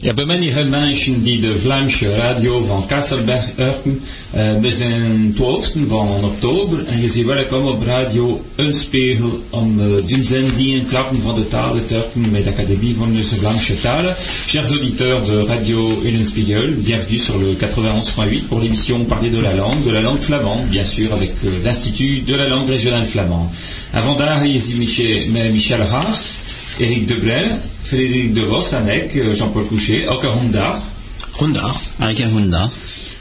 [0.00, 4.00] Ja, bij manier mensen die de Vlaamse radio van Kasselberg horen,
[4.60, 10.24] we zijn 12 van oktober en je ziet welkom op radio Een Spiegel om d'une
[10.24, 14.14] zending klappen van de talen te horen met de Académie van de Vlaamse talen.
[14.46, 16.02] Chers auditeurs de Radio
[16.84, 20.84] bienvenue sur le 91.8 pour l'émission Parler de la langue, de la langue flamande, bien
[20.84, 23.48] sûr, avec euh, l'Institut de la langue régionale flamande.
[23.92, 24.16] Avant
[24.76, 26.40] Michel, Michel Haas,
[26.80, 30.80] Eric Deblel, Frédéric De Vos, Anek, euh, Jean-Paul Couchet, een Honda.
[31.40, 32.70] Honda, avec un Honda.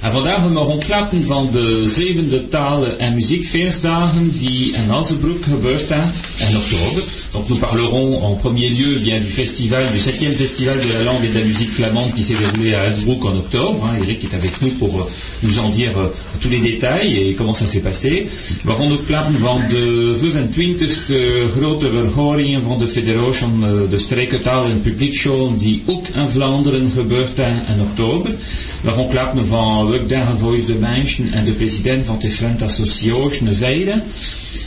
[0.01, 5.89] En vandaag hebben we klappen van de zevende talen en muziekfeestdagen die in Alzebroek gebeurt
[5.91, 6.11] en
[6.49, 7.03] in oktober.
[7.31, 11.23] Donc nous parlerons en premier lieu bien du festival, du septième festival de la langue
[11.23, 13.83] et de la musique flamande qui s'est déroulé à Hasbrook en octobre.
[13.85, 13.97] Hein.
[14.03, 15.09] Eric est avec nous pour euh,
[15.43, 16.07] nous en dire euh,
[16.41, 18.27] tous les détails et comment ça s'est passé.
[18.63, 24.81] Waarom ook klappen van de 25e grote verhoring van de Federation eh, de Strekentaal en
[24.81, 28.31] Publiekshow die ook in Vlaanderen gebeurt in oktober.
[28.81, 34.01] Waarom klappen van ook Voice de et de président van Different Association Zeiden.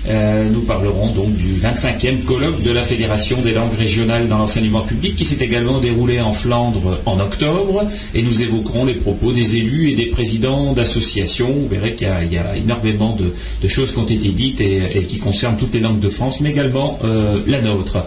[0.08, 4.80] Euh, nous parlerons donc du 25e colloque de la Fédération des langues régionales dans l'enseignement
[4.80, 9.56] public qui s'est également déroulé en Flandre en octobre et nous évoquerons les propos des
[9.56, 11.52] élus et des présidents d'associations.
[11.52, 15.56] Vous verrez qu'il y, a énormément de, choses qui ont été dites et, qui concernent
[15.56, 17.98] toutes les langues de France, mais également euh, la nôtre.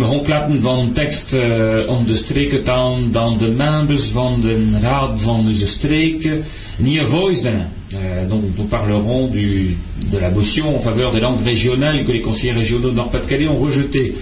[0.00, 1.42] We gaan van tekst uh,
[1.86, 2.64] om de streken
[3.10, 6.44] dan de members van de raad van onze streken
[6.76, 9.76] niet voice euh, donc nous parlerons du,
[10.10, 13.64] de la motion en faveur des langues régionales que les conseillers régionaux de Nord-Pas-de-Calais ont
[13.64, 14.14] rejetées.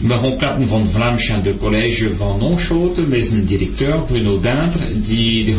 [0.00, 5.52] Waarom klappen van Vlaamse de collège van Nonschoten, mais un directeur Bruno Dimbre die de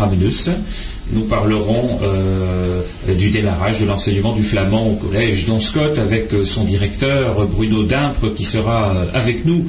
[1.11, 2.81] nous parlerons euh,
[3.17, 7.83] du démarrage de l'enseignement du flamand au collège Don Scott avec euh, son directeur Bruno
[7.83, 9.65] Dimpre qui sera euh, avec nous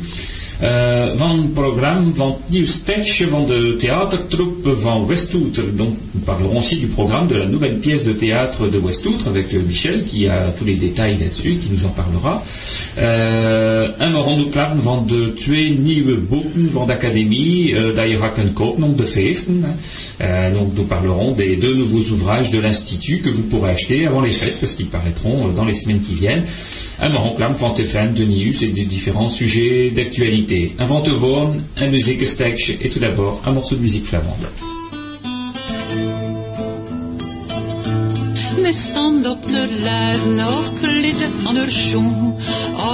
[1.17, 5.75] van het programme van nieuw sketch van de théâtre-troupe van Westoutre.
[5.75, 9.53] Donc nous parlerons aussi du programme de la nouvelle pièce de théâtre de Westoutre avec
[9.55, 12.43] euh, Michel qui a tous les détails là-dessus, qui nous en parlera.
[12.99, 17.75] Uh, en aurons nous klappen van de twee nieuwe boeken van de académie,
[18.97, 19.65] de feesten.
[20.19, 24.23] Uh, donc nous parlerons des deux nouveaux ouvrages de l'Institut que vous pourrez acheter avant
[24.23, 26.45] les fêtes parce qu'ils paraîtront dans les semaines qui viennent.
[27.01, 30.75] Un van van de Nius et des différents sujets d'actualité qualité.
[30.79, 34.49] Un Ventevorn, un muziekenstekje et tout d'abord un morceau de musique flamande.
[38.73, 42.35] Sand op de lijzen of klitten de schoen.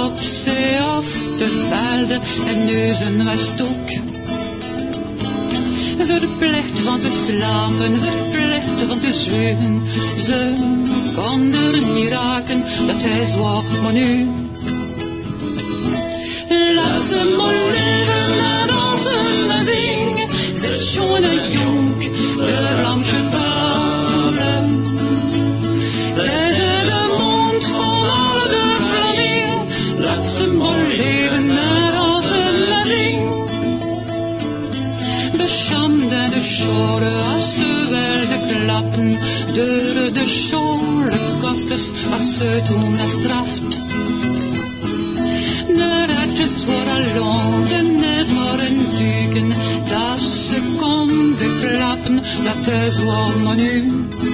[0.05, 1.05] Op zee of
[1.37, 3.89] de velden en neuzen was stoek.
[5.97, 9.81] Verplicht van te slapen, verplicht van te zweugen.
[10.25, 10.53] Ze
[11.15, 14.27] kon er niet raken, dat hij zwaar, maar nu
[20.63, 22.01] Zet schone jonk,
[22.37, 24.65] de ramsche talen.
[26.15, 29.65] Zet de mond vol alle de vlamingen.
[29.97, 33.31] Laat ze maar leven, laat dansen en zingen.
[35.37, 39.11] De schande en de schore, als de wilde klappen.
[39.53, 42.97] De de schore kosters, als ze toen
[52.83, 53.03] is
[53.43, 54.32] maar nu.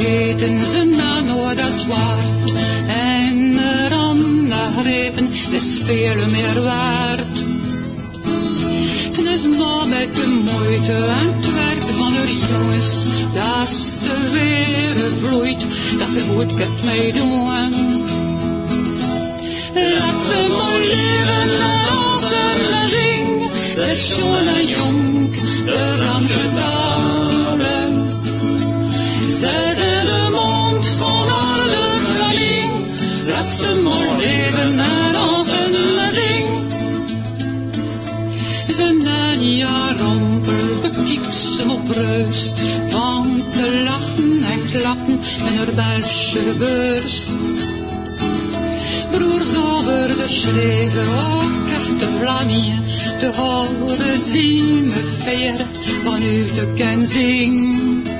[0.00, 2.52] En vergeten ze na nooit dat zwart.
[2.86, 7.38] En eraan nagrepen is veel meer waard.
[9.16, 12.90] Het is maar met de moeite en het werk van de jongens,
[13.34, 15.66] dat ze weer bloeit,
[15.98, 17.38] dat ze goed kunt meedoen.
[19.74, 25.30] Laat ze maar leven, dansen en zingen, de schone jong,
[25.64, 26.48] de ramsche
[29.40, 29.74] talen.
[29.74, 32.70] Zetten de mond van alle verling.
[33.26, 36.46] Laat ze maar leven en dansen en zing.
[38.76, 42.58] Ze Nania rompel bekiekt ze op rust.
[42.88, 47.22] Van te lachen en klappen met haar Belgische beurs.
[49.10, 52.82] Broers over de schreven, ook echte vlamien.
[53.20, 55.66] De horen zien me veer
[56.04, 57.58] vanuit de kenzing.
[57.60, 58.19] Laat ze maar leven, la dansen, la zing.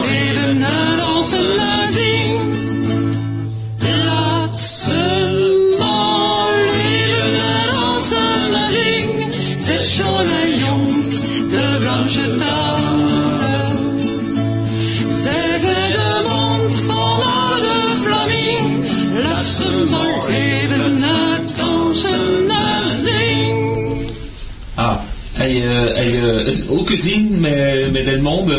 [26.51, 28.55] hij is ook gezien met, met een monde,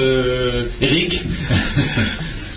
[0.78, 1.22] eh, Eric.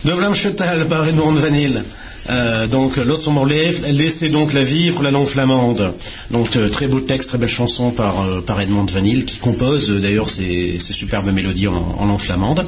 [0.01, 1.81] De par Edmond Van Hill.
[2.27, 5.93] Euh, donc l'autre son morlaix, laissez donc la vivre la langue flamande.
[6.31, 9.91] Donc euh, très beau texte, très belle chanson par, euh, Edmond Van Hill qui compose
[9.91, 12.65] euh, d'ailleurs ces superbes mélodies en langue flamande.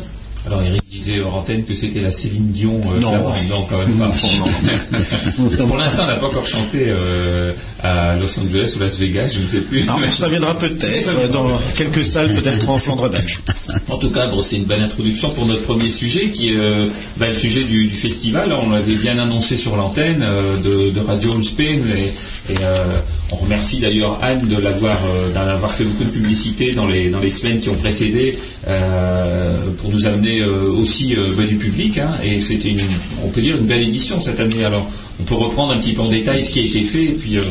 [0.48, 3.12] Alors Eric disait hors antenne que c'était la Céline Dion euh, Non.
[3.12, 4.12] non, quand même pas.
[5.40, 7.52] Non, Pour l'instant, elle n'a pas encore chanté euh,
[7.84, 9.84] à Los Angeles ou Las Vegas, je ne sais plus.
[9.84, 13.40] Alors, ça viendra peut-être dans quelques salles, peut-être en Flandre belge.
[13.90, 16.88] En tout cas, bon, c'est une belle introduction pour notre premier sujet, qui est euh,
[17.18, 18.54] bah, le sujet du, du festival.
[18.54, 20.26] On l'avait bien annoncé sur l'antenne
[20.64, 21.64] de, de Radio Home Spain,
[21.98, 22.14] et,
[22.50, 22.84] et, euh,
[23.32, 27.20] on remercie d'ailleurs Anne de l'avoir, euh, d'en fait beaucoup de publicité dans les dans
[27.20, 31.98] les semaines qui ont précédé euh, pour nous amener aussi bah, du public.
[31.98, 32.16] hein.
[32.24, 32.76] et c'était
[33.24, 34.64] on peut dire une belle édition cette année.
[34.64, 34.90] Alors,
[35.20, 37.38] on peut reprendre un petit peu en détail ce qui a été fait, et puis
[37.38, 37.42] euh,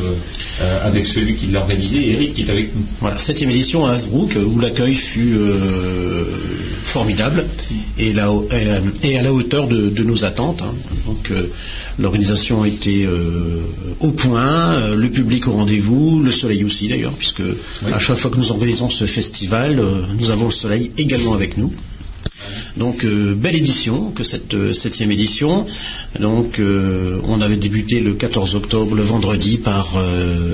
[0.83, 2.81] avec celui qui l'a organisé, Eric, qui est avec nous.
[3.01, 6.23] Voilà, septième édition à euh, où l'accueil fut euh,
[6.85, 7.45] formidable
[7.99, 8.31] et, là,
[9.03, 10.61] et, à la hauteur de, de nos attentes.
[10.61, 10.73] hein.
[11.05, 11.31] Donc
[11.99, 13.61] l'organisation a été euh,
[13.99, 17.41] au point, euh, le public au rendez-vous, le soleil aussi d'ailleurs, puisque
[17.91, 21.57] à chaque fois que nous organisons ce festival, euh, nous avons le soleil également avec
[21.57, 21.73] nous.
[22.77, 25.65] Donc euh, belle édition que cette euh, septième édition.
[26.19, 30.53] Donc euh, on avait débuté le 14 octobre, le vendredi, par euh,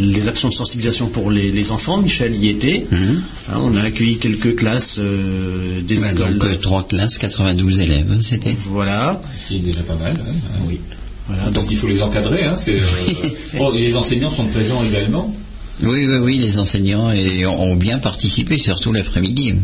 [0.00, 1.98] les actions de sensibilisation pour les, les enfants.
[1.98, 2.86] Michel y était.
[2.92, 6.38] Hein, on a accueilli quelques classes euh, des écoles.
[6.38, 8.56] donc euh, trois classes, 92 élèves, c'était.
[8.66, 9.20] Voilà.
[9.42, 10.14] Ce qui est déjà pas mal.
[10.18, 10.32] hein.
[10.66, 10.80] Oui.
[11.28, 11.50] Voilà.
[11.50, 12.44] Donc qu'il faut les encadrer.
[12.44, 15.34] Hein, c'est, euh, bon, et les enseignants sont présents également.
[15.82, 19.54] Oui, oui, oui, les enseignants et- ont bien participé, surtout l'après-midi.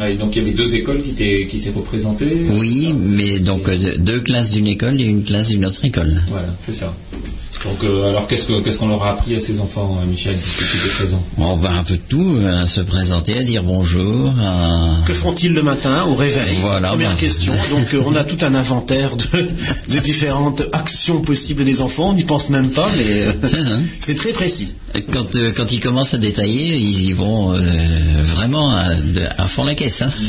[0.00, 2.46] Ouais, donc il y avait deux écoles qui étaient, qui étaient représentées.
[2.58, 6.22] Oui, mais donc euh, de- deux classes d'une école et une classe d'une autre école.
[6.28, 6.94] Voilà, c'est ça.
[7.64, 10.34] Donc, euh, alors qu'est-ce que- qu'est-ce qu'on leur a appris à ces enfants, euh, Michel,
[10.36, 13.62] qui étaient présents On va un peu de tout, euh, à se présenter, à dire
[13.62, 14.94] bonjour, à...
[15.06, 16.56] que font-ils le matin au réveil?
[16.62, 17.16] Voilà, Première bah.
[17.20, 17.52] question.
[17.70, 22.10] Donc euh, on a tout un inventaire de, de différentes actions possibles des enfants.
[22.10, 23.32] On n'y pense même pas, mais euh,
[23.98, 24.72] c'est très précis.
[25.12, 27.60] Quand, euh, quand ils commencent à détailler, ils y vont euh,
[28.24, 30.00] vraiment à, de- à fond la caisse.
[30.02, 30.10] Hein.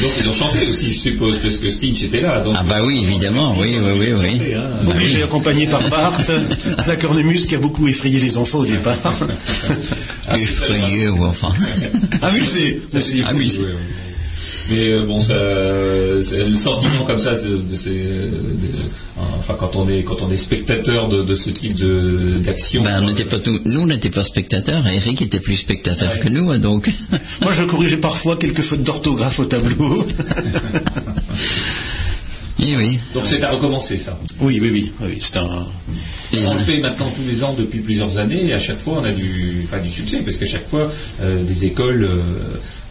[0.00, 2.40] Et donc ils ont chanté aussi, je suppose, parce que Stinch était là.
[2.40, 4.38] Donc, Ah bah oui, évidemment, oui, oui, oui, oui.
[4.38, 4.62] chanté, hein.
[4.84, 5.22] Bah oui.
[5.22, 6.18] accompagné par Bart,
[6.86, 8.96] la cornemuse qui a beaucoup effrayé les enfants au départ.
[10.32, 11.52] Ah, c'est Effrayé, ou enfin.
[12.22, 12.80] Amusé.
[12.94, 13.24] aussi.
[14.70, 15.34] Mais euh, bon, ça,
[16.22, 18.68] c'est le sentiment comme ça, c'est- de ces, euh, de-
[19.38, 22.82] enfin quand on est quand on est spectateur de, de ce type de d'action.
[22.82, 24.86] Ben, on n'était pas tout, nous, on n'était pas spectateurs.
[24.86, 26.20] Eric était plus spectateur Ouais.
[26.20, 26.88] que nous, hein, donc.
[27.42, 30.06] Moi, je corrigeais parfois quelques fautes d'orthographe au tableau.
[32.58, 32.98] oui, oui.
[33.14, 34.18] Donc c'est à recommencer ça.
[34.40, 34.92] oui, oui, oui.
[35.02, 35.66] oui c'est un.
[36.32, 39.04] On le fait maintenant tous les ans depuis plusieurs années et à chaque fois on
[39.04, 40.88] a du, enfin, du succès parce qu'à chaque fois
[41.22, 42.20] euh, des écoles euh,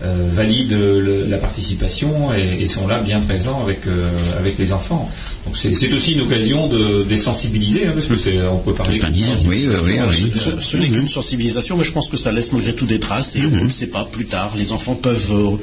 [0.01, 4.71] euh, valident le- la participation et, et sont là bien présents avec, euh, avec les
[4.71, 5.09] enfants.
[5.45, 8.73] Donc c'est aussi une occasion de, de les sensibiliser hein, parce que c'est, on peut
[8.73, 8.99] parler
[9.47, 10.33] oui, oui, oui, oui.
[10.37, 13.35] Ce, ce n'est qu'une sensibilisation, mais je pense que ça laisse malgré tout des traces
[13.35, 14.53] et on ne sait pas plus tard.
[14.57, 15.57] Les enfants peuvent euh,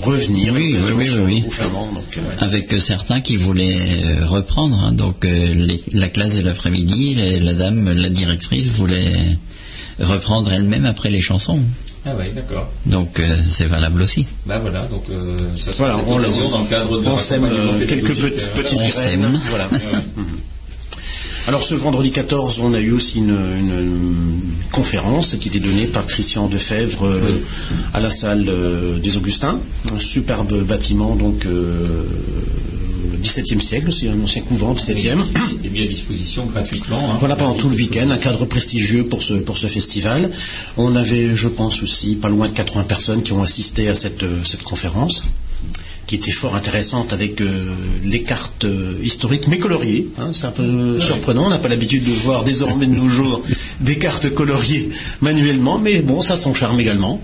[0.00, 1.40] revenir Oui, oui, oui.
[1.42, 1.52] Donc,
[2.16, 4.78] euh, Avec euh, certains qui voulaient euh, reprendre.
[4.84, 9.36] hein, donc, euh, les- la classe de l'après-midi, la, la dame, la directrice voulait
[10.00, 11.60] reprendre elle-même après les chansons.
[12.04, 12.68] Ah oui, d'accord.
[12.86, 14.26] Donc, euh, c'est valable aussi.
[14.46, 17.44] Ben voilà, donc euh, ça Voilà, sera on, l'occasion dans le cadre de on sème
[17.44, 18.92] euh, quelques petites, euh, petites On graines.
[18.92, 19.40] sème.
[19.44, 19.68] Voilà.
[19.70, 19.78] ouais.
[21.48, 24.40] Alors ce vendredi 14, on a eu aussi une, une
[24.70, 27.20] conférence qui était donnée par Christian Defebvre euh,
[27.94, 29.58] à la salle euh, des Augustins,
[29.92, 32.04] un superbe bâtiment donc euh,
[33.22, 35.22] 17e siècle, c'est un ancien couvent 17e.
[35.48, 36.98] Qui était mis à disposition gratuitement.
[37.12, 37.16] hein.
[37.20, 40.30] Voilà pendant tout le week-end, un cadre prestigieux pour ce, pour ce festival.
[40.76, 44.22] On avait, je pense aussi, pas loin de 80 personnes qui ont assisté à cette,
[44.24, 45.24] euh, cette conférence,
[46.06, 47.48] qui était fort intéressante avec euh,
[48.04, 50.08] les cartes euh, historiques, mais coloriées.
[50.18, 50.30] hein.
[50.32, 53.42] c'est un peu surprenant, on n'a pas l'habitude de voir désormais de nos jours
[53.80, 57.20] des cartes coloriées manuellement, mais bon, ça son charme également.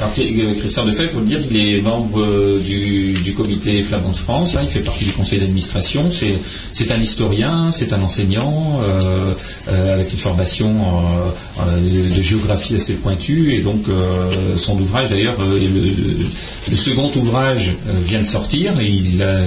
[0.00, 4.10] Alors euh, Christian Defay, il faut le dire, il est membre euh, du, comité Flamand
[4.10, 8.80] de France, hein, il fait partie du conseil d'administration, c'est un historien, c'est un enseignant
[8.82, 10.72] euh, avec une formation
[11.58, 13.84] de géographie assez pointue, et donc
[14.56, 17.72] son ouvrage d'ailleurs, le, second ouvrage
[18.04, 19.42] vient de sortir, et il a,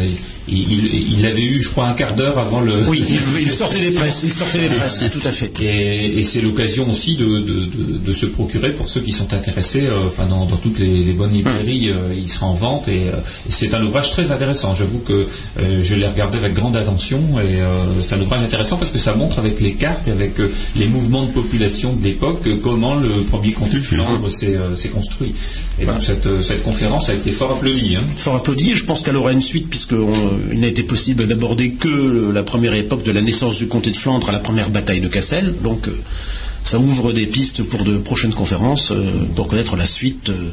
[0.47, 2.83] il, l'avait eu, je crois, un quart d'heure avant le.
[2.87, 3.03] Oui,
[3.39, 5.51] il, sortait des presses, il sortait des presses, tout à fait.
[5.61, 9.85] Et, c'est l'occasion aussi de, se procurer pour ceux qui sont intéressés.
[9.85, 13.17] Euh, enfin, dans, toutes les, bonnes librairies, euh, il sera en vente et, euh,
[13.49, 14.75] c'est un ouvrage très intéressant.
[14.75, 15.27] J'avoue que
[15.81, 17.59] je l'ai regardé avec grande attention et
[18.01, 20.33] c'est un ouvrage intéressant parce que ça montre avec les cartes et avec
[20.75, 25.33] les mouvements de population de l'époque comment le premier comté de Flandre s'est construit.
[25.79, 27.95] Et donc cette, cette, conférence a été fort applaudie.
[27.95, 28.03] Hein.
[28.17, 28.71] Fort applaudie.
[28.71, 29.93] Et je pense qu'elle aura une suite puisque
[30.51, 33.95] il n'a été possible d'aborder que la première époque de la naissance du comté de
[33.97, 35.53] Flandre à la première bataille de Cassel.
[35.63, 35.97] Donc euh,
[36.63, 40.49] ça ouvre des pistes pour de prochaines conférences euh, pour connaître la suite euh,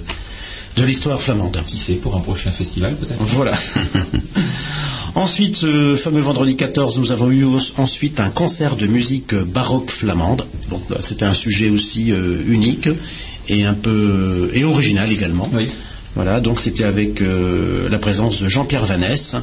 [0.76, 1.60] de l'histoire flamande.
[1.66, 3.22] Qui sait, pour un prochain festival peut-être?
[3.22, 3.52] Voilà.
[5.16, 7.44] Ensuite, ce fameux vendredi 14, nous avons eu
[7.76, 10.46] ensuite un concert de musique baroque flamande.
[10.70, 12.10] Donc là, c'était un sujet aussi
[12.46, 12.88] unique
[13.48, 15.48] et un peu et original également.
[15.52, 15.68] Oui.
[16.16, 19.36] Voilà, donc c'était avec euh, la présence de Jean-Pierre Vanesse,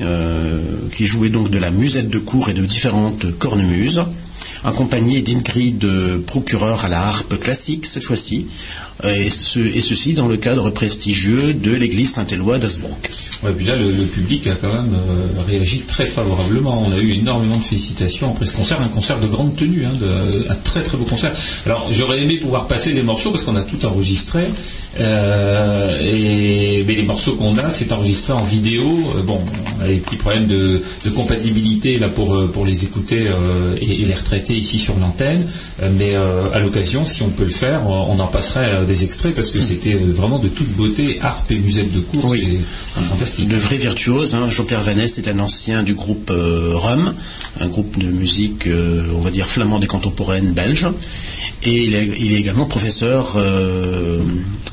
[0.00, 0.60] euh,
[0.94, 4.04] qui jouait donc de la musette de cour et de différentes cornemuses,
[4.62, 5.86] accompagné d'Ingrid
[6.26, 8.46] procureur à la harpe classique cette fois-ci,
[9.02, 13.10] et, ceci dans le cadre prestigieux de l'église Saint-Éloi d'Asbrook.
[13.42, 16.86] Ouais, puis là, le, public a quand même euh, réagi très favorablement.
[16.86, 19.92] On a eu énormément de félicitations après ce concert, un concert de grande tenue, hein,
[20.48, 21.32] un très très beau concert.
[21.66, 24.44] Alors, j'aurais aimé pouvoir passer des morceaux parce qu'on a tout enregistré,
[25.00, 28.84] euh, et, mais les morceaux qu'on a, c'est enregistré en vidéo.
[29.18, 29.40] Euh, bon,
[29.78, 30.80] on a des petits problèmes de,
[31.14, 33.26] compatibilité là pour, pour les écouter
[33.80, 35.46] et, les retraiter ici sur l'antenne,
[35.98, 36.14] mais
[36.52, 39.94] à l'occasion, si on peut le faire, on en passerait des extraits parce que c'était
[39.94, 42.32] vraiment de toute beauté, harpe et musette de course.
[42.32, 42.60] Oui.
[42.94, 43.48] fantastique.
[43.48, 44.34] De vrais virtuoses.
[44.34, 44.48] Hein.
[44.48, 47.14] Jean-Pierre Vanesse est un ancien du groupe euh, RUM,
[47.60, 50.86] un groupe de musique, euh, on va dire, flamande et contemporaine belge.
[51.62, 54.18] Et il est, également professeur euh,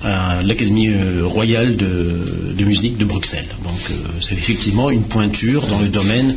[0.04, 0.92] à l'Académie
[1.24, 3.48] royale de, musique de Bruxelles.
[3.64, 6.36] Donc c'est effectivement une pointure dans le domaine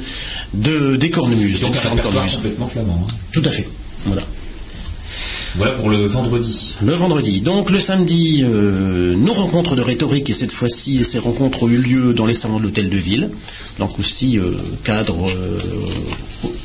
[0.55, 1.61] de, des cornemuses.
[1.61, 3.05] Donc un complètement flamand.
[3.07, 3.13] Hein.
[3.33, 3.67] Tout à fait.
[4.07, 4.23] Voilà.
[5.57, 6.75] Voilà pour le vendredi.
[6.83, 7.41] Le vendredi.
[7.41, 11.77] Donc le samedi, euh, nos rencontres de rhétorique et cette fois-ci, ces rencontres ont eu
[11.77, 13.31] lieu dans les salons de l'hôtel de ville.
[13.79, 14.51] Donc aussi euh,
[14.83, 15.59] cadre euh,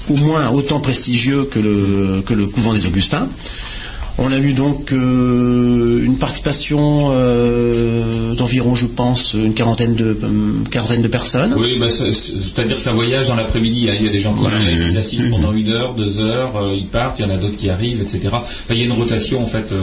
[0.10, 3.28] au moins autant prestigieux que le, que le couvent des Augustins.
[4.22, 10.18] On a eu donc euh, une participation euh, d'environ, je pense, une quarantaine de,
[10.70, 11.56] quarantaine de personnes.
[11.58, 13.90] Oui, bah, c'est-à-dire que ça voyage dans l'après-midi.
[13.90, 13.94] Hein.
[13.98, 17.20] Il y a des gens qui assistent pendant une heure, deux heures, euh, ils partent,
[17.20, 18.30] il y en a d'autres qui arrivent, etc.
[18.70, 19.74] il y a une rotation, en fait.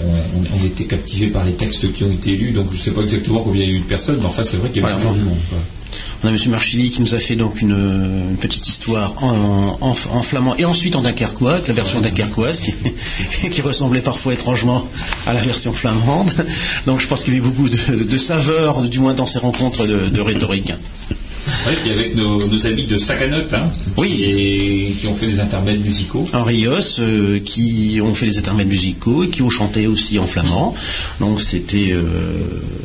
[0.00, 3.02] On, était captivé par les textes qui ont été lus, donc je ne sais pas
[3.02, 4.90] exactement combien il y a eu de personnes, mais enfin, c'est vrai qu'il y a
[4.90, 5.36] beaucoup de monde.
[6.24, 6.38] On a M.
[6.46, 11.58] Marchilly qui nous a fait donc une, petite histoire en, flamand et ensuite en dunkerquois,
[11.66, 12.72] la version dunkerquoise qui,
[13.50, 14.88] qui, ressemblait parfois étrangement
[15.26, 16.32] à la version flamande.
[16.86, 20.20] Donc je pense qu'il y avait beaucoup de, saveurs, du moins dans ces rencontres de,
[20.22, 20.72] rhétorique.
[21.66, 24.22] Oui, puis avec nos, amis de Sacanot, hein, oui.
[24.22, 26.26] et qui ont fait des intermèdes musicaux.
[26.32, 30.24] Henri Rios, euh, qui ont fait des intermèdes musicaux et qui ont chanté aussi en
[30.24, 30.74] flamand.
[31.20, 32.02] Donc c'était, euh,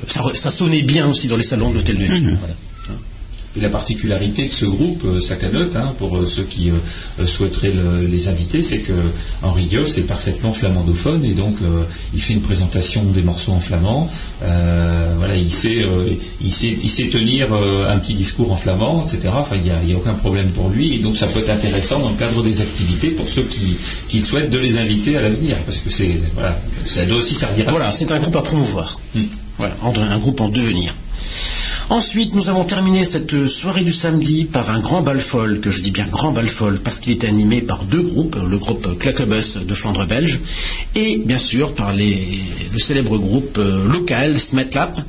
[0.07, 2.37] ça, sonnait bien aussi dans les salons de l'hôtel de ville.
[2.37, 2.55] Voilà.
[3.55, 7.73] La particularité de ce groupe euh, Sacanote, hein, pour euh, ceux qui euh, souhaiteraient
[8.07, 8.93] les inviter, c'est que
[9.41, 11.57] Henri Dios est parfaitement flamandophone et donc
[12.13, 14.09] il fait une présentation des morceaux en flamand.
[14.41, 15.85] voilà, il sait,
[16.41, 19.33] il sait, il sait tenir un petit discours en flamand, etc.
[19.35, 21.99] Enfin, il n'y a, a, aucun problème pour lui et donc ça peut être intéressant
[21.99, 23.75] dans le cadre des activités pour ceux qui,
[24.07, 27.67] qui souhaitent de les inviter à l'avenir parce que c'est voilà, ça doit aussi servir.
[27.67, 28.99] À voilà, c'est un groupe à promouvoir.
[29.15, 29.23] Hmm.
[29.57, 30.93] Voilà, un groupe en devenir.
[31.91, 35.81] Ensuite, nous avons terminé cette soirée du samedi par un grand bal folk, que je
[35.81, 39.57] dis bien grand bal folk, parce qu'il était animé par deux groupes, le groupe Claquebus
[39.65, 40.39] de Flandre belge,
[40.93, 44.99] et bien sûr par le célèbre groupe euh, local Smetlap,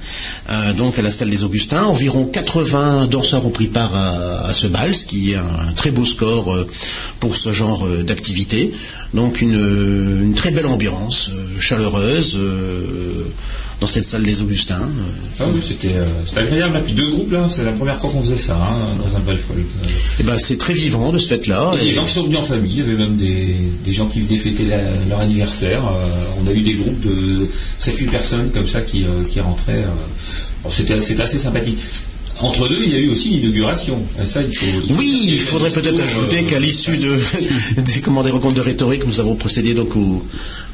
[0.48, 1.84] euh, donc à la salle des Augustins.
[1.84, 6.06] Environ 80 danseurs ont pris part à, ce bal, ce qui est un, très beau
[6.06, 6.64] score euh,
[7.20, 8.72] pour ce genre d'activité.
[9.12, 12.38] Donc une, une, très belle ambiance, chaleureuse
[13.80, 14.88] dans cette salle des Augustins.
[15.38, 16.76] Ah oui, c'était euh, agréable.
[16.78, 19.20] Et puis deux groupes, là, c'est la première fois qu'on faisait ça, hein, dans un
[19.20, 19.58] bal folk.
[19.58, 19.62] Et
[20.20, 21.72] eh ben, c'est très vivant de ce fait-là.
[21.80, 24.06] Et, des gens qui sont venus en famille, il y avait même des, des gens
[24.06, 24.66] qui venaient fêter
[25.08, 25.82] leur anniversaire.
[25.86, 27.48] Euh, on a eu des groupes de
[27.80, 29.84] 7-8 personnes comme ça qui, euh, qui rentraient.
[30.68, 31.78] c'était assez sympathique
[32.42, 33.98] entre deux, il y a eu aussi l'inauguration.
[34.24, 37.18] Ça, il faut, oui, il faudrait peut-être ajouter qu'à l'issue de,
[37.76, 39.90] des, comment, des rencontres de rhétorique, nous avons procédé donc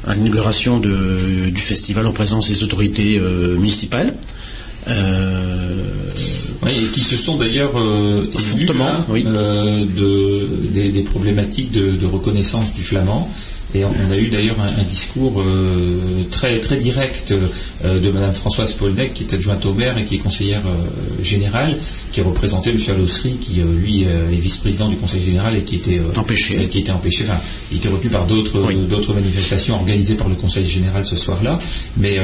[0.05, 4.13] à l'inauguration du festival en présence des autorités municipales.
[4.89, 5.83] Euh,
[6.67, 8.25] et qui se sont d'ailleurs euh,
[8.79, 13.29] hein, euh, de, des, problématiques de, reconnaissance du flamand.
[13.75, 18.73] Et on, a eu d'ailleurs un, discours euh, très, très direct euh, de Mme Françoise
[18.73, 21.77] Polnec, qui est adjointe au maire et qui est conseillère euh, générale,
[22.13, 22.79] qui représentait M.
[22.87, 26.65] Alossery, qui lui est vice-président du conseil général et qui était empêché.
[26.67, 27.25] qui était empêché.
[27.27, 27.39] Enfin,
[27.71, 31.59] il était retenu par d'autres d'autres manifestations organisées par le conseil général ce soir-là.
[31.97, 32.19] Mais,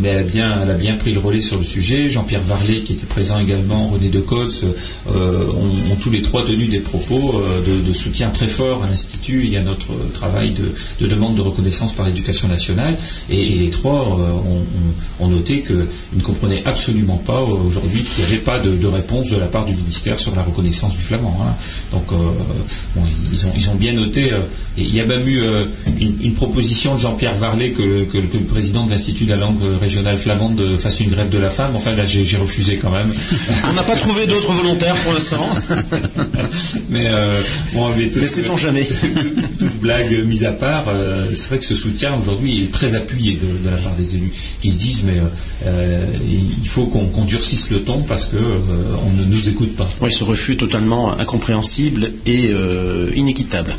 [0.00, 2.10] mais elle, a bien, elle a bien pris le relais sur le sujet.
[2.10, 4.64] Jean-Pierre Varlet, qui était présent également, René de Côtes,
[5.08, 9.56] ont, tous les trois tenu des propos de, de, soutien très fort à l'Institut et
[9.58, 12.96] à notre travail de, de demande de reconnaissance par l'éducation nationale.
[13.30, 18.30] Et, les trois euh, ont, noté qu'ils ne comprenaient absolument pas euh, aujourd'hui qu'il n'y
[18.30, 21.36] avait pas de, réponse de la part du ministère sur la reconnaissance du flamand.
[21.42, 21.54] Hein.
[21.92, 23.00] Donc, euh,
[23.32, 24.30] ils, ont, ils ont bien noté.
[24.76, 25.40] il y a même eu
[26.00, 30.76] une, proposition de Jean-Pierre Varlet que, le président de l'Institut de la langue régionale flamande
[30.78, 31.72] fasse une grève de la femme.
[31.74, 33.10] Enfin, là, j'ai refusé quand même.
[33.68, 35.48] On n'a pas trouvé d'autres volontaires pour l'instant.
[36.90, 37.10] mais
[37.74, 38.86] bon, mais sait-on jamais
[39.58, 40.61] Toute blague mise à part.
[40.62, 44.32] Euh, c'est vrai que ce soutien aujourd'hui est très appuyé de, la part des élus
[44.60, 45.20] qui se disent mais
[45.66, 46.06] euh,
[46.62, 49.88] il faut qu'on durcisse le ton parce qu'on euh, ne nous écoute pas.
[50.00, 52.52] Oui, ce refus totalement incompréhensible et
[53.14, 53.74] inéquitable.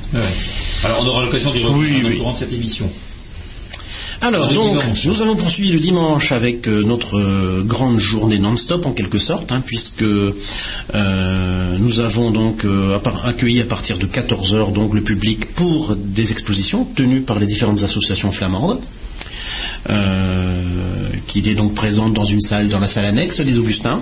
[0.83, 2.89] Alors on aura l'occasion d'y revenir au courant de cette émission.
[4.23, 8.91] Alors, donc, nous avons poursuivi le dimanche avec euh, notre euh, grande journée non-stop, en
[8.91, 12.65] quelque sorte, hein, puisque euh, nous avons donc
[13.25, 17.45] accueilli à partir de 14 heures donc le public pour des expositions tenues par les
[17.45, 18.79] différentes associations flamandes.
[21.27, 23.99] qui étaient donc présentes dans une salle, dans la salle annexe des Augustins.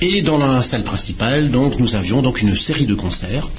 [0.00, 3.50] Et dans la salle principale, donc, nous avions donc une série de concerts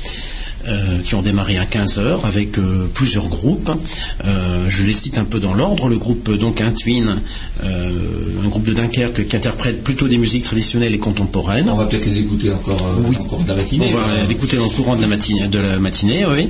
[0.67, 3.71] euh, qui ont démarré à 15 heures avec euh, plusieurs groupes.
[4.25, 5.89] Euh, je les cite un peu dans l'ordre.
[5.89, 7.21] Le groupe donc Intwin,
[7.63, 11.69] un groupe de Dunkerque qui interprète plutôt des musiques traditionnelles et contemporaines.
[11.69, 13.15] On va peut-être les écouter encore, oui.
[13.19, 13.91] encore de la matinée.
[13.93, 16.49] On va l'écouter au courant de la matinée, de la matinée oui.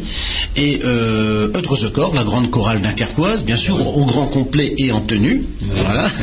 [0.56, 5.02] Et euh, the Corps, la grande chorale dunkerquoise, bien sûr, au, grand complet et en
[5.02, 5.44] tenue.
[5.62, 6.10] Voilà.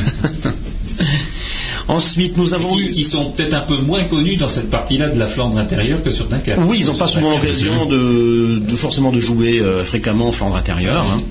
[1.87, 2.91] Ensuite, nous avons qui, eu...
[2.91, 6.09] qui sont peut-être un peu moins connus dans cette partie-là de la Flandre intérieure que
[6.09, 6.59] sur Dunkerque.
[6.67, 11.05] Oui, ils n'ont pas souvent l'occasion de, forcément de jouer euh, fréquemment en Flandre intérieure.
[11.09, 11.21] Hein.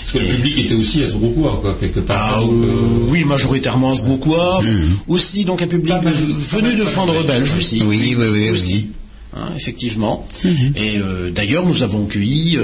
[0.00, 2.38] Parce que le public était aussi à Sbroucois, quoi, quelque part.
[2.38, 4.62] Ah, euh, Oui, majoritairement à Sbroucois.
[4.62, 4.98] Mm.
[5.08, 7.82] Aussi, donc un public venu de Flandre belge aussi.
[7.82, 8.50] Oui, oui, oui.
[8.50, 8.90] Aussi.
[9.34, 10.26] Hein, effectivement.
[10.44, 10.76] Mm-hmm.
[10.76, 12.58] Et euh, d'ailleurs, nous avons accueilli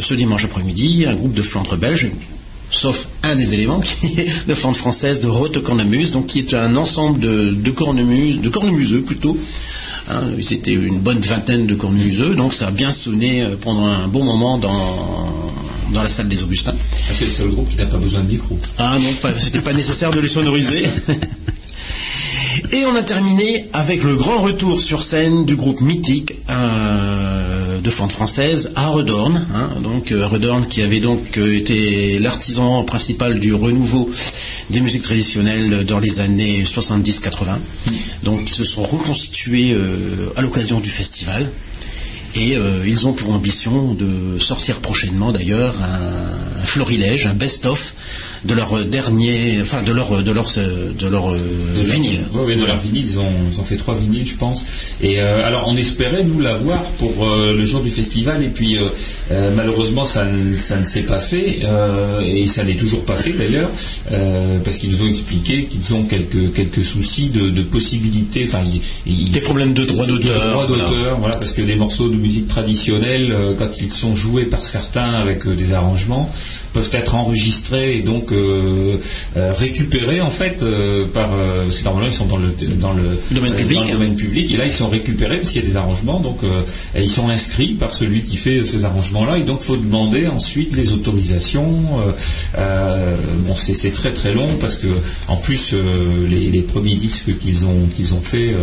[0.00, 2.10] ce dimanche après-midi un groupe de Flandre belge
[2.72, 6.54] sauf un des éléments qui est la fente française de Rote Cornemuse, donc qui est
[6.54, 9.38] un ensemble de, de cornemuses, de cornemuseux plutôt.
[10.10, 14.08] Hein, C'était une bonne vingtaine de cornemuseux, donc ça a bien sonné euh, pendant un
[14.08, 15.52] bon moment dans,
[15.92, 16.74] dans la salle des Augustins.
[16.74, 18.58] Ah, c'est le seul groupe qui n'a pas besoin de micro.
[18.78, 20.86] Ah non, c'était pas nécessaire de les sonoriser.
[22.72, 27.90] Et on a terminé avec le grand retour sur scène du groupe mythique euh, de
[27.90, 29.46] fente française à Redorn.
[29.54, 29.70] Hein.
[29.82, 34.10] donc euh, Redorn qui avait donc euh, été l'artisan principal du renouveau
[34.70, 37.58] des musiques traditionnelles dans les années 70-80.
[38.22, 39.76] Donc ils se sont reconstitués
[40.36, 41.50] à l'occasion du festival.
[42.34, 42.56] Et
[42.86, 47.94] ils ont pour ambition de sortir prochainement d'ailleurs un florilège, un best-of
[48.44, 51.38] de leur dernier, enfin de leur de leur de leur euh,
[51.84, 52.20] vinyle.
[52.32, 54.64] Oui, de leur vinyle, ils ont, fait trois vinyles, je pense.
[55.02, 58.78] Et euh, alors on espérait nous l'avoir pour euh, le jour du festival, et puis
[59.54, 61.60] malheureusement ça, ça ne s'est pas fait,
[62.24, 63.70] et ça n'est toujours pas fait d'ailleurs,
[64.64, 68.62] parce qu'ils nous ont expliqué qu'ils ont quelques quelques soucis de, de possibilités, enfin
[69.06, 71.14] des problèmes de droit d'auteur, voilà.
[71.18, 71.36] voilà.
[71.36, 75.72] parce que les morceaux de musique traditionnelle, quand ils sont joués par certains avec des
[75.72, 76.30] arrangements,
[76.72, 78.98] peuvent être enregistrés et donc euh,
[79.36, 82.48] récupérés en fait euh, par euh, parce que normalement ils sont dans le
[82.80, 84.52] dans le domaine public, dans le domaine public.
[84.52, 86.20] Et là ils sont récupérés parce qu'il y a des arrangements.
[86.20, 86.40] Donc
[86.96, 90.76] ils sont inscrits par celui qui fait ces arrangements là et donc faut demander ensuite
[90.76, 91.78] les autorisations.
[92.56, 94.88] Bon c'est très très long parce que
[95.28, 95.74] en plus
[96.28, 98.54] les, premiers disques qu'ils ont qu'ils ont fait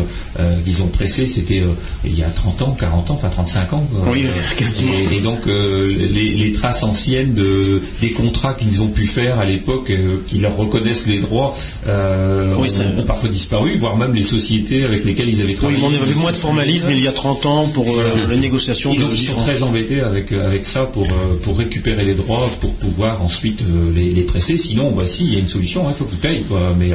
[0.66, 1.64] qu'ils ont pressé c'était
[2.06, 4.26] il y a 30 ans 40 ans enfin 35 ans oui,
[4.60, 9.45] et, et, donc les, les, traces anciennes de des contrats qu'ils ont pu faire à
[9.45, 9.91] l'époque,
[10.28, 11.56] qui leur reconnaissent les droits,
[11.88, 15.80] ont, parfois disparu, voire même les sociétés avec lesquelles ils avaient travaillé.
[15.82, 17.86] Oui, on avait moins de formalisme il y a 30 ans pour
[18.30, 18.93] les négociations.
[18.93, 21.08] donc ils sont très embêtés avec avec ça pour
[21.43, 23.63] pour récupérer les droits, pour pouvoir ensuite
[23.95, 24.58] les, les presser.
[24.58, 26.75] Sinon, bah si, il y a une solution, il faut qu'ils payent quoi.
[26.78, 26.91] Mais,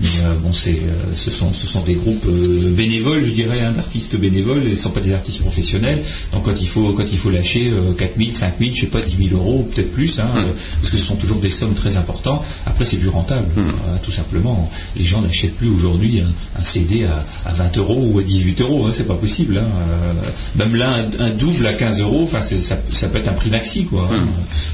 [0.00, 0.08] mais
[0.42, 0.80] bon, c'est
[1.14, 4.90] ce sont ce sont des groupes bénévoles, je dirais, hein, d'artistes bénévoles, et ne sont
[4.90, 6.02] pas des artistes professionnels.
[6.32, 9.00] Donc quand il faut quand il faut lâcher 4 000, 5 000, je sais pas,
[9.00, 10.42] 10 000 euros, peut-être plus, hein, euh,
[10.80, 12.44] parce que ce sont toujours des sommes très importantes.
[12.66, 13.62] Après, c'est plus rentable, euh,
[14.02, 14.70] tout simplement.
[14.96, 16.22] Les gens n'achètent plus aujourd'hui
[16.58, 17.06] un, CD
[17.46, 19.58] à, 20 euros ou à 18 euros, hein, c'est pas possible.
[19.58, 19.66] Hein.
[19.66, 20.12] Euh,
[20.56, 23.84] même là, un, double à 15 euros, enfin, ça, ça, peut être un prix maxi,
[23.84, 24.08] quoi.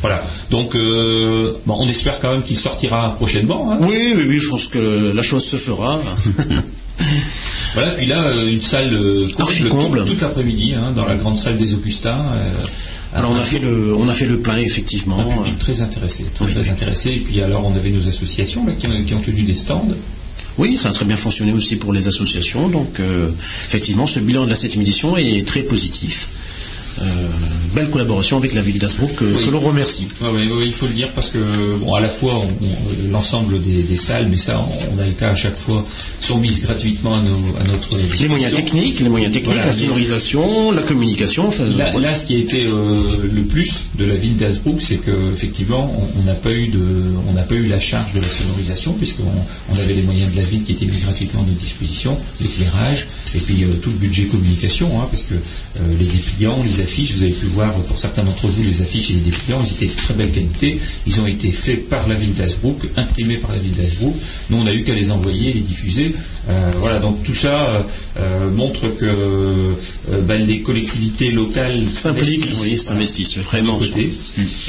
[0.00, 0.22] Voilà.
[0.50, 3.76] Donc, bon, on espère quand même qu'il sortira prochainement.
[3.80, 5.98] Oui, oui, oui, je pense que la chose se fera.
[7.74, 11.56] Voilà, puis là, euh, une salle euh, comble, tout, l'après-midi, hein, dans la grande salle
[11.56, 12.24] des Augustins.
[12.36, 12.52] Euh,
[13.14, 15.20] alors on a fait le, on a fait le plein effectivement.
[15.20, 17.12] Un public très intéressé, très, intéressé.
[17.12, 19.88] Et puis alors on avait nos associations qui, ont, tenu des stands.
[20.58, 22.68] Oui, ça a très bien fonctionné aussi pour les associations.
[22.68, 23.00] Donc
[23.66, 26.33] effectivement, ce bilan de la septième édition est très positif.
[27.02, 27.04] Euh,
[27.74, 30.06] belle collaboration avec la ville d'Asbrook que, l'on remercie.
[30.20, 31.38] oui, il faut le dire parce que
[31.80, 32.40] bon, à la fois
[33.10, 35.84] l'ensemble des, salles, mais ça on, a le cas à chaque fois,
[36.20, 37.20] sont mises gratuitement à,
[37.70, 41.50] notre les moyens techniques, les moyens techniques, la sonorisation, la communication.
[41.76, 46.22] là, ce qui a été euh, le plus de la ville d'Asbrook, c'est qu'effectivement on
[46.22, 46.80] n'a pas eu de,
[47.28, 49.24] on n'a pas eu la charge de la sonorisation puisqu'on
[49.72, 53.08] on avait les moyens de la ville qui étaient mis gratuitement à notre disposition, l'éclairage
[53.34, 55.34] et puis euh, tout le budget communication, hein, parce que
[55.98, 59.14] les dépliants, les affiches, vous avez pu voir pour certains d'entre vous les affiches et
[59.14, 60.78] les dépliants, ils étaient de très belle qualité.
[61.06, 64.14] Ils ont été faits par la ville d'Asbrook, imprimés par la ville d'Asbrook.
[64.50, 66.14] Nous, on a eu qu'à les envoyer, les diffuser.
[66.48, 67.80] Euh, voilà, donc tout ça euh,
[68.20, 69.72] euh, montre que
[70.22, 73.78] ben, les collectivités locales s'investissent vraiment.
[73.78, 74.14] Côté.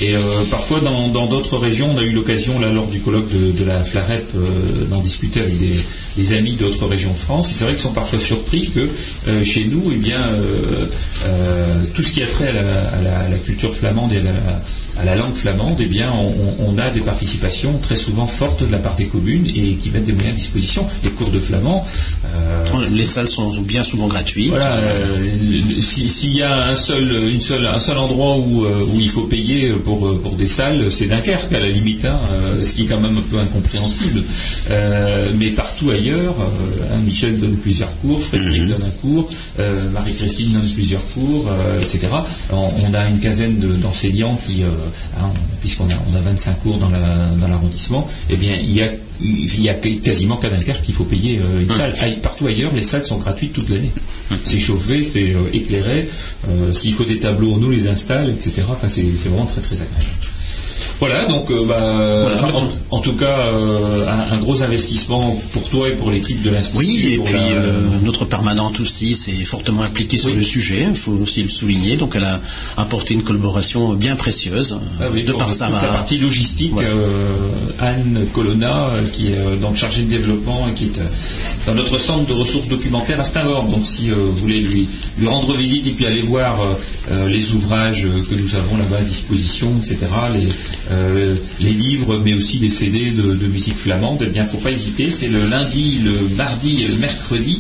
[0.02, 0.14] Et
[0.50, 4.32] parfois, dans d'autres régions, on a eu l'occasion, là, lors du colloque de, la FLAREP,
[4.90, 5.76] d'en discuter avec des,
[6.34, 7.52] amis d'autres régions de France.
[7.54, 8.90] C'est vrai qu'ils sont parfois surpris que
[9.44, 10.20] chez nous, eh bien,
[11.94, 14.32] tout ce qui a trait à la, culture flamande et à la,
[15.16, 16.12] langue flamande, eh bien,
[16.60, 20.06] on, a des participations très souvent fortes de la part des communes et qui mettent
[20.06, 20.86] des moyens à disposition.
[21.04, 21.86] Les cours de flamand.
[22.26, 24.50] Euh, les salles sont bien souvent gratuites.
[24.50, 24.76] Voilà.
[24.76, 25.24] Euh,
[25.82, 29.24] s'il y a un seul, une seule, un seul endroit où, euh, où il faut
[29.24, 32.20] payer pour, pour des salles, c'est Dunkerque à la limite, hein,
[32.64, 34.24] ce qui est quand même un peu incompréhensible.
[35.38, 38.70] mais partout ailleurs, hein, Michel donne plusieurs cours, Frédéric mhm.
[38.70, 39.30] donne un cours,
[39.94, 41.46] Marie-Christine donne plusieurs cours,
[41.82, 42.08] etc.
[42.52, 44.64] On, a une quinzaine d'enseignants qui,
[45.20, 48.90] hein, puisqu'on a, on a 25 cours dans l'arrondissement, dans eh bien, il y a
[49.22, 51.94] il y a quasiment qu'à Dunkerque qu'il faut payer euh, une salle.
[52.22, 53.92] Partout ailleurs, les salles sont gratuites toute l'année.
[54.44, 56.10] C'est chauffé, c'est euh, éclairé.
[56.50, 58.64] Euh, s'il faut des tableaux, on nous les installe, etc.
[58.70, 60.06] Enfin, c'est vraiment très très agréable.
[61.00, 62.50] Voilà, donc euh, bah,
[62.90, 66.78] en, tout cas, euh, un, gros investissement pour toi et pour l'équipe de l'Institut.
[66.80, 71.12] Oui, et puis euh, notre permanente aussi s'est fortement impliquée sur le sujet, il faut
[71.12, 71.98] aussi le souligner.
[71.98, 72.40] Donc elle a
[72.78, 76.74] apporté une collaboration bien précieuse ah de par sa la partie logistique.
[77.80, 82.34] Anne Colonna, qui est donc chargée de développement et qui est dans notre centre de
[82.34, 83.64] ressources documentaires à Stavord.
[83.66, 86.58] Donc si vous voulez lui, lui rendre visite et puis aller voir
[87.28, 89.98] les ouvrages que nous avons là-bas à disposition, etc.
[90.34, 90.48] Les,
[90.92, 94.58] euh, les livres, mais aussi les CD de, musique flamande, eh bien, il ne faut
[94.58, 95.10] pas hésiter.
[95.10, 97.60] C'est le lundi, le mardi et le mercredi,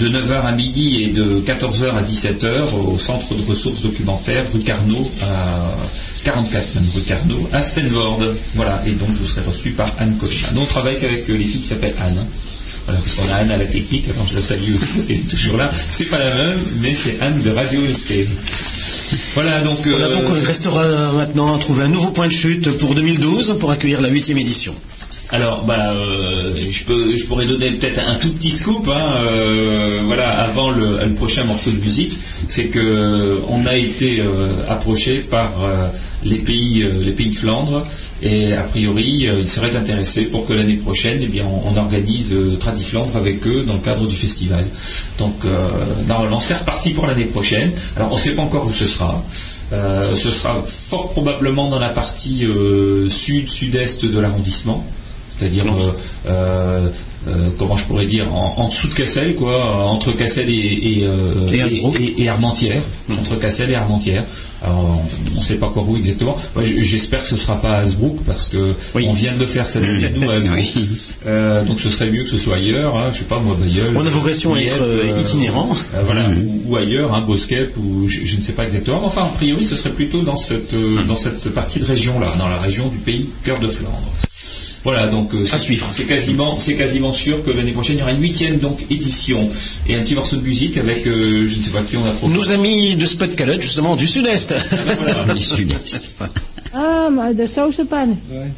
[0.00, 4.60] de 9h à midi et de 14h à 17h au centre de ressources documentaires, rue
[4.60, 5.76] Carnot, à
[6.24, 7.62] 44 même rue Carnot, à.
[8.54, 10.48] Voilà, et donc vous serez reçu par Anne Cochin.
[10.56, 12.18] On travaille avec euh, les filles qui s'appellent Anne.
[12.20, 12.26] Hein.
[12.84, 15.16] Voilà, parce qu'on a Anne à la technique, alors je la salue aussi parce qu'elle
[15.16, 15.70] est toujours là.
[15.92, 18.26] C'est pas la même, mais c'est Anne de Radio Escape.
[19.34, 22.94] Voilà, donc, euh, donc il restera maintenant à trouver un nouveau point de chute pour
[22.94, 24.74] 2012 pour accueillir la huitième édition.
[25.30, 30.02] Alors, bah, euh, je, peux, je pourrais donner peut-être un tout petit scoop, hein, euh,
[30.04, 34.22] voilà, avant le, prochain morceau de musique, c'est que on a été
[34.68, 35.50] approché par
[36.24, 37.84] les pays, les pays de Flandre,
[38.22, 43.16] et a priori, ils seraient intéressés pour que l'année prochaine, eh bien, on, organise Tradiflandre
[43.16, 44.64] avec eux dans le cadre du festival.
[45.18, 45.34] Donc,
[46.06, 47.70] normalement, c'est reparti pour l'année prochaine.
[47.96, 49.24] Alors, on ne sait pas encore où ce sera.
[49.70, 52.46] ce sera fort probablement dans la partie
[53.08, 54.84] sud-sud-est de l'arrondissement
[55.38, 55.64] c'est-à-dire
[56.28, 56.88] euh,
[57.28, 62.22] euh, comment je pourrais dire, en, dessous de Cassel, quoi, entre Cassel et, et, et,
[62.22, 64.24] et Armentières, entre Cassel et Armentières.
[64.62, 65.02] Alors,
[65.34, 66.36] on ne sait pas encore où exactement.
[66.62, 69.68] J'espère que ce ne sera pas à Hasbrook parce que on vient de le faire
[69.68, 70.36] cette année nous à
[71.26, 72.96] euh, donc ce serait mieux que ce soit ailleurs.
[72.96, 73.96] Hein, je sais pas moi Bayeul.
[73.96, 75.70] On a vocation à être euh, itinérant.
[75.94, 76.22] Euh, voilà,
[76.66, 79.02] ou, ailleurs, hein, ou je, ne sais pas exactement.
[79.04, 80.74] Enfin, a priori, ce serait plutôt dans cette
[81.06, 84.10] dans cette partie de région là, dans la région du pays cœur de Flandre.
[84.86, 88.22] Voilà, donc euh, c'est quasiment, c'est quasiment sûr que l'année prochaine il y aura une
[88.22, 89.50] huitième donc édition
[89.88, 92.10] et un petit morceau de musique avec euh, je ne sais pas qui on a
[92.12, 92.38] proposé.
[92.38, 94.54] Nos amis de Spot Calotte justement du Sud-Est.
[94.54, 96.22] Ah, ben du Sud-Est.
[96.72, 98.10] ah, mais de Saucepan.
[98.30, 98.52] Ouais.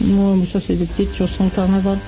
[0.00, 1.98] Moi, ça c'est des petites chansons de carnaval.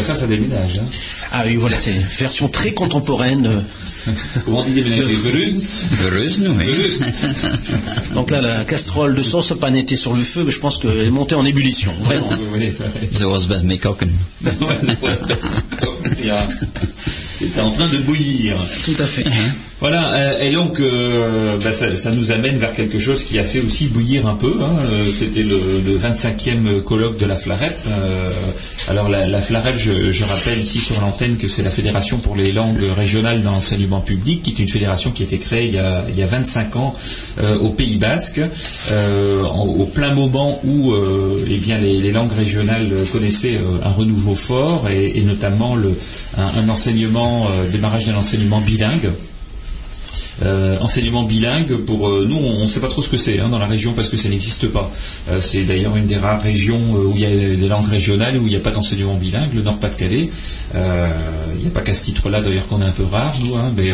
[0.00, 0.78] Ben ça, ça déménage.
[0.78, 0.86] Hein.
[1.30, 3.62] Ah oui, voilà, c'est une version très contemporaine.
[4.46, 5.12] Comment on dit déménager?
[5.12, 6.40] Vereuse?
[6.40, 6.98] Nous, oui.
[8.14, 11.00] Donc là, la casserole de sauce pas était sur le feu, mais je pense qu'elle
[11.00, 12.30] est montée en ébullition, vraiment.
[13.18, 13.64] The was bad
[17.38, 18.56] C'était en train de bouillir.
[18.84, 19.22] Tout à fait.
[19.22, 19.50] Uh-huh.
[19.80, 23.60] Voilà, euh, et donc euh, bah, ça, nous amène vers quelque chose qui a fait
[23.60, 24.58] aussi bouillir un peu.
[24.60, 24.76] Hein.
[24.78, 25.56] Euh, c'était le,
[25.98, 27.78] 25e colloque de la FLAREP.
[28.90, 32.82] Alors la, la je, rappelle ici sur l'antenne que c'est la Fédération pour les langues
[32.96, 36.04] régionales dans l'enseignement public, qui est une fédération qui a été créée il y a,
[36.08, 36.94] il y a 25 ans
[37.62, 38.40] au Pays Basque,
[39.54, 40.92] au plein moment où
[41.48, 45.76] eh bien les, langues régionales connaissaient un renouveau fort et, notamment
[46.36, 49.10] un, un enseignement, démarrage d'un enseignement bilingue.
[50.42, 53.48] Euh, enseignement bilingue, pour euh, nous, on ne sait pas trop ce que c'est hein,
[53.48, 54.90] dans la région parce que ça n'existe pas.
[55.30, 58.46] Euh, c'est d'ailleurs une des rares régions où il y a des langues régionales où
[58.46, 60.30] il n'y a pas d'enseignement bilingue, le Nord-Pas-de-Calais.
[60.74, 63.70] Il n'y a pas qu'à ce titre-là d'ailleurs qu'on est un peu rare, nous, hein,
[63.76, 63.90] mais,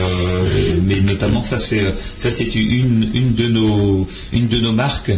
[0.84, 1.82] mais, notamment ça c'est
[2.16, 5.10] ça c'est une, une de nos une de nos marques.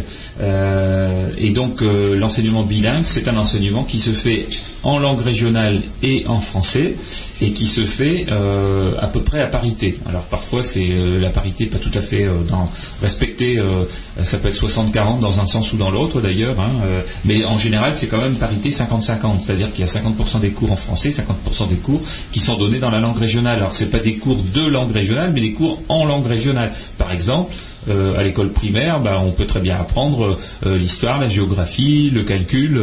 [1.37, 4.47] et donc l'enseignement bilingue, c'est un enseignement qui se fait
[4.83, 6.95] en langue régionale et en français,
[7.41, 9.97] et qui se fait euh, à peu près à parité.
[10.07, 12.33] Alors parfois c'est euh, la parité pas tout à fait euh,
[13.01, 13.59] respectée,
[14.23, 16.71] ça peut être 60-40 dans un sens ou dans l'autre d'ailleurs, hein,
[17.25, 20.71] mais en général c'est quand même parité 50-50, c'est-à-dire qu'il y a 50% des cours
[20.71, 23.57] en français, 50% des cours qui sont donnés dans la langue régionale.
[23.57, 26.71] Alors c'est pas des cours de langue régionale, mais des cours en langue régionale.
[26.97, 27.53] Par exemple,
[27.89, 32.81] à l'école primaire, bah, on peut très bien apprendre l'histoire, la géographie, le calcul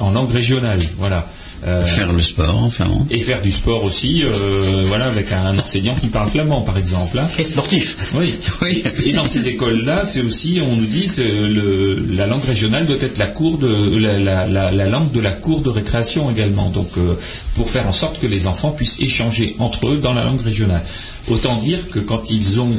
[0.00, 0.80] en langue régionale.
[0.98, 1.28] Voilà.
[1.66, 3.06] Euh, faire le sport en flamand.
[3.10, 7.18] Et faire du sport aussi, euh, voilà, avec un enseignant qui parle flamand, par exemple.
[7.18, 7.26] Hein.
[7.36, 8.12] Et sportif.
[8.14, 8.38] Oui.
[8.62, 8.84] oui.
[9.04, 13.18] Et dans ces écoles-là, c'est aussi, on nous dit, le, la langue régionale doit être
[13.18, 16.70] la cour de la, la, langue de la cour de récréation également.
[16.70, 17.14] Donc, euh,
[17.56, 20.82] pour faire en sorte que les enfants puissent échanger entre eux dans la langue régionale.
[21.28, 22.72] Autant dire que quand ils ont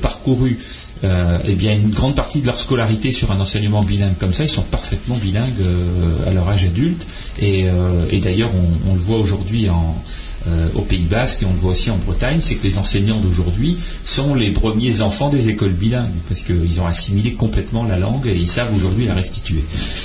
[0.00, 0.58] parcouru
[1.04, 4.44] euh, eh bien, une grande partie de leur scolarité sur un enseignement bilingue comme ça,
[4.44, 7.06] ils sont parfaitement bilingues euh, à leur âge adulte.
[7.38, 8.50] Et, euh, d'ailleurs,
[8.88, 9.94] on, le voit aujourd'hui en,
[10.48, 13.18] euh, au Pays Basque et on le voit aussi en Bretagne, c'est que les enseignants
[13.18, 18.28] d'aujourd'hui sont les premiers enfants des écoles bilingues parce qu'ils ont assimilé complètement la langue
[18.28, 19.64] et ils savent aujourd'hui la restituer.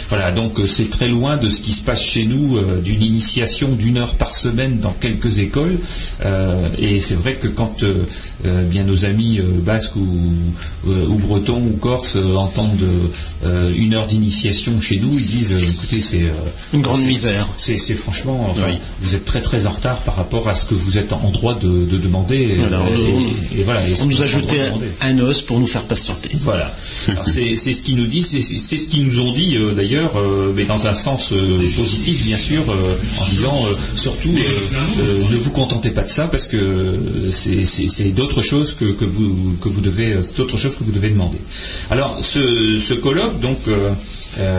[0.09, 3.03] Voilà, donc euh, c'est très loin de ce qui se passe chez nous euh, d'une
[3.03, 5.77] initiation d'une heure par semaine dans quelques écoles.
[6.79, 7.83] et c'est vrai que quand
[8.43, 10.07] bien nos amis basques ou,
[10.87, 12.87] ou, bretons ou corses entendent
[13.75, 16.31] une heure d'initiation chez nous, ils disent écoutez c'est
[16.73, 17.47] une grande misère.
[17.57, 18.55] C'est franchement
[19.01, 21.55] vous êtes très très en retard par rapport à ce que vous êtes en droit
[21.55, 22.57] de, demander.
[23.55, 24.59] Et, voilà, on nous a jeté
[25.01, 26.29] un, os pour nous faire patienter.
[26.33, 26.73] Voilà.
[27.25, 30.63] c'est ce qu'ils nous disent, c'est ce qu'ils nous ont dit euh, d'ailleurs, euh, mais
[30.63, 32.63] dans un sens euh, positif bien sûr,
[33.19, 33.65] en disant
[33.95, 39.69] surtout ne vous contentez pas de ça parce que c'est d'autres choses que, vous que
[39.69, 41.37] vous devez d'autres choses que vous devez demander.
[41.89, 43.59] Alors ce, ce colloque donc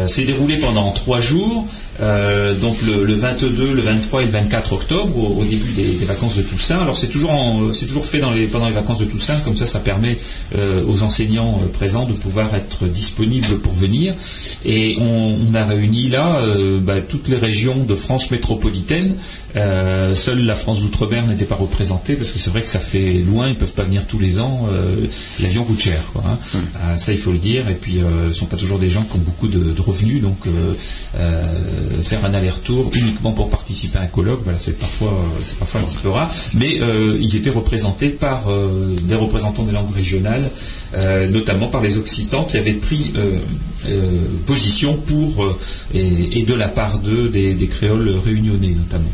[0.06, 1.66] s'est déroulé pendant trois jours.
[2.00, 6.42] Euh, donc le, 22, le 23 et le 24 octobre, au, début des, vacances de
[6.42, 6.80] Toussaint.
[6.80, 7.32] Alors c'est toujours,
[7.74, 10.16] c'est toujours fait pendant les vacances de Toussaint, comme ça ça permet
[10.56, 14.14] euh, aux enseignants euh, présents de pouvoir être disponibles pour venir.
[14.64, 16.40] Et on, a réuni là
[16.80, 19.16] bah, toutes les régions de France métropolitaine.
[19.54, 23.48] seule la France d'outre-mer n'était pas représentée parce que c'est vrai que ça fait loin,
[23.48, 24.66] ils peuvent pas venir tous les ans.
[25.40, 26.38] L'avion coûte cher, quoi, hein.
[26.54, 26.98] hum.
[26.98, 27.68] ça il faut le dire.
[27.68, 30.22] Et puis ce ne sont pas toujours des gens qui ont beaucoup de, de revenus,
[30.22, 30.46] donc
[31.18, 31.42] euh,
[32.02, 35.80] faire un aller-retour uniquement pour participer à un colloque, voilà, c'est parfois, euh, c'est parfois
[35.80, 36.30] un petit peu rare.
[36.54, 38.44] Mais euh, ils étaient représentés par
[39.02, 40.50] des représentants des langues régionales,
[41.30, 43.12] notamment par les Occitans qui avaient pris
[44.46, 45.56] position pour
[45.94, 49.10] et, de la part d'eux des, des créoles réunionnais notamment.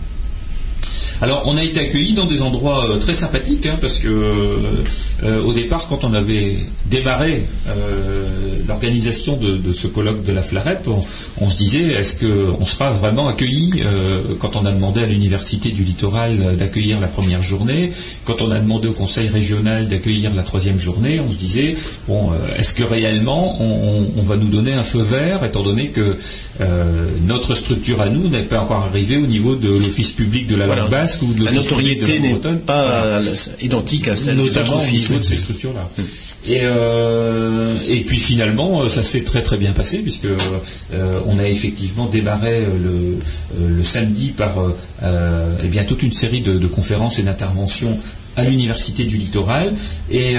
[1.21, 5.43] Alors, on a été accueillis dans des endroits euh, très sympathiques, hein, parce que euh,
[5.43, 10.89] au départ, quand on avait démarré euh, l'organisation de, ce colloque de la Flarep,
[11.41, 13.83] on, se disait est-ce qu'on sera vraiment accueilli
[14.39, 17.91] quand on a demandé à l'université du littoral d'accueillir la première journée,
[18.25, 21.77] quand on a demandé au conseil régional d'accueillir la troisième journée, on se disait
[22.07, 26.17] bon, est-ce que réellement on, va nous donner un feu vert, étant donné que
[27.27, 30.67] notre structure à nous n'est pas encore arrivée au niveau de l'office public de la
[30.67, 31.08] langue basse
[31.39, 33.21] la notoriété n'est pas
[33.61, 35.89] identique à celle des autres de ces structures-là.
[36.47, 41.39] Et, euh, et puis finalement, euh, ça s'est très très bien passé puisque euh, on
[41.39, 44.55] a effectivement démarré le, samedi par
[45.03, 47.99] eh bien toute une série de, conférences et d'interventions
[48.37, 49.73] à l'université du littoral
[50.11, 50.37] et,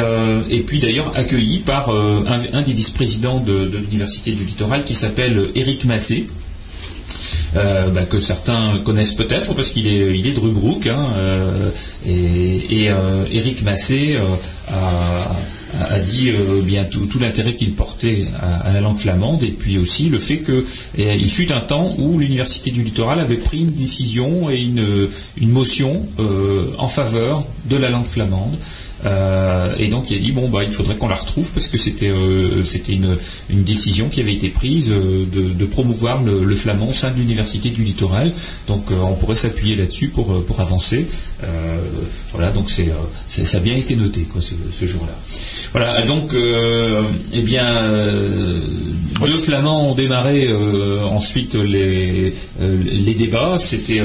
[0.65, 5.86] puis d'ailleurs accueilli par un, des vice-présidents de, de l'université du littoral qui s'appelle Éric
[5.86, 6.27] Massé
[7.55, 10.88] euh, bah, que certains connaissent peut-être parce qu'il est, il est de Rubrook.
[10.88, 11.69] Hein, euh,
[12.07, 12.91] et, et
[13.31, 14.17] Eric euh, Massé
[14.67, 16.31] a, a, dit
[16.63, 20.38] bien tout, tout l'intérêt qu'il portait à, la langue flamande et puis aussi le fait
[20.38, 20.65] que
[20.97, 25.49] il fut un temps où l'université du littoral avait pris une décision et une, une
[25.49, 26.05] motion
[26.77, 28.57] en faveur de la langue flamande.
[29.05, 31.77] Euh, et donc il a dit bon bah il faudrait qu'on la retrouve parce que
[31.77, 33.17] c'était euh, c'était une,
[33.49, 37.15] une, décision qui avait été prise euh, de, promouvoir le, le, flamand au sein de
[37.15, 38.31] l'université du littoral.
[38.67, 41.07] Donc on pourrait s'appuyer là-dessus pour, pour avancer.
[42.32, 42.91] Voilà donc c'est
[43.28, 45.13] ça a bien été noté quoi ce, ce jour-là.
[45.71, 47.84] Voilà donc eh bien
[49.21, 50.49] deux flamands ont démarré
[51.04, 53.58] ensuite les les débats.
[53.60, 54.02] C'était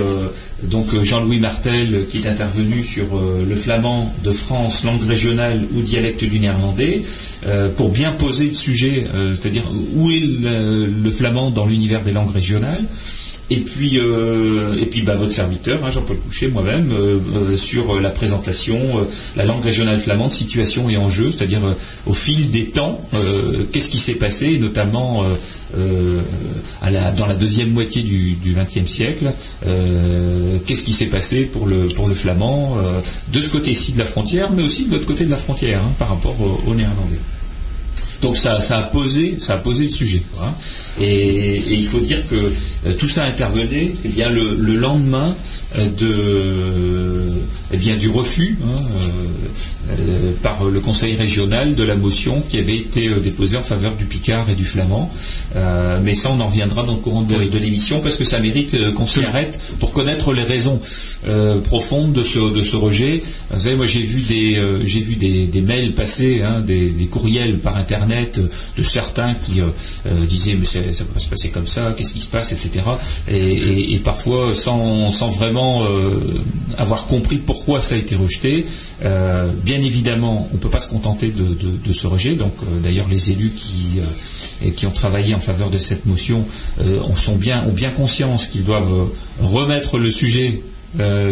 [0.62, 5.62] donc euh, Jean-Louis Martel qui est intervenu sur euh, le flamand de France, langue régionale
[5.74, 7.02] ou dialecte du néerlandais,
[7.46, 12.32] euh, pour bien poser le sujet, c'est-à-dire où est le, flamand dans l'univers des langues
[12.32, 12.84] régionales.
[13.50, 16.94] Et puis, et puis bah, votre serviteur, hein, Jean-Paul Couchet, moi-même,
[17.56, 18.78] sur la présentation,
[19.36, 21.60] la langue régionale flamande, situation et enjeux, c'est-à-dire
[22.06, 23.06] au fil des temps,
[23.72, 25.24] qu'est-ce qui s'est passé, notamment
[25.72, 29.32] dans la deuxième moitié du XXe siècle.
[30.66, 32.78] Qu'est-ce qui s'est passé pour le, pour le flamand
[33.32, 35.92] de ce côté-ci de la frontière, mais aussi de l'autre côté de la frontière hein,
[35.98, 37.18] par rapport au néerlandais.
[38.24, 40.22] Donc ça, a posé, ça a posé le sujet.
[40.98, 45.36] Et, il faut dire que tout ça intervenait eh le lendemain
[45.74, 47.24] de,
[47.74, 52.58] eh bien, du refus hein, euh, euh, par le Conseil régional de la motion qui
[52.58, 55.10] avait été euh, déposée en faveur du Picard et du Flamand.
[56.02, 59.06] mais ça, on en reviendra dans le courant de, l'émission parce que ça mérite qu'on
[59.06, 60.78] s'y arrête pour connaître les raisons
[61.64, 63.22] profondes de ce, de ce rejet.
[63.50, 67.76] Vous savez, moi j'ai vu des, j'ai vu des, mails passer, hein, des, courriels par
[67.76, 68.40] Internet
[68.76, 69.60] de certains qui
[70.28, 72.84] disaient mais ça ne peut pas se passer comme ça, qu'est-ce qui se passe, etc.
[73.30, 75.63] Et, parfois sans, sans vraiment
[76.78, 78.66] avoir compris pourquoi ça a été rejeté.
[79.04, 82.34] Euh, bien évidemment, on ne peut pas se contenter de, ce rejet.
[82.34, 86.44] Donc, euh, d'ailleurs, les élus qui, euh, qui ont travaillé en faveur de cette motion
[87.16, 89.08] sont bien, ont bien conscience qu'ils doivent
[89.42, 90.60] remettre le sujet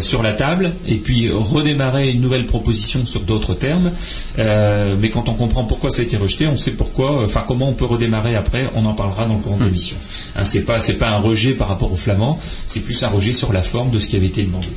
[0.00, 3.92] sur la table et puis redémarrer une nouvelle proposition sur d'autres termes.
[4.36, 7.72] mais quand on comprend pourquoi ça a été rejeté, on sait pourquoi, enfin comment on
[7.72, 9.96] peut redémarrer après, on en parlera dans le courant de l'émission.
[10.36, 13.52] Hein, c'est pas pas un rejet par rapport aux flamands, c'est plus un rejet sur
[13.52, 14.68] la forme de ce qui avait été demandé.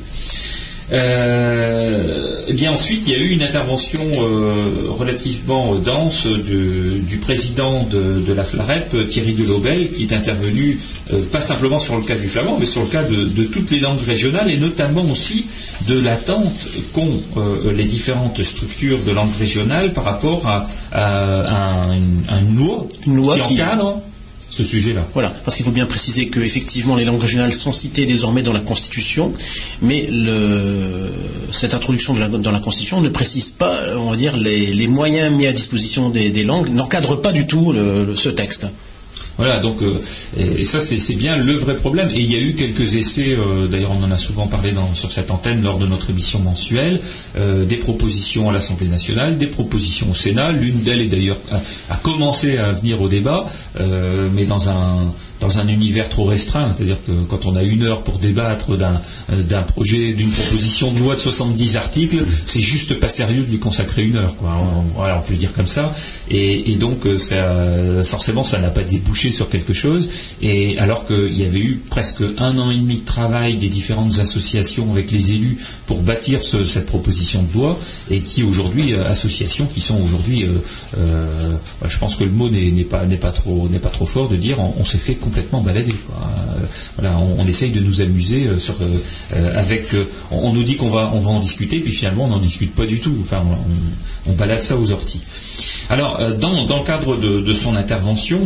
[0.92, 7.82] Euh, et bien ensuite, il y a eu une intervention euh, relativement dense du président
[7.84, 10.78] de, la FLAREP, Thierry Delobel, qui est intervenu
[11.12, 13.80] euh, pas simplement sur le cas du flamand, mais sur le cas de, toutes les
[13.80, 15.46] langues régionales et notamment aussi
[15.88, 17.20] de l'attente qu'ont
[17.74, 20.66] les différentes structures de langue régionale par rapport à,
[21.94, 24.00] une, loi, qui encadre
[25.12, 28.52] Voilà, parce qu'il faut bien préciser que effectivement les langues régionales sont citées désormais dans
[28.52, 29.32] la Constitution,
[29.82, 30.08] mais
[31.52, 35.52] cette introduction dans la Constitution ne précise pas, on va dire, les, moyens mis à
[35.52, 37.74] disposition des, langues, n'encadre pas du tout
[38.14, 38.66] ce texte.
[39.36, 39.94] Voilà, donc euh,
[40.38, 42.10] et, ça c'est bien le vrai problème.
[42.14, 45.12] Et il y a eu quelques essais, euh, d'ailleurs on en a souvent parlé sur
[45.12, 47.00] cette antenne lors de notre émission mensuelle,
[47.36, 50.52] euh, des propositions à l'Assemblée nationale, des propositions au Sénat.
[50.52, 51.38] L'une d'elles est d'ailleurs
[51.90, 53.46] a, commencé à venir au débat,
[54.34, 55.12] mais dans un
[55.46, 59.62] dans un univers trop restreint, c'est-à-dire que quand on a une heure pour débattre d'un
[59.62, 62.16] projet, d'une proposition de loi de 70 articles,
[62.46, 64.50] c'est juste pas sérieux de lui consacrer une heure, quoi.
[64.60, 65.92] On, on peut le dire comme ça.
[66.30, 70.08] Et, donc, euh, forcément, ça n'a pas débouché sur quelque chose.
[70.42, 74.18] Et alors qu'il y avait eu presque un an et demi de travail des différentes
[74.18, 77.78] associations avec les élus pour bâtir cette proposition de loi,
[78.10, 80.44] et qui aujourd'hui, euh, associations qui sont aujourd'hui,
[80.98, 84.58] euh, je pense que le mot n'est pas, pas, trop, pas trop fort de dire,
[84.58, 85.92] on s'est fait complètement baladé.
[85.92, 86.66] Euh,
[86.98, 89.84] voilà, on, essaye de nous amuser euh, sur, euh, avec.
[90.30, 92.86] On, nous dit qu'on va, on va en discuter, puis finalement on n'en discute pas
[92.86, 93.16] du tout.
[93.20, 93.42] Enfin,
[94.26, 95.22] on, balade ça aux orties.
[95.88, 98.40] Alors, dans, le cadre de, son intervention,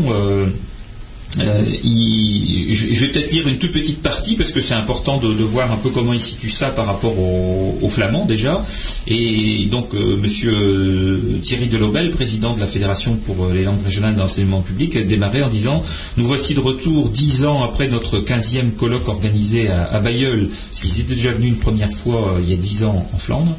[1.38, 1.64] euh,
[2.72, 5.76] je, vais peut-être lire une toute petite partie parce que c'est important de, voir un
[5.76, 8.64] peu comment il situe ça par rapport aux au flamands déjà.
[9.06, 14.16] Et donc, euh, Monsieur euh, Thierry Delobel, président de la Fédération pour les langues régionales
[14.16, 15.82] d'enseignement public, a démarré en disant
[16.16, 20.80] Nous voici de retour dix ans après notre quinzième colloque organisé à, à Bayeul, parce
[20.80, 23.56] qu'ils étaient déjà venus une première fois il y a dix ans en Flandre.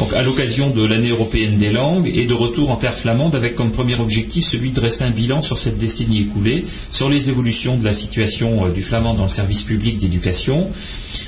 [0.00, 3.54] Donc, à l'occasion de l'année européenne des langues et de retour en terre flamande avec
[3.54, 7.76] comme premier objectif celui de dresser un bilan sur cette décennie écoulée sur les évolutions
[7.76, 10.70] de la situation euh, du flamand dans le service public d'éducation.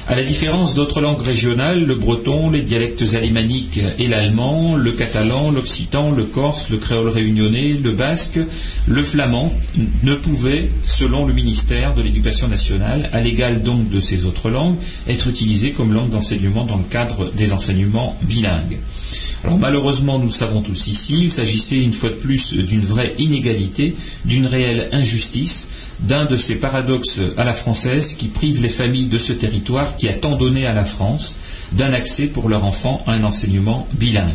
[0.09, 5.51] À la différence d'autres langues régionales, le breton, les dialectes alémaniques et l'allemand, le catalan,
[5.51, 8.39] l'occitan, le corse, le créole réunionnais, le basque,
[8.87, 9.53] le flamand
[10.03, 14.77] ne pouvaient, selon le ministère de l'Éducation nationale, à l'égal donc de ces autres langues,
[15.09, 18.62] être utilisés comme langue d'enseignement dans le cadre des enseignements bilingues.
[19.45, 23.97] Alors malheureusement, nous savons tous ici, il s'agissait une fois de plus d'une vraie inégalité,
[24.25, 25.69] d'une réelle injustice,
[26.01, 30.09] d'un de ces paradoxes à la française qui privent les familles de ce territoire qui
[30.09, 31.35] a tant donné à la France
[31.73, 34.31] d'un accès pour leurs enfants à un enseignement bilingue.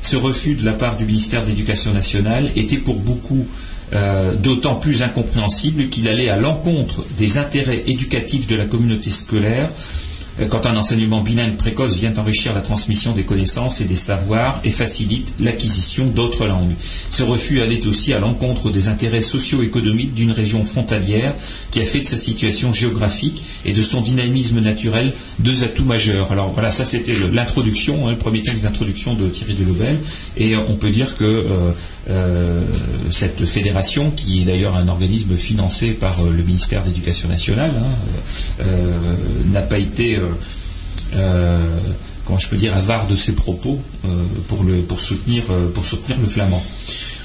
[0.00, 3.46] Ce refus de la part du ministère de l'Éducation nationale était pour beaucoup
[3.92, 9.70] euh, d'autant plus incompréhensible qu'il allait à l'encontre des intérêts éducatifs de la communauté scolaire
[10.50, 14.70] quand un enseignement bilingue précoce vient enrichir la transmission des connaissances et des savoirs et
[14.70, 16.74] facilite l'acquisition d'autres langues.
[17.10, 21.34] Ce refus allait aussi à l'encontre des intérêts socio-économiques d'une région frontalière
[21.70, 26.32] qui a fait de sa situation géographique et de son dynamisme naturel deux atouts majeurs.
[26.32, 29.98] Alors voilà, ça c'était l'introduction, hein, le premier texte d'introduction de Thierry Delobel,
[30.36, 31.46] et euh, on peut dire que
[32.08, 32.60] euh,
[33.10, 38.64] cette fédération, qui est d'ailleurs un organisme financé par le ministère d'éducation nationale, hein,
[39.52, 40.25] n'a pas été euh,
[42.26, 44.08] comment je peux dire, avare de ses propos euh,
[44.48, 45.68] pour, soutenir, euh,
[46.20, 46.62] le flamand.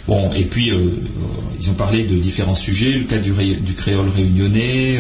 [0.08, 0.80] Bon, et puis euh,
[1.60, 5.00] ils ont parlé de différents sujets, le cas du, du créole réunionnais,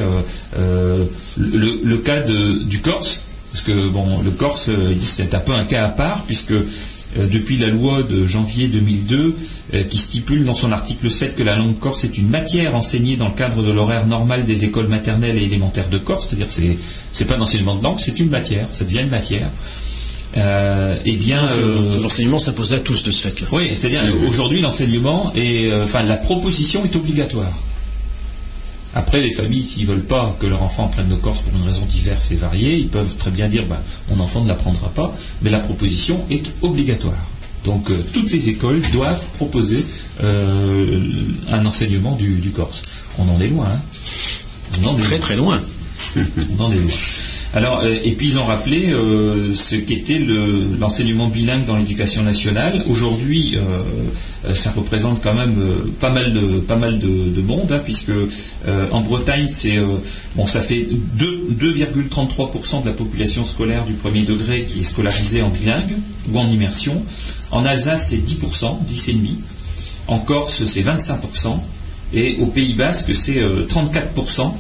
[1.37, 3.21] le, cas du Corse,
[3.51, 4.69] parce que bon, le Corse,
[5.01, 6.53] c'est un peu un cas à part, puisque
[7.17, 9.35] depuis la loi de janvier 2002
[9.89, 13.27] qui stipule dans son article 7 que la langue corse est une matière enseignée dans
[13.27, 16.77] le cadre de l'horaire normal des écoles maternelles et élémentaires de Corse, c'est-à-dire c'est
[17.11, 19.49] c'est pas un enseignement de langue, c'est une matière, ça devient une matière.
[20.37, 23.47] Euh, eh bien, euh, euh, l'enseignement s'impose à tous de ce fait-là.
[23.51, 27.51] Oui, c'est-à-dire aujourd'hui l'enseignement et enfin la proposition est obligatoire.
[28.93, 31.85] Après, les familles, s'ils veulent pas que leur enfant apprenne le corse pour une raison
[31.85, 35.49] diverse et variée, ils peuvent très bien dire bah, mon enfant ne l'apprendra pas, mais
[35.49, 37.17] la proposition est obligatoire.
[37.63, 39.85] Donc toutes les écoles doivent proposer
[40.23, 42.81] un enseignement du, corse.
[43.17, 43.67] On en est loin.
[43.67, 43.81] Hein
[44.83, 45.59] on en est très très loin.
[46.17, 46.91] on en est loin.
[47.53, 50.21] Alors, euh, et puis ils ont rappelé euh, ce qu'était
[50.79, 52.83] l'enseignement bilingue dans l'éducation nationale.
[52.89, 55.55] Aujourd'hui, euh, ça représente quand même
[55.99, 58.11] pas mal de pas mal de, monde, hein, puisque
[58.91, 59.79] en Bretagne, c'est
[60.35, 60.87] bon, ça fait
[61.19, 65.97] 2,33% de la population scolaire du premier degré qui est scolarisée en bilingue
[66.31, 67.03] ou en immersion.
[67.51, 69.17] En Alsace, c'est 10%, 10,5%.
[70.07, 71.59] En Corse, c'est 25%.
[72.13, 74.53] Et au Pays Basque, c'est 34%.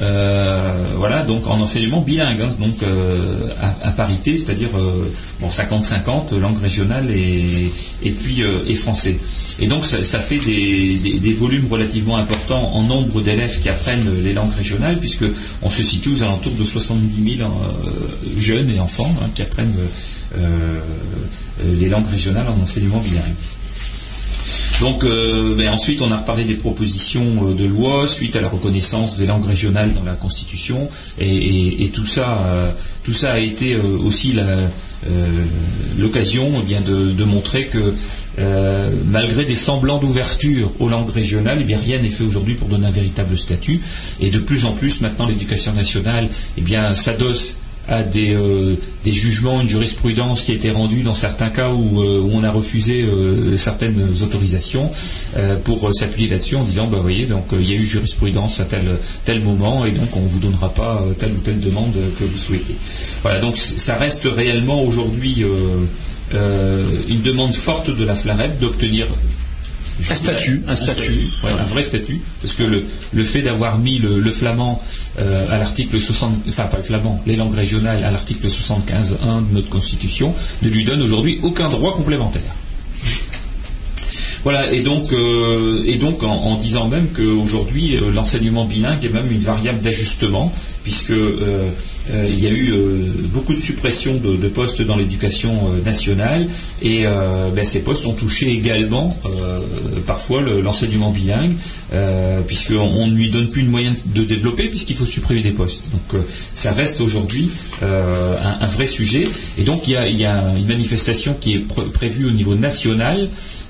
[0.00, 6.38] Euh, voilà, donc en enseignement bilingue, hein, donc euh, à, parité, c'est-à-dire euh, bon 50-50
[6.38, 9.18] langue régionale et, puis et français.
[9.60, 14.54] Et donc ça, fait des, volumes relativement importants en nombre d'élèves qui apprennent les langues
[14.56, 15.24] régionales, puisque
[15.60, 17.50] on se situe aux alentours de 70 000
[18.38, 19.74] jeunes et enfants hein, qui apprennent
[21.78, 23.34] les langues régionales en enseignement bilingue.
[24.82, 28.48] Donc euh, ben, ensuite, on a reparlé des propositions euh, de loi suite à la
[28.48, 30.88] reconnaissance des langues régionales dans la Constitution,
[31.20, 32.72] et, tout ça, euh,
[33.04, 34.34] tout ça a été aussi
[35.96, 36.74] l'occasion eh
[37.14, 37.94] de, montrer que
[39.08, 42.88] malgré des semblants d'ouverture aux langues régionales, eh bien, rien n'est fait aujourd'hui pour donner
[42.88, 43.80] un véritable statut.
[44.20, 46.28] Et de plus en plus, maintenant, l'éducation nationale
[46.58, 47.58] eh s'adosse
[47.88, 52.22] à euh, des, jugements, une jurisprudence qui a été rendue dans certains cas où, euh,
[52.32, 54.90] on a refusé euh, certaines autorisations
[55.64, 58.82] pour s'appuyer là-dessus en disant, bah voyez, donc il y a eu jurisprudence à tel,
[59.24, 62.76] tel moment et donc on vous donnera pas telle ou telle demande que vous souhaitez.
[63.22, 65.44] Voilà, donc ça reste réellement aujourd'hui
[66.32, 69.06] une demande forte de la FLAREP d'obtenir
[70.10, 74.82] un statut, un, statut, un vrai statut, parce que le, fait d'avoir mis le, flamand
[75.18, 79.54] euh, à l'article 60, enfin pas le flamand, les langues régionales à l'article 75.1 de
[79.54, 82.42] notre Constitution ne lui donne aujourd'hui aucun droit complémentaire.
[84.44, 89.30] Voilà, et donc, euh, et donc en, disant même qu'aujourd'hui, euh, l'enseignement bilingue est même
[89.30, 91.68] une variable d'ajustement, puisque euh,
[92.10, 93.00] il y a eu euh,
[93.32, 96.46] beaucoup de suppressions de, postes dans l'éducation euh, nationale
[96.80, 99.16] et ben, ces postes ont touché également
[100.06, 101.54] parfois l'enseignement bilingue
[102.46, 105.90] puisqu'on ne lui donne plus de moyens de développer puisqu'il faut supprimer des postes.
[105.92, 106.22] Donc
[106.54, 107.50] ça reste aujourd'hui
[107.82, 109.24] un, vrai sujet
[109.58, 113.28] et donc il y a, une manifestation qui est prévue au niveau national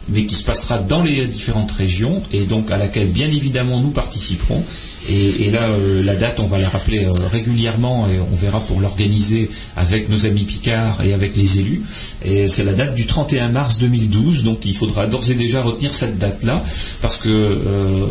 [0.08, 3.90] mais qui se passera dans les différentes régions et donc à laquelle bien évidemment nous
[3.90, 4.64] participerons
[5.08, 8.80] et, là, euh, la date, on va la rappeler euh, régulièrement et on verra pour
[8.80, 11.82] l'organiser avec nos amis Picard et avec les élus.
[12.24, 15.92] Et c'est la date du 31 mars 2012, donc il faudra d'ores et déjà retenir
[15.92, 16.62] cette date-là
[17.00, 18.06] parce que euh,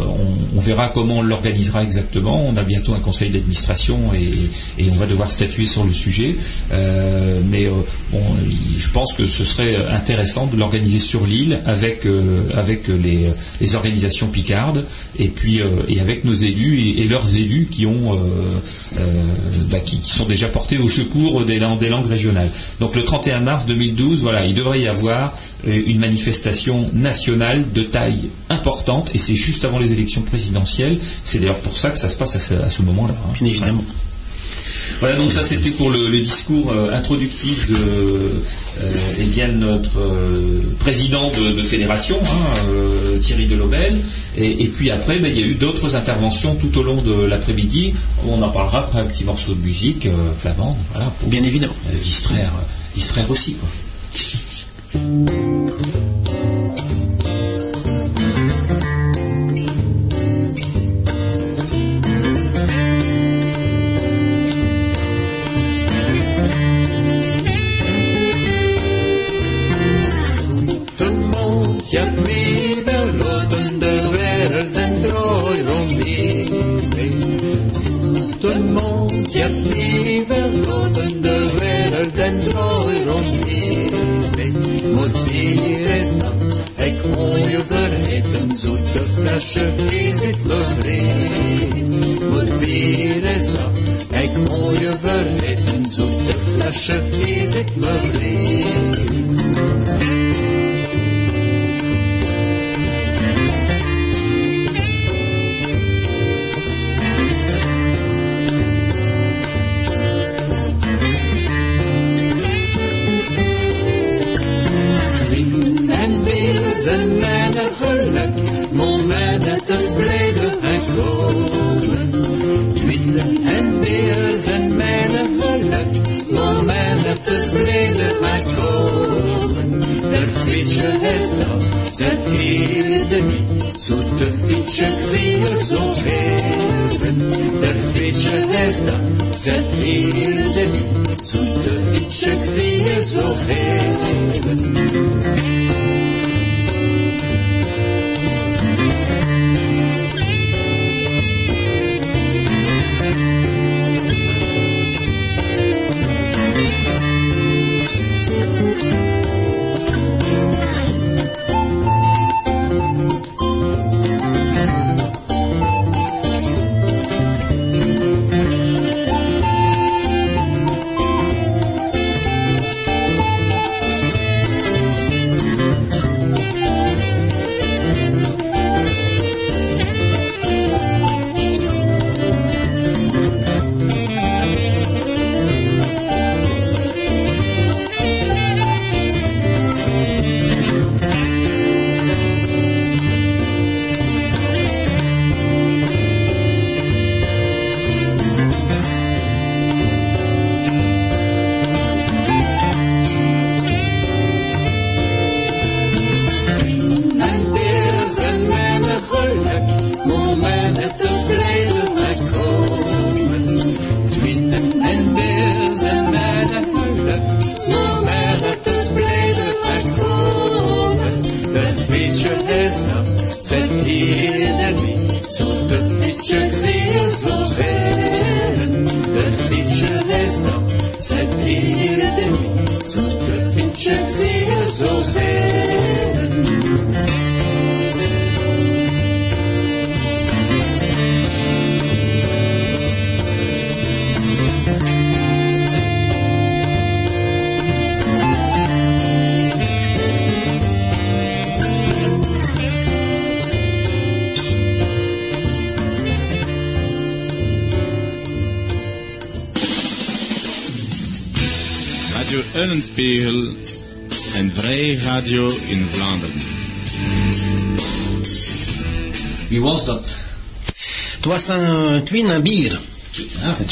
[0.56, 2.46] on, verra comment on l'organisera exactement.
[2.46, 6.36] On a bientôt un conseil d'administration et, on va devoir statuer sur le sujet.
[7.50, 7.68] mais
[8.12, 8.22] bon,
[8.78, 12.06] je pense que ce serait intéressant de l'organiser sur l'île avec
[12.56, 13.24] avec les,
[13.62, 14.86] les, organisations Picardes
[15.18, 18.18] et puis et avec nos élus et, leurs élus qui ont euh,
[18.98, 19.00] euh,
[19.70, 22.50] bah, qui, sont déjà portés au secours des, des, langues régionales.
[22.80, 25.34] Donc le 31 mars 2012, voilà, il devrait y avoir
[25.68, 31.00] euh, une manifestation nationale de taille importante et c'est juste avant les élections présidentielles.
[31.24, 33.16] C'est d'ailleurs pour ça que ça se passe à ce, moment-là.
[33.30, 33.34] Hein.
[35.02, 38.90] Voilà, donc ça c'était pour le, discours introductif de euh,
[39.20, 40.00] eh bien, notre
[40.80, 43.98] président de, fédération, hein, Thierry Delobel.
[44.38, 47.24] Et, et puis après, ben, il y a eu d'autres interventions tout au long de
[47.26, 47.94] l'après-midi.
[48.28, 51.76] On en parlera après un petit morceau de musique euh, flamande, voilà, pour bien évidemment
[51.90, 52.52] euh, distraire,
[52.94, 53.56] distraire aussi.
[53.56, 53.70] Quoi.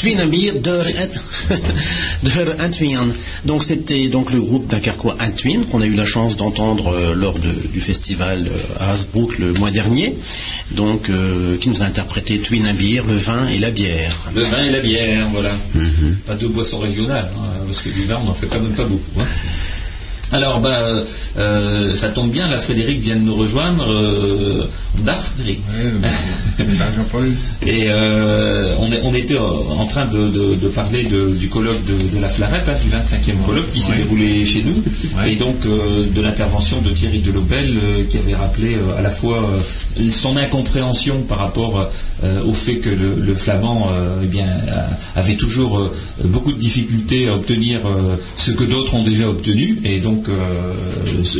[0.00, 0.82] Twin en bier de,
[2.22, 3.06] de Antwin.
[3.44, 7.38] Donc c'était donc le groupe dunkerquois Antwin qu'on a eu la chance d'entendre euh, lors
[7.38, 10.14] de- du festival euh, à Hasbrook le mois dernier.
[10.72, 14.16] Donc euh, qui nous a interprété Twin and Beer, le vin et la bière.
[14.34, 15.50] Le vin et la bière, voilà.
[16.26, 18.84] Pas deux boissons régionales, hein, parce que du vin, on n'en fait quand même pas
[18.84, 19.20] beaucoup.
[19.20, 19.24] hein.
[20.32, 21.02] Alors, bah,
[21.38, 23.84] euh, ça tombe bien, là, Frédéric vient de nous rejoindre.
[23.90, 24.64] Euh,
[25.04, 25.60] da, Frédéric
[26.96, 27.30] Jean-Paul.
[27.66, 31.82] Et euh, on, est- on était en train de, de- de parler de- du colloque
[31.84, 33.96] de, la Flarette, hein, du 25e colloque qui s'est Ouais.
[33.98, 35.32] déroulé chez nous, Ouais.
[35.32, 39.48] et donc euh, de l'intervention de Thierry Delobel euh, qui avait rappelé à la fois
[40.10, 41.90] son incompréhension par rapport
[42.46, 43.88] au fait que le, le flamand
[44.22, 44.46] eh bien,
[45.16, 45.90] avait toujours
[46.24, 47.80] beaucoup de difficultés à obtenir
[48.36, 50.26] ce que d'autres ont déjà obtenu, et donc
[51.24, 51.38] ce-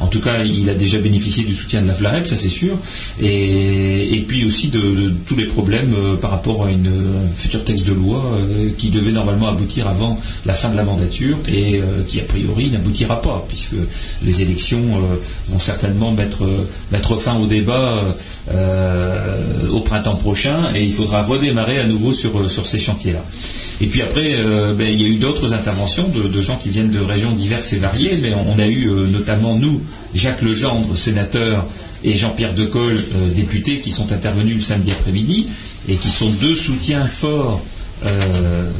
[0.00, 2.76] en tout cas il a déjà bénéficié du soutien de la Flarette, ça c'est sûr,
[3.20, 7.86] et, puis aussi de, tous les problèmes euh, par rapport à une, un futur texte
[7.86, 12.02] de loi euh, qui devait normalement aboutir avant la fin de la mandature et euh,
[12.08, 13.74] qui a priori n'aboutira pas puisque
[14.22, 14.82] les élections
[15.48, 16.44] vont certainement mettre,
[16.90, 18.02] mettre fin au débat
[19.70, 23.24] au printemps prochain et il faudra redémarrer à nouveau sur, sur ces chantiers-là.
[23.80, 24.42] Et puis après,
[24.76, 27.78] ben, il y a eu d'autres interventions de, gens qui viennent de régions diverses et
[27.78, 29.80] variées, mais on, a eu notamment nous,
[30.14, 31.66] Jacques Legendre, sénateur,
[32.04, 35.48] et Jean-Pierre Decolle, euh, député, qui sont intervenus le samedi après-midi
[35.88, 37.62] et qui sont deux soutiens forts
[38.04, 38.70] euh,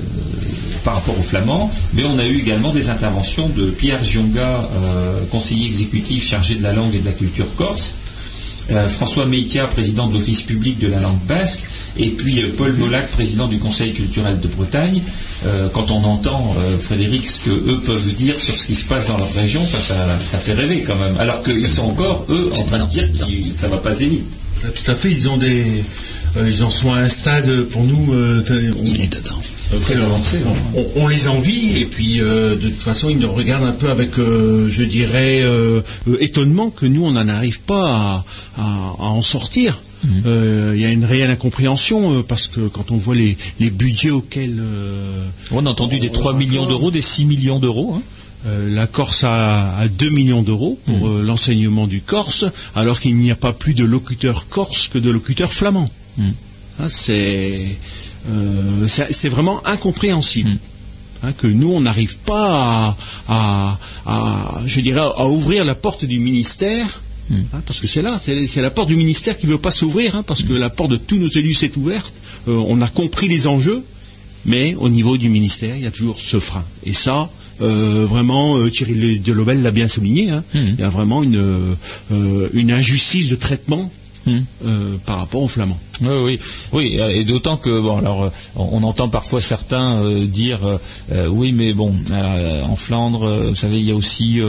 [0.85, 1.71] par rapport aux Flamands.
[1.95, 6.63] Mais on a eu également des interventions de Pierre Gionga, euh, conseiller exécutif chargé de
[6.63, 7.95] la langue et de la culture corse,
[8.71, 11.61] euh, François Meitia, président de l'Office public de la langue basque,
[11.97, 15.01] et puis euh, Paul Molac, président du Conseil culturel de Bretagne.
[15.47, 18.85] Euh, quand on entend, euh, Frédéric, ce que eux peuvent dire sur ce qui se
[18.87, 21.17] passe dans leur région, ça, ça, ça fait rêver quand même.
[21.19, 24.25] Alors qu'ils sont encore, eux, en train de dire que ça va passer vite.
[24.63, 25.83] Tout à fait, ils ont des,
[26.37, 28.13] euh, ils en sont à un stade pour nous.
[28.15, 29.41] euh, on, Il est dedans.
[29.75, 30.39] Euh, très avancé.
[30.75, 33.89] On, on les envie et puis euh, de toute façon ils nous regardent un peu
[33.91, 35.43] avec, euh, je dirais,
[36.21, 38.25] étonnement que nous on n'en arrive pas à,
[38.59, 39.81] à- à en sortir.
[40.27, 43.71] Euh, Il y a une réelle incompréhension euh, parce que quand on voit les, les
[43.71, 47.95] budgets auxquels euh, On a entendu des 3 millions d'euros, des 6 millions d'euros.
[47.99, 48.03] hein.
[48.69, 52.45] la Corse a, a 2 millions d'euros pour euh, l'enseignement du Corse,
[52.75, 55.89] alors qu'il n'y a pas plus de locuteurs corse que de locuteurs flamands.
[56.19, 57.61] Hein, c'est
[58.31, 60.51] euh, c'est vraiment incompréhensible.
[61.25, 62.97] Hein, que nous, on n'arrive pas
[63.29, 67.01] à, à- à, je dirais, à ouvrir la porte du ministère,
[67.33, 70.17] hein, parce que c'est là, c'est la porte du ministère qui ne veut pas s'ouvrir,
[70.17, 72.13] hein, parce que la porte de tous nos élus s'est ouverte.
[72.49, 73.85] Euh, on a compris les enjeux,
[74.45, 76.65] mais au niveau du ministère, il y a toujours ce frein.
[76.85, 81.23] Et ça, euh, vraiment, euh, Thierry Delobel l'a bien souligné, hein, il y a vraiment
[81.23, 81.77] une,
[82.53, 83.93] une injustice de traitement
[84.29, 85.79] euh, par rapport aux Flamands.
[86.01, 86.41] Oui, oui,
[86.73, 90.61] oui, euh, et d'autant que bon, alors euh, on entend parfois certains euh, dire,
[91.13, 91.95] euh, oui, mais bon,
[92.63, 94.41] en Flandre, vous savez, il y a aussi,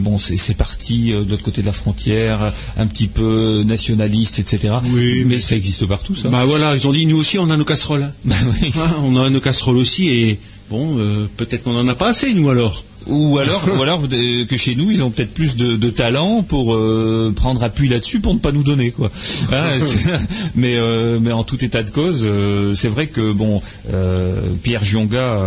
[0.00, 4.74] bon, c'est parti de l'autre côté de la frontière, un petit peu nationaliste, etc.
[4.92, 6.28] Oui, mais ça existe partout, ça.
[6.28, 8.12] Bah voilà, ils ont dit nous aussi on a nos casseroles.
[8.24, 8.72] Bah oui.
[8.76, 10.38] Ah, on a nos casseroles aussi et
[10.70, 10.96] bon,
[11.36, 12.84] peut-être qu'on en a pas assez nous alors.
[13.06, 16.42] Ou alors, ou alors euh, que chez nous, ils ont peut-être plus de, de talent
[16.42, 19.10] pour euh, prendre appui là-dessus pour ne pas nous donner quoi.
[19.52, 19.78] Hein,
[20.54, 24.84] mais euh, mais en tout état de cause, euh, c'est vrai que bon, euh, Pierre
[24.84, 25.40] Gionga,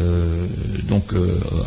[0.00, 0.46] euh,
[0.88, 1.12] donc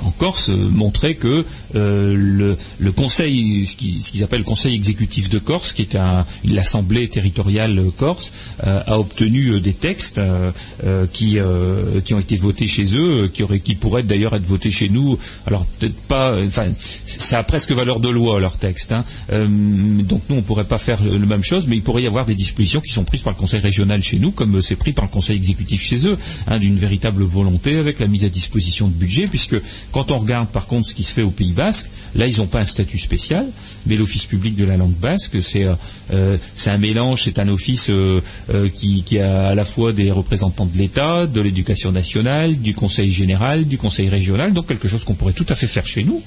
[0.03, 5.29] en Corse, montrait que euh, le, conseil, ce qui- ce qu'ils appellent le conseil exécutif
[5.29, 5.97] de Corse, qui est
[6.45, 8.31] l'assemblée territoriale corse,
[8.65, 10.51] euh, a obtenu euh, des textes euh,
[10.85, 14.89] euh, qui euh, ont été votés chez eux, euh, qui pourraient d'ailleurs être votés chez
[14.89, 15.17] nous.
[15.45, 16.67] Alors peut-être pas, euh, enfin,
[17.05, 18.91] ça a presque valeur de loi leur texte.
[18.91, 19.05] hein.
[19.31, 22.25] Euh, donc nous on pourrait pas faire le même chose, mais il pourrait y avoir
[22.25, 24.91] des dispositions qui sont prises par le conseil régional chez nous, comme euh, c'est pris
[24.93, 26.17] par le conseil exécutif chez eux,
[26.47, 29.55] hein, d'une véritable volonté avec la mise à disposition de budget, puisque
[29.91, 32.47] quand on regarde par contre ce qui se fait au Pays Basque, là ils n'ont
[32.47, 33.45] pas un statut spécial,
[33.85, 35.75] mais l'office public de la langue basque, c'est euh,
[36.11, 38.19] euh, un mélange, c'est un office euh,
[38.53, 42.73] euh, qui, qui a à la fois des représentants de l'État, de l'éducation nationale, du
[42.73, 46.03] Conseil général, du Conseil régional, donc quelque chose qu'on pourrait tout à fait faire chez
[46.03, 46.21] nous.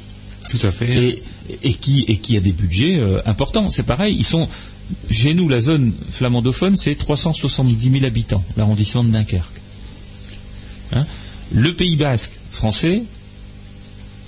[0.50, 0.94] Tout à fait.
[0.94, 1.22] Et,
[1.62, 3.70] et qui, et qui a des budgets importants.
[3.70, 4.48] C'est pareil, ils sont
[5.10, 9.60] chez nous la zone flamandophone, c'est 370 000 habitants, l'arrondissement de Dunkerque.
[10.92, 11.06] Hein
[11.52, 13.02] le Pays Basque français,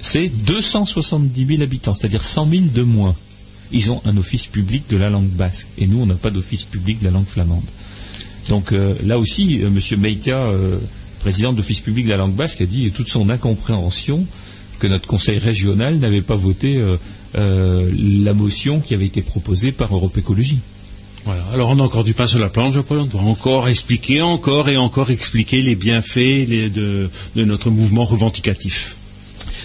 [0.06, 3.16] c'est 270 000 habitants, c'est-à-dire 100 000 de moins.
[3.72, 6.62] Ils ont un office public de la langue basque, et nous, on n'a pas d'office
[6.62, 7.64] public de la langue flamande.
[8.48, 10.00] Donc euh, là aussi, euh, M.
[10.00, 10.78] Meika, euh,
[11.18, 14.24] président de l'office public de la langue basque, a dit toute son incompréhension
[14.78, 16.80] que notre conseil régional n'avait pas voté
[17.34, 20.58] la motion qui avait été proposée par Europe Écologie.
[21.24, 21.42] Voilà.
[21.54, 22.98] Alors on a encore du pain sur la planche, je crois.
[22.98, 28.95] On doit encore expliquer, encore et encore expliquer les bienfaits de notre mouvement revendicatif.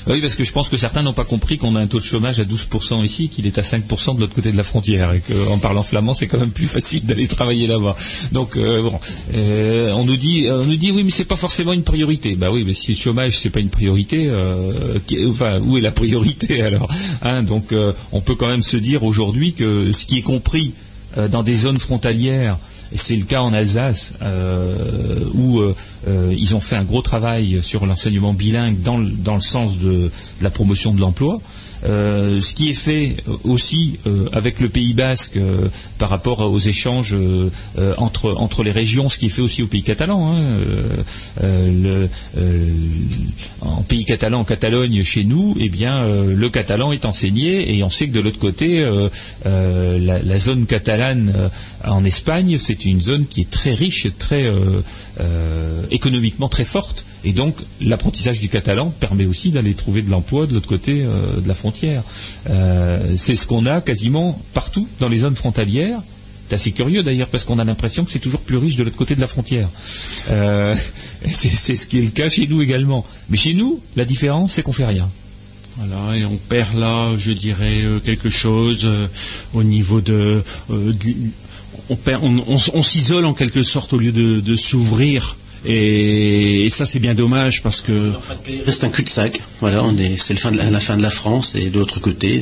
[0.08, 2.04] Oui, parce que je pense que certains n'ont pas compris qu'on a un taux de
[2.04, 5.22] chômage à 12% ici, qu'il est à 5% de l'autre côté de la frontière, et
[5.22, 7.96] qu'en parlant flamand, c'est quand même plus facile d'aller travailler là-bas.
[8.32, 9.00] Donc, euh, bon,
[9.36, 12.36] euh, on nous dit, on nous dit, oui, mais c'est pas forcément une priorité.
[12.36, 15.00] Bah oui, mais si le chômage c'est pas une priorité, euh,
[15.30, 16.90] enfin, où est la priorité alors
[17.22, 20.74] Hein, Donc, euh, on peut quand même se dire aujourd'hui que ce qui est compris
[21.18, 22.58] euh, dans des zones frontalières
[22.96, 25.76] c'est le cas en Alsace, euh, où euh,
[26.08, 30.12] euh, ils ont fait un gros travail sur l'enseignement bilingue dans le, sens de
[30.42, 31.42] la promotion de l'emploi.
[31.84, 35.40] Euh, ce qui est fait euh, aussi euh, avec le Pays Basque
[35.98, 37.16] par rapport aux échanges
[37.98, 40.34] entre, les régions, ce qui est fait aussi au Pays catalan.
[40.34, 42.08] hein,
[43.62, 47.90] en Pays catalan, en Catalogne, chez nous, eh bien, le catalan est enseigné et on
[47.90, 48.84] sait que de l'autre côté,
[49.46, 51.34] la, la zone catalane
[51.86, 54.52] en Espagne, c'est une zone qui est très riche, très
[55.92, 57.06] économiquement très forte.
[57.24, 61.40] Et donc, l'apprentissage du catalan permet aussi d'aller trouver de l'emploi de l'autre côté euh,
[61.40, 62.02] de la frontière.
[62.50, 66.00] Euh, c'est ce qu'on a quasiment partout dans les zones frontalières.
[66.50, 68.96] C'est assez curieux d'ailleurs parce qu'on a l'impression que c'est toujours plus riche de l'autre
[68.98, 69.70] côté de la frontière.
[70.30, 70.76] Euh,
[71.32, 73.06] c'est ce qui est le cas chez nous également.
[73.30, 75.08] Mais chez nous, la différence, c'est qu'on fait rien.
[75.78, 78.86] Voilà, et on perd là, je dirais, quelque chose
[79.54, 80.44] au niveau de.
[80.70, 81.98] on
[82.74, 85.38] on- s'isole en quelque sorte au lieu de s'ouvrir.
[85.66, 88.12] Et, et ça, c'est bien dommage parce que.
[88.50, 89.40] Il reste un cul-de-sac.
[89.60, 91.78] Voilà, on est, c'est le fin de la, la fin de la France et de
[91.80, 92.42] l'autre côté,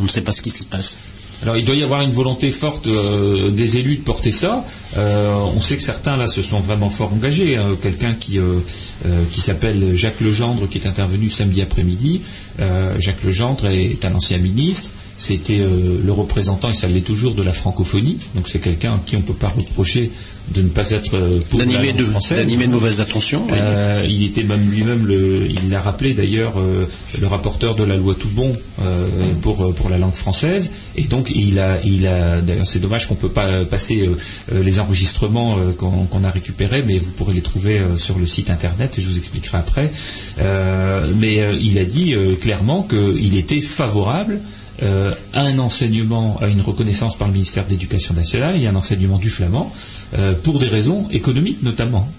[0.00, 0.96] on ne sait pas ce qui se passe.
[1.42, 4.62] Alors il doit y avoir une volonté forte euh, des élus de porter ça.
[4.98, 7.56] Euh, on sait que certains là se sont vraiment fort engagés.
[7.56, 7.76] hein.
[7.82, 8.58] Quelqu'un qui euh,
[9.06, 12.20] euh, qui s'appelle Jacques Legendre qui est intervenu samedi après-midi.
[12.60, 14.90] Euh, Jacques Legendre est un ancien ministre.
[15.20, 18.16] C'était le représentant, et ça l'est toujours, de la francophonie.
[18.34, 20.10] Donc c'est quelqu'un à qui on ne peut pas reprocher
[20.54, 21.16] de ne pas être
[21.48, 22.04] pour D'animer de,
[22.34, 23.46] d'animer de mauvaises attentions.
[23.50, 23.58] oui.
[23.60, 26.86] Euh, il était même lui-même, le, il l'a rappelé d'ailleurs, euh,
[27.20, 28.52] le rapporteur de la loi Toubon
[28.82, 29.06] euh,
[29.42, 30.72] pour, euh, pour la langue française.
[30.96, 34.16] Et donc, il a, il a d'ailleurs, c'est dommage qu'on ne peut pas passer euh,
[34.54, 38.26] euh, les enregistrements euh, qu'on a récupérés, mais vous pourrez les trouver euh, sur le
[38.26, 39.92] site internet et je vous expliquerai après.
[40.40, 44.40] Euh, mais euh, il a dit euh, clairement qu'il était favorable
[44.82, 49.30] euh, un enseignement, une reconnaissance par le ministère de l'Éducation nationale et un enseignement du
[49.30, 49.72] flamand,
[50.18, 52.10] euh, pour des raisons économiques notamment.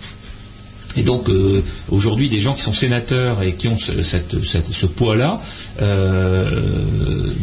[0.97, 5.41] Et donc euh, aujourd'hui, des gens qui sont sénateurs et qui ont ce, poids-là
[5.81, 6.61] euh,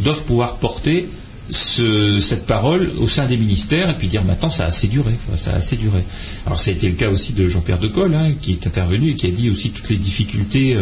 [0.03, 1.07] doivent pouvoir porter
[1.49, 5.13] ce- cette parole au sein des ministères et puis dire maintenant ça a assez duré,
[5.35, 6.03] ça a assez duré.
[6.45, 9.15] Alors ça a été le cas aussi de Jean-Pierre Decolle hein, qui est intervenu et
[9.15, 10.77] qui a dit aussi toutes les difficultés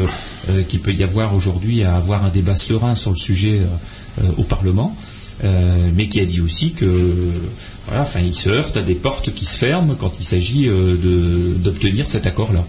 [0.68, 3.62] qu'il peut y avoir aujourd'hui à avoir un débat serein sur le sujet
[4.38, 4.95] au Parlement,
[5.43, 6.86] euh, mais qui a dit aussi que
[7.88, 10.95] voilà, enfin, il se heurte à des portes qui se ferment quand il s'agit euh,
[11.57, 12.65] d'obtenir cet accord-là.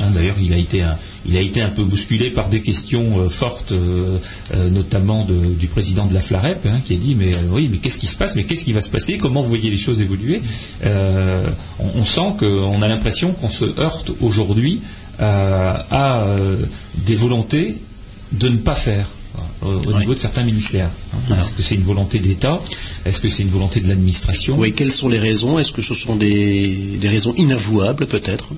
[0.00, 0.96] Hein, D'ailleurs, il a été un,
[1.26, 4.16] il a été un peu bousculé par des questions euh, fortes, euh,
[4.54, 7.78] euh, notamment du président de la Flarep, hein, qui a dit mais euh, oui, mais
[7.78, 10.00] qu'est-ce qui se passe, mais qu'est-ce qui va se passer, comment vous voyez les choses
[10.00, 10.40] évoluer?
[10.84, 14.80] Euh, on, on sent qu'on a l'impression qu'on se heurte aujourd'hui
[15.20, 16.56] euh, à euh,
[17.06, 17.76] des volontés
[18.32, 19.08] de ne pas faire
[19.62, 19.98] au, au Oui.
[20.00, 20.90] niveau de certains ministères.
[21.30, 21.36] hein.
[21.40, 22.60] Est-ce que c'est une volonté d'État
[23.04, 25.94] Est-ce que c'est une volonté de l'administration Oui, quelles sont les raisons Est-ce que ce
[25.94, 28.48] sont des, des raisons inavouables peut-être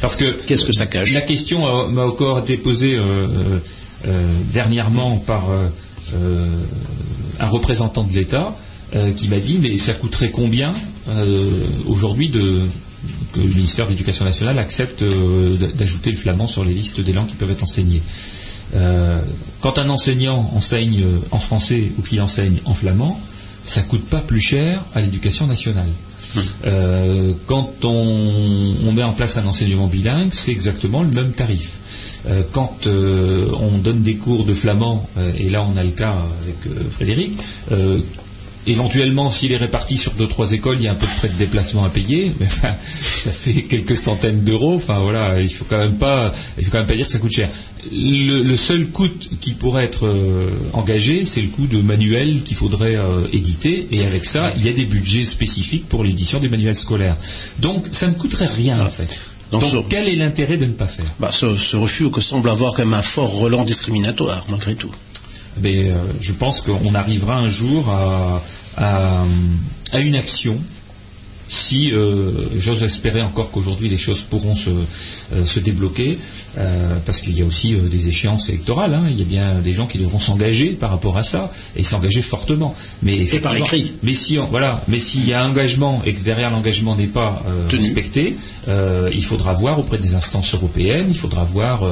[0.00, 3.58] Parce que Qu'est-ce que ça cache La question a- m'a encore été posée euh, euh,
[4.08, 5.66] euh, dernièrement par euh,
[6.16, 6.46] euh,
[7.40, 8.56] un représentant de l'État
[8.94, 10.74] euh, qui m'a dit mais ça coûterait combien
[11.08, 11.48] euh,
[11.86, 12.60] aujourd'hui de
[13.32, 17.12] que le ministère de l'Éducation nationale accepte euh, d'ajouter le flamand sur les listes des
[17.12, 18.02] langues qui peuvent être enseignées?
[18.74, 19.18] Euh,
[19.60, 23.20] quand un enseignant enseigne euh, en français ou qu'il enseigne en flamand,
[23.64, 25.88] ça coûte pas plus cher à l'éducation nationale.
[26.64, 31.76] Euh, quand on, on met en place un enseignement bilingue, c'est exactement le même tarif.
[32.26, 35.08] Euh, quand euh, on donne des cours de flamand,
[35.38, 37.32] et là on a le cas avec Frédéric,
[38.66, 41.28] éventuellement s'il est réparti sur deux trois écoles, il y a un peu de frais
[41.28, 42.70] de déplacement à payer, mais enfin,
[43.00, 44.76] ça fait quelques centaines d'euros.
[44.76, 47.18] Enfin voilà, il faut quand même pas, il faut quand même pas dire que ça
[47.18, 47.48] coûte cher.
[47.90, 49.08] Le, le seul coût
[49.40, 54.04] qui pourrait être euh, engagé, c'est le coût de manuels qu'il faudrait euh, éditer, et
[54.04, 57.16] avec ça, il y a des budgets spécifiques pour l'édition des manuels scolaires.
[57.58, 59.08] Donc ça ne coûterait rien en fait.
[59.50, 61.12] Donc, quel est l'intérêt de ne pas faire?
[61.20, 64.92] Bah, ce, ce refus que semble avoir quand même un fort relent discriminatoire malgré tout.
[65.60, 68.42] Mais, euh, je pense qu'on arrivera un jour à,
[68.76, 69.24] à,
[69.92, 70.56] à une action
[71.48, 76.18] si euh, j'ose espérer encore qu'aujourd'hui les choses pourront se, euh, se débloquer,
[76.58, 79.54] euh, parce qu'il y a aussi euh, des échéances électorales, hein, il y a bien
[79.62, 82.74] des gens qui devront s'engager par rapport à ça, et s'engager fortement.
[83.02, 83.92] Mais Et par écrit.
[84.02, 87.42] Mais si on- voilà, mais s'il y a engagement et que derrière l'engagement n'est pas
[87.48, 88.36] euh, respecté,
[89.12, 91.82] il faudra voir auprès des instances européennes, il faudra voir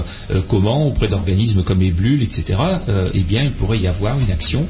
[0.49, 2.59] comment auprès d'organismes comme Eblul, etc.
[3.13, 4.65] eh bien, il pourrait y avoir une action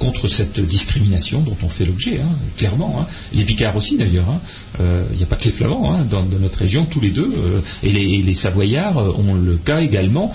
[0.00, 2.98] contre cette discrimination dont on fait l'objet, hein, clairement.
[3.00, 3.06] hein.
[3.32, 4.26] Les Picards aussi d'ailleurs.
[4.80, 7.30] Il n'y a pas que les Flamands dans, dans notre région, tous les deux,
[7.82, 10.34] et, les, et les Savoyards euh, ont le cas également.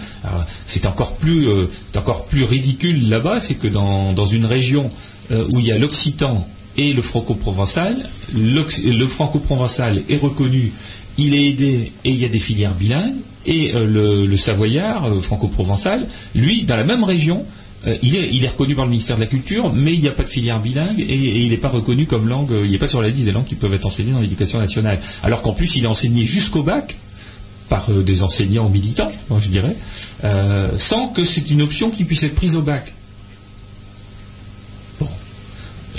[0.65, 4.89] C'est encore plus, euh, encore plus ridicule là-bas, c'est que dans, une région
[5.31, 6.47] euh, où il y a l'occitan
[6.77, 7.97] et le franco-provençal,
[8.33, 10.71] le franco-provençal est reconnu,
[11.17, 16.63] il est aidé et il y a des filières bilingues, et le, savoyard franco-provençal, lui,
[16.63, 17.43] dans la même région,
[18.03, 20.29] il, est, reconnu par le ministère de la Culture, mais il n'y a pas de
[20.29, 23.25] filière bilingue et, il n'est pas reconnu comme langue, il n'est pas sur la liste
[23.25, 24.99] des langues qui peuvent être enseignées dans l'éducation nationale.
[25.23, 26.95] Alors qu'en plus, il est enseigné jusqu'au bac
[27.71, 29.77] par euh, des enseignants militants, moi, je dirais,
[30.25, 32.93] euh, sans que c'est une option qui puisse être prise au bac.
[34.99, 35.07] Bon.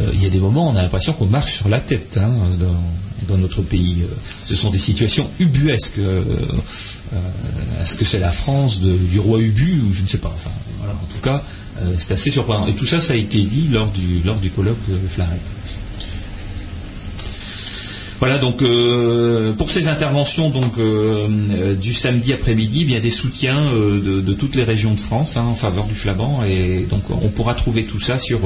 [0.02, 2.30] Euh, il y a des moments, on a l'impression qu'on marche sur la tête hein,
[2.58, 4.02] dans, notre pays.
[4.44, 6.00] Ce sont des situations ubuesques.
[7.82, 10.30] Est-ce que c'est la France du roi Ubu ou je ne sais pas.
[10.34, 11.42] Enfin, voilà, en tout cas,
[11.96, 12.66] c'est assez surprenant.
[12.66, 15.40] Et tout ça, ça a été dit lors du, lors du colloque de Flaret.
[18.22, 23.00] Voilà donc euh, pour ces interventions donc euh, euh, du samedi après-midi, il y a
[23.00, 27.02] des soutiens de, toutes les régions de France hein, en faveur du flamand et donc
[27.10, 28.42] on pourra trouver tout ça sur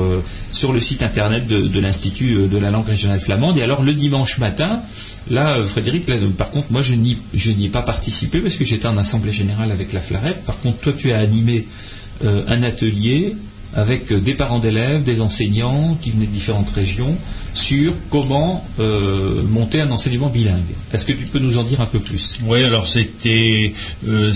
[0.51, 3.59] sur le site internet de, l'institut de la langue régionale flamande.
[3.59, 4.81] Et alors le dimanche matin,
[5.31, 8.65] là Frédéric, là, par contre moi je n'y je n'y ai pas participé parce que
[8.65, 10.43] j'étais en assemblée générale avec la Flarette.
[10.47, 11.67] Par contre toi tu as animé
[12.25, 13.35] un atelier
[13.75, 17.15] avec des parents d'élèves, des enseignants qui venaient de différentes régions
[17.57, 20.61] sur comment euh, monter un enseignement bilingue.
[20.93, 22.37] Est-ce que tu peux nous en dire un peu plus?
[22.45, 23.73] Oui, alors c'était
[24.07, 24.33] euh,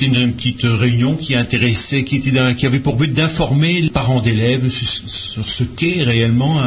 [0.00, 4.68] une, petite réunion qui intéressait, qui, était qui avait pour but d'informer les parents d'élèves
[4.68, 6.60] sur, ce qu'est réellement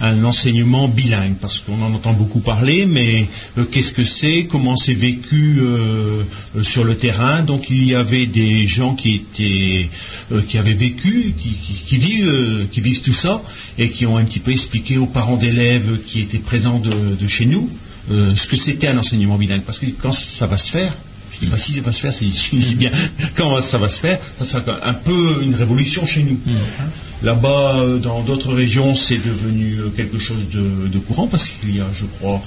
[0.00, 3.26] un, enseignement bilingue, parce qu'on en entend beaucoup parler, mais
[3.56, 5.60] euh, qu'est-ce que c'est, comment c'est vécu
[6.62, 7.42] sur le terrain.
[7.42, 9.88] Donc il y avait des gens qui étaient,
[10.48, 11.34] qui avaient vécu,
[11.86, 13.42] qui, vivent, qui vivent tout ça,
[13.78, 17.28] et qui ont un petit peu expliqué aux parents d'élèves qui étaient présents de, de
[17.28, 17.68] chez nous
[18.10, 19.62] euh, ce que c'était un enseignement bilingue.
[19.62, 20.92] Parce que quand ça va se faire,
[21.32, 22.90] je dis pas si ça va se faire, c'est bien
[23.36, 26.38] quand ça va se faire, ça sera un peu une révolution chez nous.
[26.48, 26.84] Hein.
[27.22, 31.76] Là-bas, euh, dans d'autres régions, c'est devenu euh, quelque chose de, de courant parce qu'il
[31.76, 32.42] y a, je crois,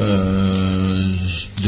[0.00, 1.10] euh,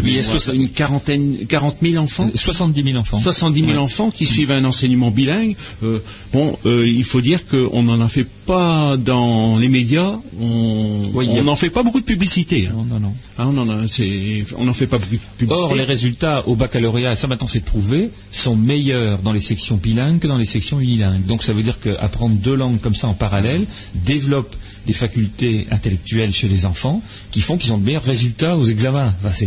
[0.05, 2.29] Il y a soix- une quarantaine, 40 000 enfants.
[2.35, 3.19] 70 000 enfants.
[3.21, 3.79] 70 000 Ouais.
[3.79, 5.57] enfants qui suivent un enseignement bilingue.
[5.83, 5.99] Euh,
[6.33, 10.19] bon, euh, il faut dire qu'on n'en a fait pas dans les médias.
[10.41, 12.69] On Oui, y a- n'en fait pas beaucoup de publicité.
[12.69, 12.75] hein.
[12.77, 13.13] Non, non, non.
[13.39, 15.65] Ah, on en a- c'est- on n'en fait pas beaucoup de publicité.
[15.65, 19.77] Or, les résultats au baccalauréat, et ça maintenant c'est prouvé, sont meilleurs dans les sections
[19.77, 21.25] bilingues que dans les sections unilingues.
[21.27, 23.65] Donc ça veut dire qu'apprendre deux langues comme ça en parallèle
[23.95, 24.55] développe
[24.87, 29.13] des facultés intellectuelles chez les enfants qui font qu'ils ont de meilleurs résultats aux examens.
[29.25, 29.47] Enfin,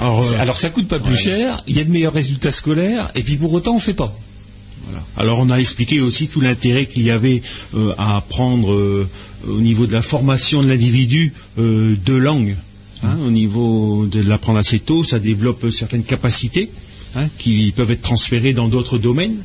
[0.00, 1.18] Alors, euh, Alors ça coûte pas plus ouais.
[1.18, 4.16] cher, il y a de meilleurs résultats scolaires, et puis pour autant on fait pas.
[4.86, 5.02] Voilà.
[5.16, 7.42] Alors on a expliqué aussi tout l'intérêt qu'il y avait
[7.74, 9.08] euh, à apprendre euh,
[9.48, 12.56] au niveau de la formation de l'individu euh, deux langues.
[13.02, 16.70] hein, au niveau de l'apprendre assez tôt, ça développe certaines capacités
[17.16, 19.36] hein, qui peuvent être transférées dans d'autres domaines,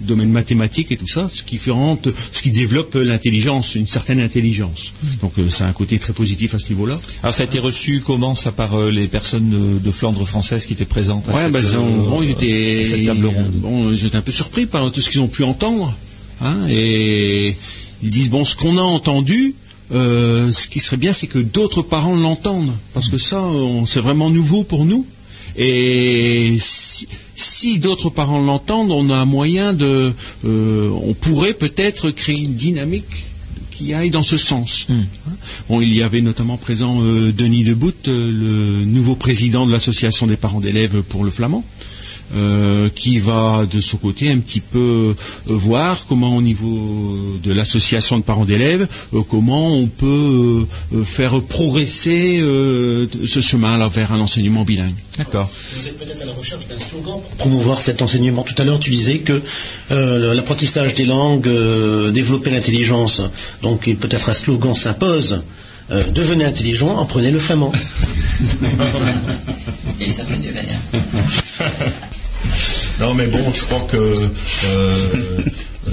[0.00, 4.92] domaines mathématiques et tout ça, ce qui, ce qui développe l'intelligence, une certaine intelligence.
[5.22, 7.00] Donc euh, ça a un côté très positif à ce niveau-là.
[7.22, 10.66] Alors ça a été reçu comment ça par euh, les personnes de, de Flandre française
[10.66, 13.52] qui étaient présentes à Ouais, cette, bah, euh, bon, ils étaient- à cette table ronde
[13.54, 15.94] Bon, j'étais un peu surpris par tout ce qu'ils ont pu entendre.
[16.40, 17.56] hein, et
[18.02, 19.54] ils disent bon, ce qu'on a entendu,
[19.92, 24.00] euh, ce qui serait bien, c'est que d'autres parents l'entendent, parce que ça, on- c'est
[24.00, 25.06] vraiment nouveau pour nous.
[25.58, 30.12] Et si, si d'autres parents l'entendent, on a un moyen de,
[30.44, 33.26] euh, on pourrait peut-être créer une dynamique
[33.70, 34.86] qui aille dans ce sens.
[34.90, 35.00] Hein.
[35.68, 40.26] Bon, il y avait notamment présent euh, Denis Debout, euh, le nouveau président de l'association
[40.26, 41.64] des parents d'élèves pour le flamand,
[42.34, 45.14] euh, qui va de son côté un petit peu euh,
[45.46, 51.04] voir comment au niveau de l'association de parents d'élèves, euh, comment on peut euh, euh,
[51.04, 54.94] faire progresser euh, ce chemin-là vers un enseignement bilingue.
[55.18, 55.50] D'accord.
[55.74, 58.42] Vous êtes peut-être à la recherche d'un slogan pour promouvoir cet enseignement.
[58.42, 59.40] Tout à l'heure, tu disais que
[59.90, 63.22] euh, l'apprentissage des langues euh, développait l'intelligence.
[63.62, 65.40] Donc, peut-être un slogan s'impose.
[65.90, 67.72] Euh, devenez intelligent, apprenez le flamand.
[70.00, 70.64] Et ça fait du verre.
[73.06, 74.24] Non, mais bon, je crois que euh,
[74.66, 75.92] euh,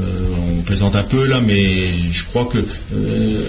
[0.58, 3.46] on plaisante un peu là, mais je crois que euh,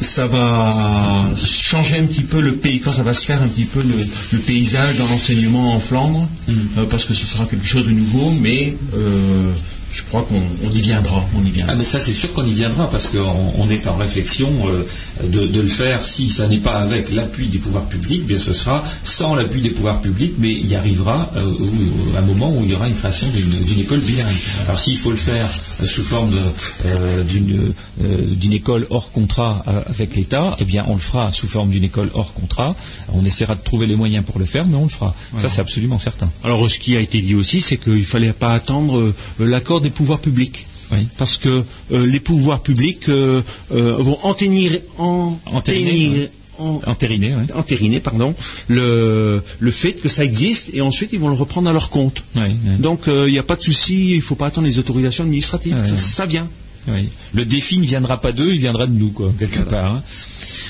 [0.00, 3.64] ça va changer un petit peu le pays, quand ça va se faire un petit
[3.66, 3.94] peu le,
[4.32, 8.30] le paysage dans l'enseignement en Flandre, euh, parce que ce sera quelque chose de nouveau,
[8.30, 9.52] mais euh,
[9.92, 11.74] je crois qu'on on y viendra, on y viendra.
[11.74, 14.84] Ah mais ça c'est sûr qu'on y viendra parce qu'on on est en réflexion euh,
[15.26, 18.52] de, de le faire si ça n'est pas avec l'appui des pouvoirs publics, bien ce
[18.52, 22.62] sera sans l'appui des pouvoirs publics, mais il y arrivera euh, où- un moment où
[22.64, 24.26] il y aura une création d'une école bilingue.
[24.64, 25.46] Alors s'il faut le faire
[25.82, 26.30] euh, sous forme
[26.86, 27.72] euh, d'une
[28.04, 31.84] euh, école hors contrat euh, avec l'État, eh bien on le fera sous forme d'une
[31.84, 32.74] école hors contrat.
[33.12, 35.14] On essaiera de trouver les moyens pour le faire, mais on le fera.
[35.40, 36.30] Ça c'est absolument certain.
[36.44, 39.14] Alors, ce qui a été dit aussi, c'est qu'il ne fallait pas attendre euh,
[39.80, 40.66] des pouvoirs publics.
[40.90, 41.06] Oui.
[41.18, 46.80] Parce que euh, les pouvoirs publics euh, euh, vont entériner, en- Entériner, en-
[47.34, 47.44] ouais.
[48.00, 48.34] pardon,
[48.68, 52.24] le, le fait que ça existe et ensuite ils vont le reprendre à leur compte.
[52.78, 55.76] Donc il n'y a pas de souci, il ne faut pas attendre les autorisations administratives.
[55.96, 56.48] Ça, vient.
[57.34, 59.94] Le défi ne viendra pas d'eux, il viendra de nous, quoi, quelque part.
[59.96, 60.02] hein.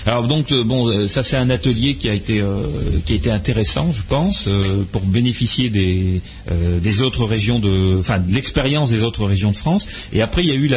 [0.06, 2.62] Alors donc, euh, bon, euh, ça c'est un atelier qui a été euh,
[3.06, 4.62] qui a été intéressant, je pense, euh,
[4.92, 6.20] pour bénéficier des
[6.50, 9.86] euh, des autres régions de, enfin, de l'expérience des autres régions de France.
[10.12, 10.68] Et après, il y a eu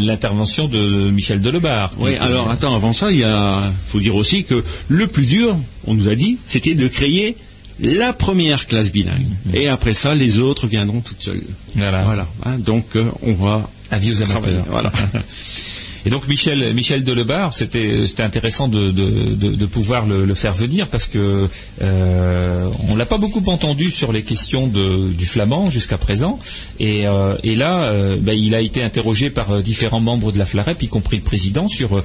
[0.00, 1.90] l'intervention de Michel Delebarre.
[1.98, 5.26] Oui, était- alors attends, avant ça, il y a, faut dire aussi que le plus
[5.26, 7.36] dur, on nous a dit, c'était de créer
[7.80, 9.26] la première classe bilingue.
[9.54, 11.42] Et après ça, les autres viendront toutes seules.
[11.74, 12.02] Voilà.
[12.04, 12.26] Voilà.
[12.46, 14.64] hein, donc euh, on va Avis aux amateurs.
[14.70, 14.90] Voilà.
[16.04, 21.06] Et donc Michel, Michel Delebarre, c'était intéressant de, de, de, pouvoir le, faire venir parce
[21.06, 21.48] que
[21.82, 26.38] euh, on l'a pas beaucoup entendu sur les questions de, du flamand jusqu'à présent.
[26.80, 30.38] Et, euh, et là, euh, ben, il a été interrogé par euh, différents membres de
[30.38, 32.02] la FLAREP, y compris le président, sur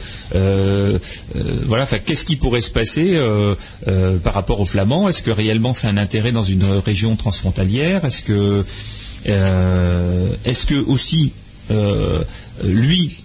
[1.66, 3.20] voilà, qu'est-ce qui pourrait se passer
[4.24, 5.10] par rapport au flamand?
[5.10, 8.06] Est-ce que réellement c'est un intérêt dans une région transfrontalière?
[8.06, 8.66] Est-ce que
[9.26, 11.32] est-ce que aussi
[12.64, 13.18] lui,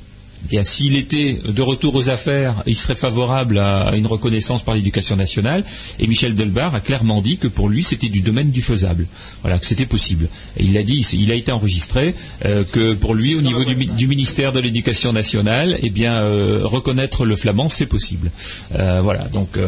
[0.63, 5.65] s'il était de retour aux affaires, il serait favorable à, une reconnaissance par l'éducation nationale.
[5.99, 9.07] Et Michel Delbar a clairement dit que pour lui, c'était du domaine du faisable.
[9.43, 10.29] Voilà, que c'était possible.
[10.57, 12.15] Et il a dit, il a été enregistré,
[12.45, 17.25] euh, que pour lui, au niveau du, ministère de l'Éducation nationale, eh bien, euh, reconnaître
[17.25, 18.31] le flamand, c'est possible.
[18.73, 19.59] voilà, donc.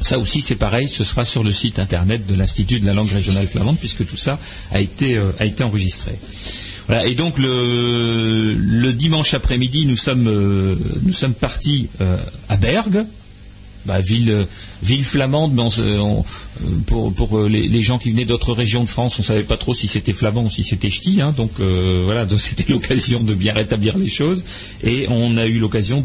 [0.00, 3.10] Ça aussi, c'est pareil, ce sera sur le site internet de l'Institut de la langue
[3.10, 4.38] régionale flamande, puisque tout ça
[4.72, 6.12] a été, euh, a été enregistré.
[6.90, 12.16] Voilà, et donc le, le dimanche après-midi, nous sommes, euh, nous sommes partis euh,
[12.48, 13.04] à Bergue,
[13.86, 14.44] bah, ville,
[14.82, 15.62] ville flamande, mais
[16.86, 19.56] pour, pour euh, les, gens qui venaient d'autres régions de France, on ne savait pas
[19.56, 21.20] trop si c'était flamand ou si c'était ch'ti.
[21.20, 24.44] Hein, donc euh, voilà, c'était l'occasion de bien rétablir les choses.
[24.82, 26.04] Et on a eu l'occasion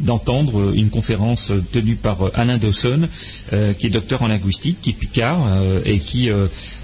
[0.00, 3.08] d'entendre une conférence tenue par euh, Alain Dawson,
[3.78, 5.40] qui est docteur en linguistique, qui est picard
[5.84, 6.28] et qui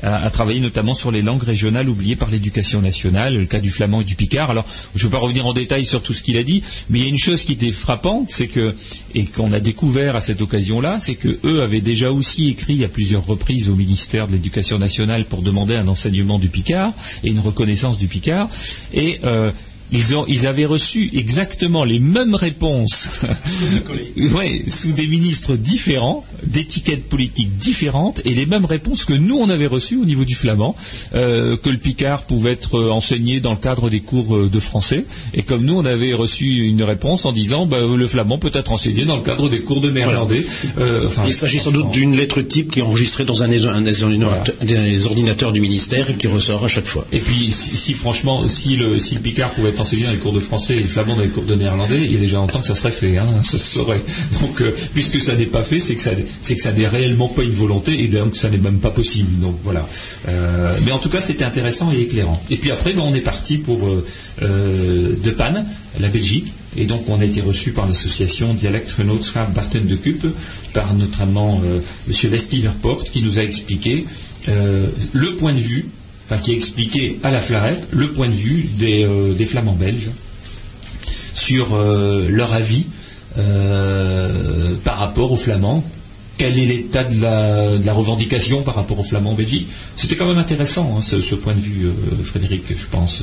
[0.03, 4.01] a, travaillé notamment sur les langues régionales oubliées par l'éducation nationale, le cas du flamand
[4.01, 4.51] et du picard.
[4.51, 4.64] Alors,
[4.95, 7.03] je ne vais pas revenir en détail sur tout ce qu'il a dit, mais il
[7.05, 8.74] y a une chose qui était frappante, c'est que
[9.14, 12.89] et qu'on a découvert à cette occasion-là, c'est que eux avaient déjà aussi écrit plusieurs
[12.89, 16.93] plusieurs reprises au ministère de l'Éducation nationale pour demander un enseignement du Picard
[17.24, 18.49] et une reconnaissance du Picard.
[18.93, 19.51] Et euh,
[19.93, 23.09] ils, avaient reçu exactement les mêmes réponses.
[24.68, 29.66] Sous des ministres différents, d'étiquettes politiques différentes, et les mêmes réponses que nous on avait
[29.66, 30.76] reçues au niveau du flamand,
[31.14, 35.05] euh, que le Picard pouvait être enseigné dans le cadre des cours euh, de français,
[35.34, 38.72] et comme nous on avait reçu une réponse en disant bah, le flamand peut être
[38.72, 40.45] enseigné dans le cadre des cours de néerlandais.
[40.78, 45.53] Euh, Il s'agit sans doute d'une lettre type qui est enregistrée dans un, des ordinateurs
[45.53, 47.07] du ministère et qui ressort à chaque fois.
[47.12, 50.33] Et puis si, franchement, si le, si le Picard pouvait être enseigné dans les cours
[50.33, 52.61] de français et le flamand dans les cours de néerlandais, il y a déjà longtemps
[52.61, 54.01] que ça serait fait, hein, ça se saurait.
[54.41, 58.03] Donc, euh, puisque ça n'est pas fait, c'est que ça, n'est réellement pas une volonté
[58.03, 59.41] et donc ça n'est même pas possible.
[59.41, 59.87] Donc voilà.
[60.29, 62.43] Euh, mais en tout cas, c'était intéressant et éclairant.
[62.51, 63.81] Et puis après, ben, on est parti pour
[64.43, 65.66] euh, De Panne,
[66.01, 66.53] la Belgique.
[66.79, 70.27] Et donc, on a été reçu par l'association Dialect Genootschap Barten de Cup,
[70.74, 72.31] par notamment M.
[72.31, 74.05] Leslie Verport, qui nous a expliqué
[74.47, 75.87] le point de vue
[76.27, 80.11] enfin qui expliquait à la Flarette le point de vue des, euh, flamands belges
[81.35, 82.87] sur euh, leur avis
[83.39, 85.85] euh, par rapport aux flamands.
[86.39, 89.68] Quel est l'état de la, revendication par rapport aux flamands en Belgique?
[89.97, 91.87] C'était quand même intéressant, hein, ce, point de vue,
[92.24, 93.22] Frédéric, je pense,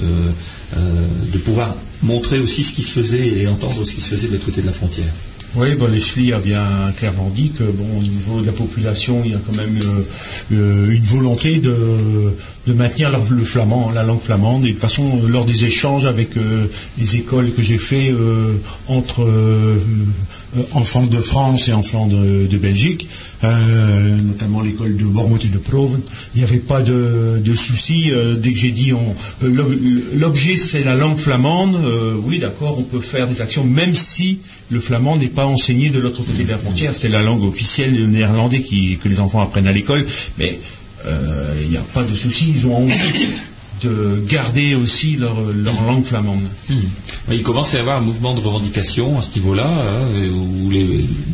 [0.75, 4.33] de pouvoir montrer aussi ce qui se faisait et entendre ce qui se faisait de
[4.33, 5.13] l'autre côté de la frontière.
[5.55, 6.65] Oui, bon, Leslie a bien
[6.97, 10.01] clairement dit que, bon, au niveau de la population, il y a quand même euh,
[10.51, 11.73] euh, une volonté de,
[12.73, 14.65] maintenir le flamand, la langue flamande.
[14.65, 16.65] Et de toute façon, lors des échanges avec euh,
[16.97, 18.15] les écoles que j'ai fait
[18.87, 19.29] entre
[20.73, 23.07] enfants de France et enfants de, Belgique,
[23.43, 25.99] notamment l'école de Bournemouth et de Proven,
[26.33, 28.11] il n'y avait pas de, de souci.
[28.37, 28.93] dès que j'ai dit
[30.15, 31.77] l'objet c'est la langue flamande,
[32.25, 34.39] oui d'accord, on peut faire des actions, même si
[34.73, 36.95] le flamand n'est pas enseigné de l'autre côté de la frontière.
[36.95, 40.05] C'est la langue officielle néerlandais que les enfants apprennent à l'école.
[40.37, 40.59] Mais
[41.05, 42.93] euh, il n'y a pas de souci, ils ont envie
[43.81, 46.43] de garder aussi leur, langue flamande.
[46.69, 46.75] Hmm.
[47.31, 50.71] Il commence à y avoir un mouvement de revendication à ce niveau-là, hein, où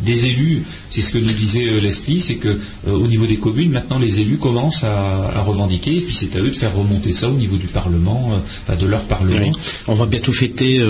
[0.04, 3.36] des élus, c'est ce que nous disait euh, Leslie, c'est que euh, au niveau des
[3.36, 7.12] communes, maintenant les élus commencent à, revendiquer, et puis c'est à eux de faire remonter
[7.12, 8.32] ça au niveau du Parlement,
[8.70, 9.52] euh, de leur Parlement.
[9.88, 10.80] On va bientôt fêter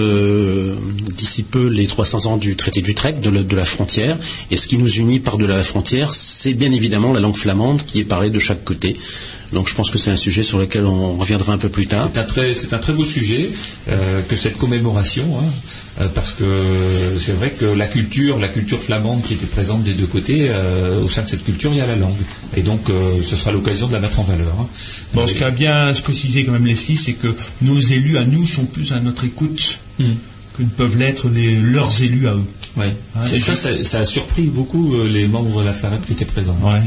[1.16, 4.16] d'ici peu les 300 ans du traité d'Utrecht, de, de la frontière,
[4.50, 8.00] et ce qui nous unit par-delà la frontière, c'est bien évidemment la langue flamande qui
[8.00, 8.96] est parlée de chaque côté.
[9.52, 12.08] Donc je pense que c'est un sujet sur lequel on reviendra un peu plus tard.
[12.12, 13.48] C'est un très, c'est un très beau sujet
[13.88, 15.44] euh, que cette commémoration, hein,
[16.00, 16.44] euh, parce que
[17.18, 21.02] c'est vrai que la culture, la culture flamande qui était présente des deux côtés, euh,
[21.02, 22.14] au sein de cette culture, il y a la langue.
[22.56, 22.88] Et donc
[23.24, 24.54] ce sera l'occasion de la mettre en valeur.
[24.60, 24.66] Hein.
[25.14, 28.64] Bon, ce qu'a bien précisé quand même Leslie, c'est que nos élus à nous sont
[28.64, 29.78] plus à notre écoute.
[29.98, 30.14] Hmm
[30.60, 32.44] que ne peuvent l'être leurs élus à eux.
[32.76, 32.86] Oui.
[33.16, 36.56] Hein, ça, ça, a surpris beaucoup euh, les membres de la Flarette qui étaient présents.
[36.62, 36.80] Ouais.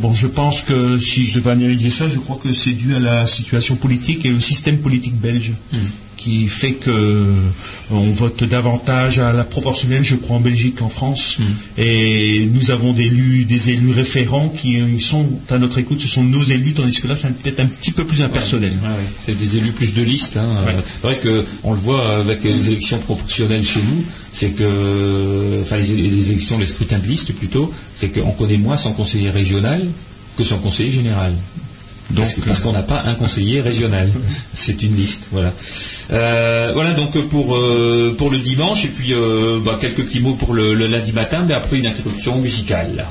[0.00, 2.98] Bon, je pense que si je devais analyser ça, je crois que c'est dû à
[2.98, 5.52] la situation politique et au système politique belge.
[5.72, 5.78] Hmm
[6.20, 7.24] qui fait que euh,
[7.90, 11.38] on vote davantage à la proportionnelle, je crois, en Belgique qu'en France.
[11.38, 11.44] Mm.
[11.78, 16.22] Et nous avons des élus, des élus référents qui sont à notre écoute, ce sont
[16.22, 18.74] nos élus, tandis que là, c'est peut-être un petit peu plus impersonnel.
[19.24, 20.36] C'est des élus plus de liste.
[20.36, 20.46] Hein.
[20.86, 25.94] C'est vrai qu'on le voit avec les élections proportionnelles chez nous, c'est que, enfin les,
[25.94, 29.86] les, élections, les scrutins de liste plutôt, c'est qu'on connaît moins son conseiller régional
[30.36, 31.32] que son conseiller général.
[32.10, 34.10] Donc, parce qu'on n'a pas un conseiller régional.
[34.52, 35.52] C'est une liste, voilà.
[36.12, 40.34] Euh, voilà donc pour euh, pour le dimanche et puis euh, bah, quelques petits mots
[40.34, 43.06] pour le, le, lundi matin, mais après une interruption musicale.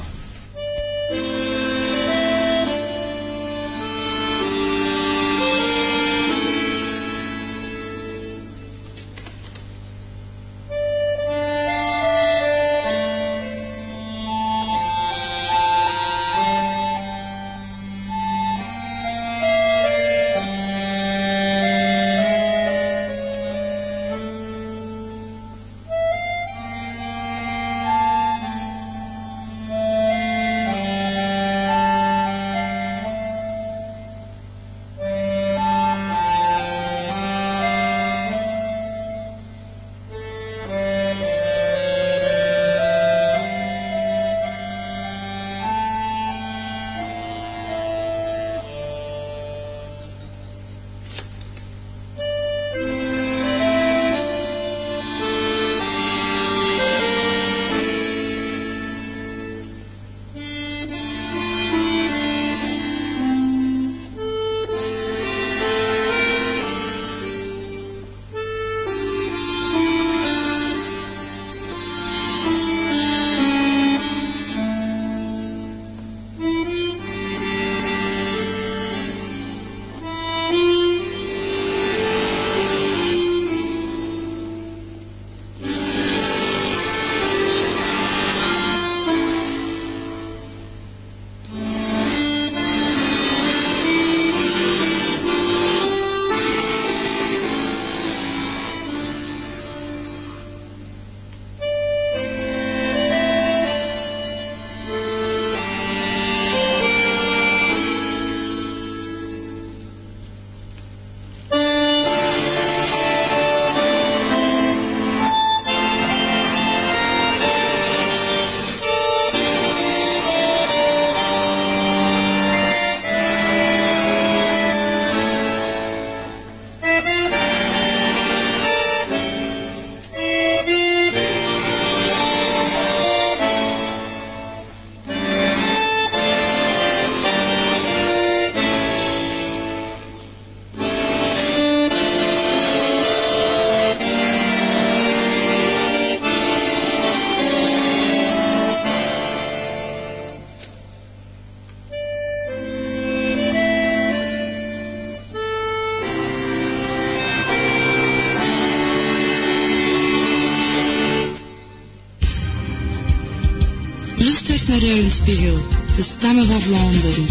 [166.00, 167.26] Stemmen van Vlaanderen.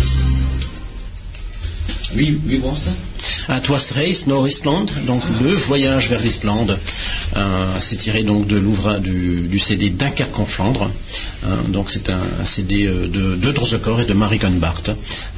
[2.14, 2.94] Wie, wie was dat?
[3.48, 6.78] Un Twas Race Nord-Island, donc le voyage vers l'Islande.
[7.36, 10.90] Euh, c'est tiré donc de l'ouvrage du, du CD Dunkerque en Flandre.
[11.46, 14.82] Hein, donc c'est un, un CD euh, de, de et de Marie Gunbart.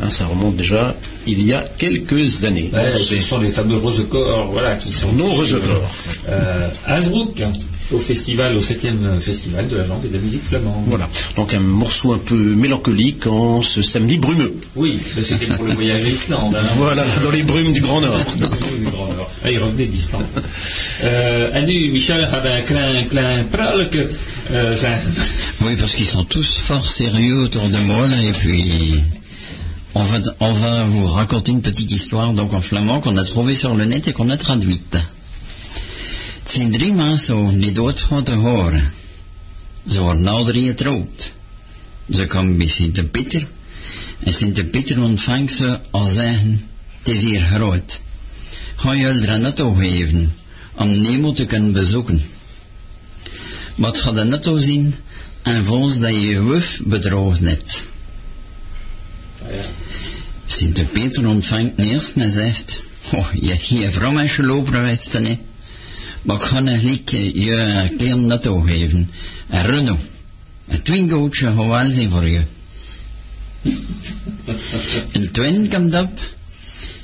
[0.01, 0.95] Hein, ça remonte déjà
[1.27, 2.70] il y a quelques années.
[2.73, 5.91] Ouais, Donc, ce sont les fameux Rosecorps, voilà, qui sont nos Rosecorps.
[6.28, 7.41] euh, Hasbrook,
[7.93, 10.85] au festival, au 7e festival de la langue et de la musique flamande.
[10.87, 11.09] Voilà.
[11.37, 14.55] Donc un morceau un peu mélancolique en ce samedi brumeux.
[14.77, 16.55] Oui, c'était pour le voyage à l'Islande.
[16.57, 16.67] hein.
[16.77, 18.19] Voilà, dans les brumes du Grand Nord.
[18.37, 19.31] Du Grand Nord.
[19.45, 20.25] Ah, il revenait d'Islande.
[21.03, 24.07] Euh, nu, Michel had een klein, klein pralletje.
[24.53, 24.75] Euh.
[25.62, 28.95] Oui, parce qu'ils sont tous fort sérieux autour de moi, là, et puis
[29.95, 33.55] on va, on va vous raconter une petite histoire, donc en flamand, qu'on a trouvée
[33.55, 34.90] sur le net et qu'on a traduite.
[36.61, 38.93] Zijn drie mensen die doodgaan te horen.
[39.87, 41.32] Ze worden al drie getrouwd.
[42.11, 43.47] Ze komen bij Sint-Pieter,
[44.19, 46.69] en Sint-Pieter ontvangt ze al zeggen,
[46.99, 48.01] het is hier groot.
[48.77, 50.35] Ga je er netto geven,
[50.74, 52.23] om Nemo te kunnen bezoeken.
[53.74, 54.95] Het gaat er netto zien,
[55.43, 57.85] en volgens dat je je wuf bedrogen hebt.
[60.47, 62.81] Sint-Peter ontvangt eerst en zegt,
[63.12, 65.39] oh, je hier vrouw gelopen geweest, hè?
[66.22, 69.10] Maar ik ga een liedje je een klein netto geven.
[69.48, 70.01] Een Renault.
[70.68, 72.40] Een twingootje gaat wel zijn voor je.
[75.12, 76.18] Een twin komt op.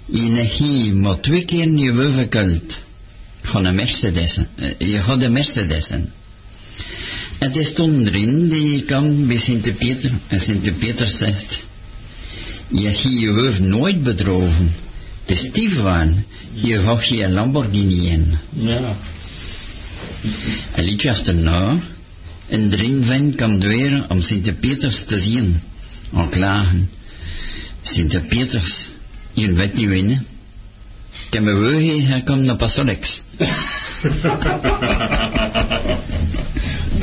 [0.06, 0.20] Je
[0.58, 2.78] hier maar twee keer je gekult.
[3.42, 4.38] Ik ga een Mercedes.
[4.54, 5.90] eh, Je gaat een Mercedes.
[7.38, 10.10] En er stond erin, die kwam bij Sint-Peter.
[10.26, 11.58] En Sint-Peter zegt,
[12.68, 14.74] je hier je wuf nooit bedrogen.
[15.24, 16.24] Het is stiefwaan.
[16.60, 18.38] Je gaat hier een Lamborghini in.
[18.50, 18.96] Ja.
[20.74, 21.76] Een liedje achterna,
[22.48, 25.60] en erin van kwam weer om Sint-Peters te zien.
[26.12, 26.90] Al klagen.
[27.82, 28.88] Sint-Peters,
[29.32, 30.26] je weet niet winnen.
[31.26, 33.22] Ik heb me hij komt naar Passolex.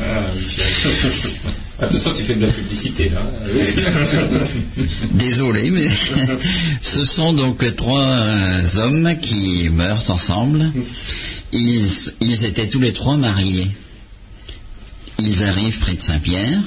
[0.04, 0.66] Ah, Michel.
[1.80, 3.22] Attention, tu fais de la publicité, là.
[5.10, 5.88] Désolé, mais
[6.82, 10.70] ce sont donc trois euh, hommes qui meurent ensemble.
[11.52, 11.88] Ils,
[12.20, 13.66] ils étaient tous les trois mariés.
[15.18, 16.60] Ils arrivent près de Saint-Pierre,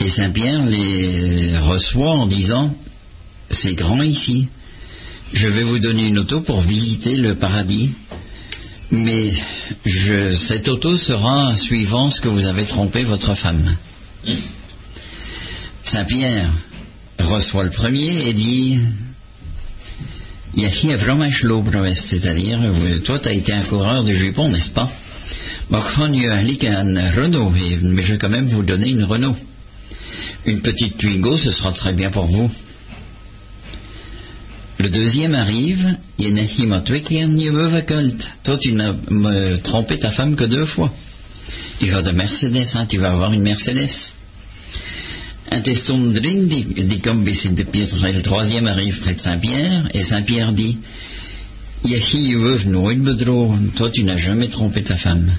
[0.00, 2.74] et Saint-Pierre les reçoit en disant,
[3.50, 4.48] c'est grand ici,
[5.32, 7.90] je vais vous donner une auto pour visiter le paradis,
[8.94, 9.32] mais
[9.84, 13.76] je, cette auto sera suivant ce que vous avez trompé votre femme.
[15.82, 16.50] Saint-Pierre
[17.18, 18.78] reçoit le premier et dit
[20.54, 21.30] Il y a hier vraiment un
[21.94, 22.60] c'est-à-dire,
[23.04, 24.90] toi, tu as été un coureur de jupons, n'est-ce pas?
[25.70, 25.78] Mais
[28.02, 29.36] je vais quand même vous donner une Renault.
[30.46, 32.50] Une petite Twingo, ce sera très bien pour vous.
[34.78, 36.34] Le deuxième arrive, il.
[38.42, 40.92] Toi, tu n'as me trompé ta femme que deux fois.
[41.80, 44.14] Tu vas de Mercedes, hein, tu vas avoir une Mercedes.
[47.34, 47.96] Sint-Pieter.
[48.02, 50.78] Le troisième arrive près de Saint-Pierre, et Saint-Pierre dit.
[53.76, 55.30] Toi, tu n'as jamais trompé ta femme.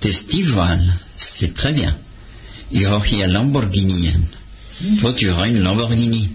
[0.00, 0.80] T'es stiefwaal,
[1.16, 1.94] c'est très bien.
[2.72, 4.08] Je hebt hier een Lamborghini.
[4.08, 4.22] in.
[5.00, 6.30] Toi, tu auras une Lamborghini.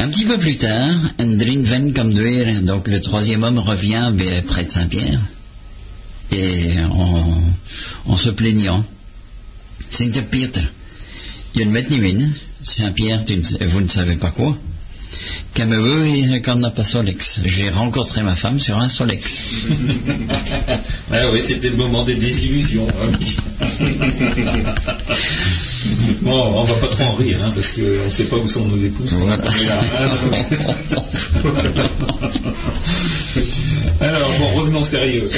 [0.00, 4.12] Un petit peu plus tard, un drin ven comme weer, donc le troisième homme revient
[4.46, 5.20] près de Saint-Pierre,
[6.32, 7.34] et en,
[8.06, 8.84] en se plaignant.
[11.72, 12.32] Weet niet winnen.
[12.62, 13.24] Saint-Pierre,
[13.66, 14.56] vous ne savez pas quoi.
[17.44, 19.50] J'ai rencontré ma femme sur un Solex.
[21.12, 22.86] Ah oui, c'était le moment des désillusions.
[22.88, 23.10] hein.
[26.22, 28.66] bon, on va pas trop en rire, hein, parce qu'on ne sait pas où sont
[28.66, 29.14] nos épouses.
[34.00, 35.28] Alors, bon, revenons sérieux.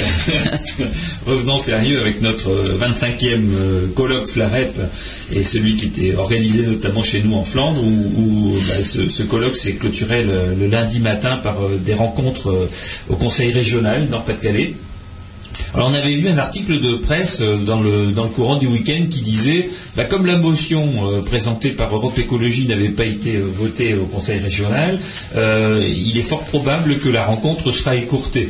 [1.27, 4.73] revenons sérieux avec notre euh, 25e euh, colloque Flarep
[5.33, 9.23] et celui qui était organisé notamment chez nous en Flandre, où, où, bah, ce, ce
[9.23, 12.69] colloque s'est clôturé le, le lundi matin par euh, des rencontres euh,
[13.09, 14.75] au conseil régional Nord-Pas-de-Calais.
[15.73, 19.21] Alors on avait vu un article de presse euh, dans le, courant du week-end qui
[19.21, 23.95] disait, bah, comme la motion euh, présentée par Europe Écologie n'avait pas été euh, votée
[23.95, 24.99] au Conseil régional,
[25.35, 28.49] il est fort probable que la rencontre sera écourtée.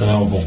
[0.00, 0.40] Alors bon,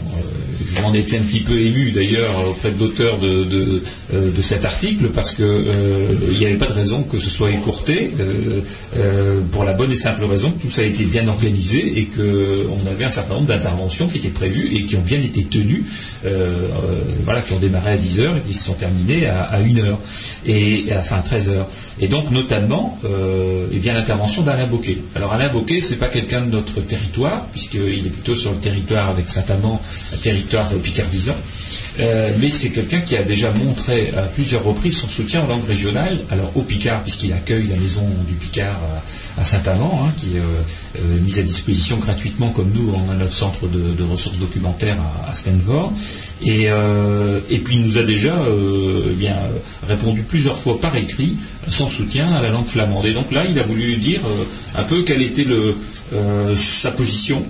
[0.78, 5.08] je m'en étais un petit peu ému d'ailleurs auprès de l'auteur de, de, cet article
[5.14, 8.12] parce que euh, il n'y avait pas de raison que ce soit écourté
[9.52, 12.90] pour la bonne et simple raison que tout ça a été bien organisé et qu'on
[12.90, 15.84] avait un certain nombre d'interventions qui étaient prévues et qui ont bien été tenues,
[16.26, 16.68] euh, euh,
[17.24, 19.78] voilà, qui ont démarré à 10 heures et qui se sont terminées à, à 1
[19.78, 19.99] heure
[20.45, 21.68] et enfin à 13 heures.
[21.99, 24.98] Et donc notamment, euh, eh bien l'intervention d'Alain Bocquet.
[25.15, 29.10] Alors Alain Bocquet, c'est pas quelqu'un de notre territoire puisqu'il est plutôt sur le territoire
[29.10, 29.82] avec Saint-Amand,
[30.14, 31.36] un territoire picardisant.
[31.99, 35.68] Euh, mais c'est quelqu'un qui a déjà montré à plusieurs reprises son soutien aux langues
[35.68, 38.80] régionales, alors au Picard, puisqu'il accueille la maison du Picard
[39.38, 40.38] à, Saint-Amand, hein, qui
[40.99, 45.32] euh, mise à disposition gratuitement, comme nous, on a notre centre de, ressources documentaires à,
[45.32, 45.94] à Stanford.
[46.41, 49.36] Et, euh, et puis il nous a déjà euh, eh bien,
[49.88, 51.36] répondu plusieurs fois par écrit
[51.68, 53.06] son soutien à la langue flamande.
[53.06, 54.22] Et donc là, il a voulu dire
[54.76, 55.76] un peu quelle était le,
[56.56, 57.44] sa position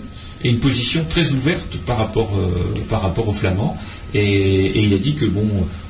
[0.44, 3.78] et une position très ouverte par rapport, euh, par rapport au flamand.
[4.14, 5.48] Et, et il a dit que bon,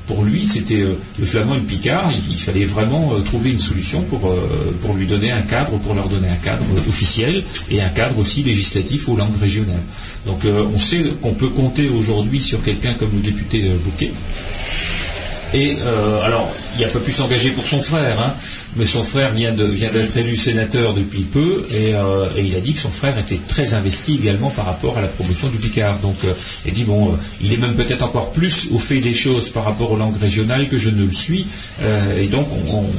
[0.08, 3.58] pour lui, c'était euh, le flamand et le picard, il, fallait vraiment euh, trouver une
[3.58, 7.82] solution pour, euh, pour lui donner un cadre, pour leur donner un cadre officiel et
[7.82, 9.82] un cadre aussi législatif aux langues régionales.
[10.26, 14.10] Donc on sait qu'on peut compter aujourd'hui sur quelqu'un comme le député Bouquet.
[15.54, 16.48] Et euh, alors,
[16.78, 18.34] il n'a pas pu s'engager pour son frère, hein,
[18.76, 22.54] mais son frère vient de- vient d'être élu sénateur depuis peu, et, euh, et il
[22.54, 25.56] a dit que son frère était très investi également par rapport à la promotion du
[25.56, 25.98] Picard.
[26.00, 26.32] Donc, euh,
[26.66, 29.64] il dit bon, euh, il est même peut-être encore plus au fait des choses par
[29.64, 31.46] rapport aux langues régionales que je ne le suis,
[31.82, 32.90] euh, et donc on, on-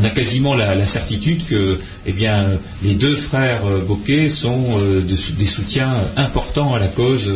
[0.00, 2.46] on a quasiment la, la certitude que, eh bien,
[2.82, 4.64] les deux frères Bocquet sont
[5.06, 7.30] des soutiens importants à la cause,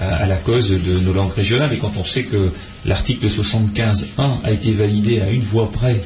[0.00, 2.52] à la cause de nos langues régionales, et quand on sait que
[2.86, 4.06] l'article 75.1
[4.44, 6.00] a été validé à une voix près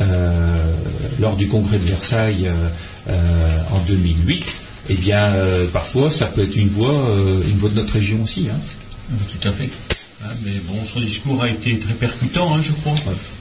[0.00, 0.72] euh,
[1.20, 2.68] lors du congrès de Versailles euh,
[3.10, 4.54] euh, en 2008,
[4.90, 5.32] eh bien,
[5.72, 6.94] parfois, ça peut être une voix,
[7.50, 8.46] une voix de notre région aussi.
[8.48, 8.58] hein.
[9.40, 9.68] Tout à fait.
[10.24, 12.94] Hein, mais bon, son discours a été très percutant, hein, je crois.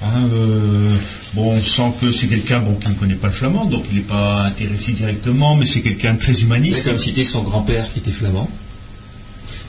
[0.04, 0.94] Hein, euh,
[1.34, 3.98] bon, on sent que c'est quelqu'un bon, qui ne connaît pas le flamand, donc il
[3.98, 6.86] n'est pas intéressé directement, mais c'est quelqu'un de très C'est humaniste.
[6.86, 8.50] comme citer son grand-père qui était flamand.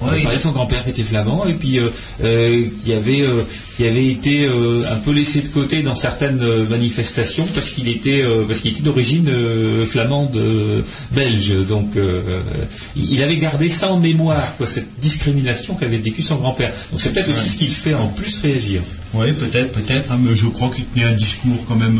[0.02, 1.88] Ouais, Il de son grand-père qui était flamand et puis euh,
[2.22, 3.42] euh, qui avait euh,
[3.76, 7.88] qui avait été euh, un peu laissé de côté dans certaines euh, manifestations parce qu'il
[7.88, 10.82] était euh, parce qu'il était d'origine euh, flamande euh,
[11.12, 11.54] belge.
[11.66, 11.92] Donc
[12.96, 16.72] il il avait gardé ça en mémoire quoi, cette discrimination qu'avait vécu son grand-père.
[16.92, 18.82] Donc c'est peut-être aussi ce qui le fait en plus réagir
[19.18, 21.98] Oui, peut-être, peut-être, hein, mais je crois qu'il tenait un discours quand même,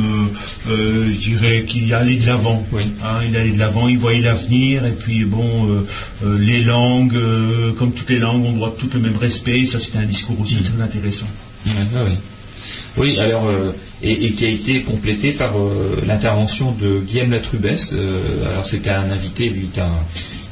[0.68, 2.66] euh, euh, je dirais qu'il allait de l'avant.
[2.72, 2.82] Oui.
[3.02, 5.66] Hein, il allait de l'avant, il voyait l'avenir, et puis bon,
[6.24, 7.16] euh, les langues,
[7.78, 10.04] comme toutes les langues, ont droit de tout le même respect, et ça c'était un
[10.04, 11.26] discours aussi très intéressant.
[11.66, 11.72] Ouais.
[12.98, 13.50] Oui, alors,
[14.02, 15.52] et, et qui a été complété par
[16.06, 17.92] l'intervention de Guillaume Latrubès.
[18.52, 20.04] Alors, c'était un invité, lui, il était, un-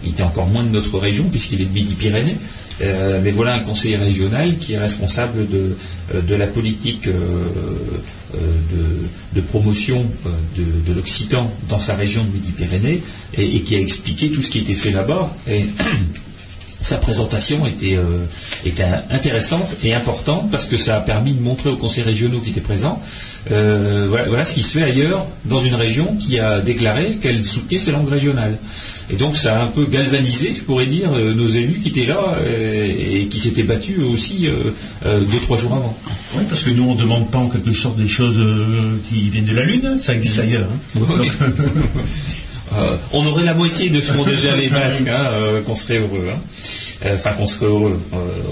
[0.05, 2.37] il était encore moins de notre région, puisqu'il est de Midi-Pyrénées.
[2.83, 5.77] Euh, mais voilà un conseiller régional qui est responsable de,
[6.15, 7.13] euh, de la politique euh,
[8.35, 10.05] de, de promotion
[10.57, 13.01] de, de l'Occitan dans sa région de Midi-Pyrénées
[13.35, 15.33] et, et qui a expliqué tout ce qui était fait là-bas.
[16.85, 18.27] Sa présentation était, euh,
[18.67, 22.51] était intéressante et importante parce que ça a permis de montrer aux conseils régionaux qui
[22.51, 23.01] étaient présents
[23.51, 27.43] euh, voilà, voilà ce qui se fait ailleurs dans une région qui a déclaré qu'elle
[27.43, 28.59] soutenait ses langues régionales.
[29.11, 32.07] Et donc ça a un peu galvanisé, je pourrais dire, euh, nos élus qui étaient
[32.07, 35.97] là et qui s'étaient battus eux aussi euh, deux, trois jours avant.
[36.37, 38.39] Oui, parce que nous on ne demande pas en quelque sorte des choses
[39.09, 40.69] qui viennent de la Lune, ça existe ailleurs.
[40.97, 41.01] hein.
[41.21, 41.31] Oui.
[43.13, 46.29] on aurait la moitié de ce déjà les Basques, hein, euh, qu'on serait heureux.
[46.33, 46.39] hein.
[47.05, 48.01] Euh, Enfin, qu'on serait heureux.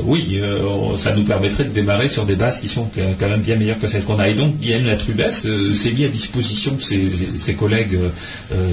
[0.05, 2.89] Oui, euh, ça nous permettrait de démarrer sur des bases qui sont
[3.19, 4.28] quand même bien meilleures que celles qu'on a.
[4.28, 7.98] Et donc, Guillaume Latrubès euh, s'est mis à disposition de ses, ses collègues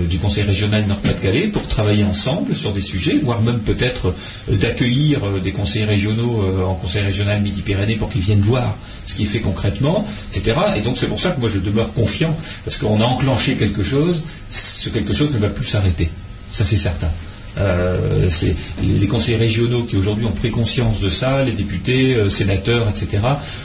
[0.09, 4.13] du Conseil régional Nord-Pas-de-Calais pour travailler ensemble sur des sujets, voire même peut-être
[4.49, 8.75] d'accueillir des conseillers régionaux en Conseil régional Midi-Pyrénées pour qu'ils viennent voir
[9.05, 10.57] ce qu'il fait concrètement, etc.
[10.77, 13.83] Et donc, c'est pour ça que moi, je demeure confiant, parce qu'on a enclenché quelque
[13.83, 16.09] chose, ce quelque chose ne va plus s'arrêter.
[16.51, 17.09] Ça, c'est certain.
[17.57, 18.29] Euh,
[18.81, 23.23] les conseillers régionaux qui aujourd'hui ont pris conscience de ça, les députés, euh, sénateurs, etc.,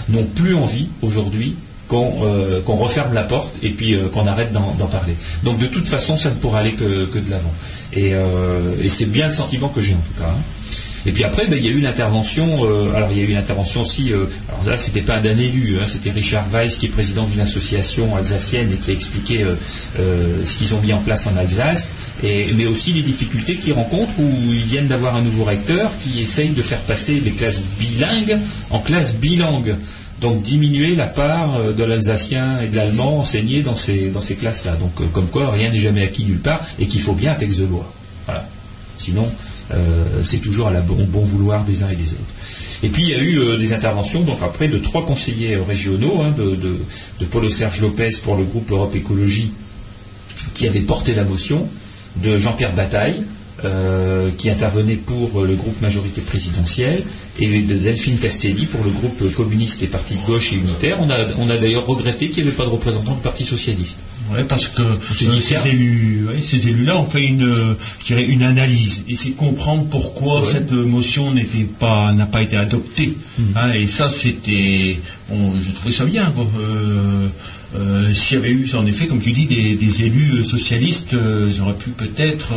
[0.09, 1.55] n'ont plus envie aujourd'hui
[1.87, 5.15] qu'on euh, qu'on referme la porte et puis qu'on arrête d'en parler.
[5.43, 7.53] Donc de toute façon, ça ne pourra aller que, de l'avant.
[7.93, 8.13] Et,
[8.83, 10.29] et c'est bien le sentiment que j'ai en tout cas.
[10.31, 10.41] hein.
[11.07, 13.37] Et puis après, ben, il y a eu euh, alors il y a eu une
[13.37, 14.13] intervention aussi.
[14.13, 15.77] euh, alors là, c'était pas d'un élu.
[15.79, 19.55] hein, c'était Richard Weiss qui est président d'une association alsacienne et qui a expliqué euh,
[19.99, 23.75] euh, ce qu'ils ont mis en place en Alsace, et, mais aussi les difficultés qu'ils
[23.75, 27.61] rencontrent où ils viennent d'avoir un nouveau recteur qui essaye de faire passer les classes
[27.79, 28.39] bilingues
[28.71, 29.77] en classes bilangues.
[30.21, 34.77] Donc diminuer la part de l'alsacien et de l'allemand enseigné dans ces, dans ces classes-là.
[34.77, 37.59] Donc comme quoi rien n'est jamais acquis nulle part et qu'il faut bien un texte
[37.59, 37.93] de loi.
[38.25, 38.49] Voilà.
[38.97, 39.29] Sinon,
[40.23, 42.21] c'est toujours à la bon, vouloir des uns et des autres.
[42.83, 46.35] Et puis il y a eu des interventions donc après de trois conseillers régionaux, hein,
[46.37, 49.53] de Paulo Serge Lopez pour le groupe Europe Écologie
[50.55, 51.69] qui avait porté la motion,
[52.17, 53.23] de Jean-Pierre Bataille,
[53.65, 57.03] euh, qui intervenait pour le groupe majorité présidentielle,
[57.41, 60.99] et de Delphine Castelli pour le groupe communiste et parti de gauche et unitaire.
[61.01, 64.01] On a, on a d'ailleurs regretté qu'il n'y avait pas de représentant du Parti socialiste.
[64.33, 67.77] Oui, parce que euh, ces, élus, ces élus-là ont fait une,
[68.09, 73.17] une analyse et c'est comprendre pourquoi cette motion n'était pas, n'a pas été adoptée.
[73.39, 73.43] Hmm.
[73.57, 74.99] Hein, et ça, c'était,
[75.29, 76.33] bon, je trouvais ça bien.
[76.39, 77.29] Euh,
[77.77, 81.51] euh, s'il y avait eu, en effet, comme tu dis, des, élus euh, socialistes, euh,
[81.53, 82.49] ils auraient pu peut-être.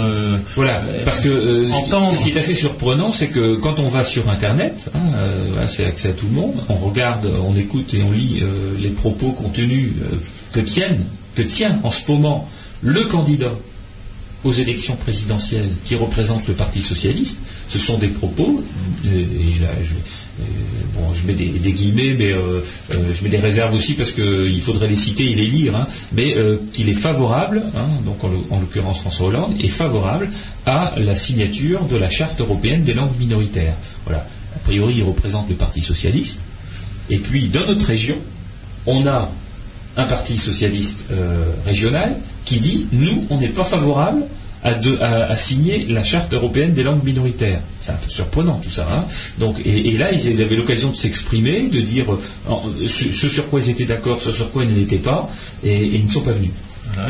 [0.55, 4.89] voilà, parce que ce qui est assez surprenant, c'est que quand on va sur Internet,
[4.93, 8.43] hein, c'est accès à tout le monde, on regarde, on écoute et on lit
[8.79, 9.91] les propos contenus
[10.51, 11.03] que tiennent,
[11.37, 12.49] que tient en ce moment
[12.81, 13.53] le candidat
[14.43, 17.39] aux élections présidentielles qui représente le Parti socialiste,
[17.69, 18.63] ce sont des propos,
[19.05, 20.45] et là, je, euh,
[20.95, 22.61] bon, je mets des, guillemets, mais euh,
[22.91, 25.87] euh, je mets des réserves aussi parce qu'il faudrait les citer et les lire, hein,
[26.11, 26.35] mais
[26.73, 30.29] qu'il est favorable, hein, donc en l'occurrence François Hollande, est favorable
[30.65, 33.75] à la signature de la charte européenne des langues minoritaires.
[34.05, 34.25] Voilà.
[34.55, 36.39] A priori, il représente le Parti socialiste.
[37.09, 38.17] Et puis, dans notre région,
[38.87, 39.31] on a
[39.97, 41.05] un parti socialiste
[41.65, 42.15] régional
[42.45, 44.23] qui dit nous, on n'est pas favorable
[44.63, 47.61] à, signer la charte européenne des langues minoritaires.
[47.79, 48.87] C'est un peu surprenant tout ça.
[48.91, 49.05] Hein.
[49.65, 53.85] Et, là, ils avaient l'occasion de s'exprimer, de dire euh, ce, sur quoi ils étaient
[53.85, 55.29] d'accord, ce sur quoi ils n'étaient pas,
[55.63, 56.51] et, ils ne sont pas venus.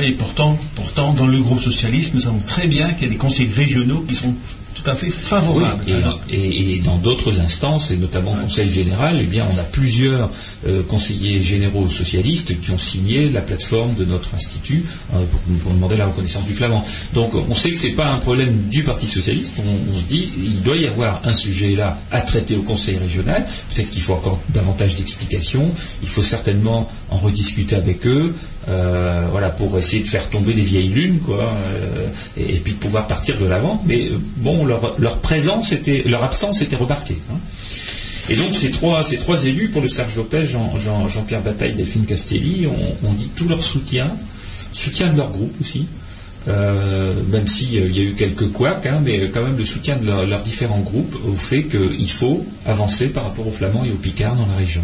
[0.04, 3.18] et pourtant, pourtant, dans le groupe socialiste, nous savons très bien qu'il y a des
[3.18, 4.34] conseils régionaux qui sont
[4.78, 5.84] tout à fait favorable.
[6.30, 10.30] et, dans d'autres instances, et notamment au Conseil général, eh bien, on a plusieurs
[10.68, 14.84] euh, conseillers généraux socialistes qui ont signé la plateforme de notre institut
[15.14, 15.18] euh,
[15.64, 16.86] pour, demander la reconnaissance du flamand.
[17.14, 19.60] Donc, on sait que ce n'est pas un problème du Parti socialiste.
[19.60, 23.46] On, se dit, il doit y avoir un sujet là à traiter au Conseil régional.
[23.74, 25.72] Peut-être qu'il faut encore davantage d'explications.
[26.04, 28.36] Il faut certainement en rediscuter avec eux.
[28.70, 31.54] Euh, voilà, pour essayer de faire tomber les vieilles lunes, quoi,
[32.36, 33.82] et, puis de pouvoir partir de l'avant.
[33.86, 37.18] Mais bon, leur, présence était, leur absence était remarquée.
[37.32, 37.38] Hein.
[38.30, 42.06] Et donc ces trois, ces trois élus, pour le Serge Lopez, Jean, pierre Bataille, Delphine
[42.06, 44.12] Castelli, ont, dit tout leur soutien,
[44.74, 45.88] soutien de leur groupe aussi,
[46.50, 49.96] euh, même s'il euh, y a eu quelques couacs, hein, mais quand même le soutien
[49.96, 53.98] de leurs différents groupes au fait qu'il faut avancer par rapport aux Flamands et aux
[53.98, 54.84] Picards dans la région.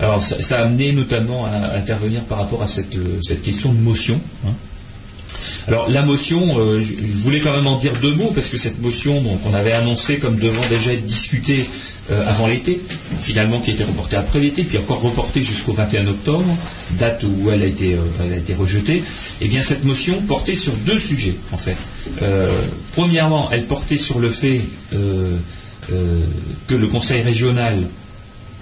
[0.00, 4.20] Alors ça, a amené notamment à, intervenir par rapport à cette, cette question de motion.
[4.46, 4.52] Hein.
[5.66, 8.80] Alors la motion, euh, je voulais quand même en dire deux mots parce que cette
[8.80, 11.64] motion, donc on avait annoncé comme devant déjà être discutée
[12.10, 12.78] euh, avant l'été,
[13.18, 16.44] finalement qui a été reportée après l'été, puis encore reportée jusqu'au 21 octobre,
[16.98, 19.02] date où elle a été, euh, a été rejetée.
[19.40, 21.76] Eh bien cette motion portait sur deux sujets en fait.
[22.94, 24.60] premièrement, elle portait sur le fait
[24.90, 27.88] que le Conseil régional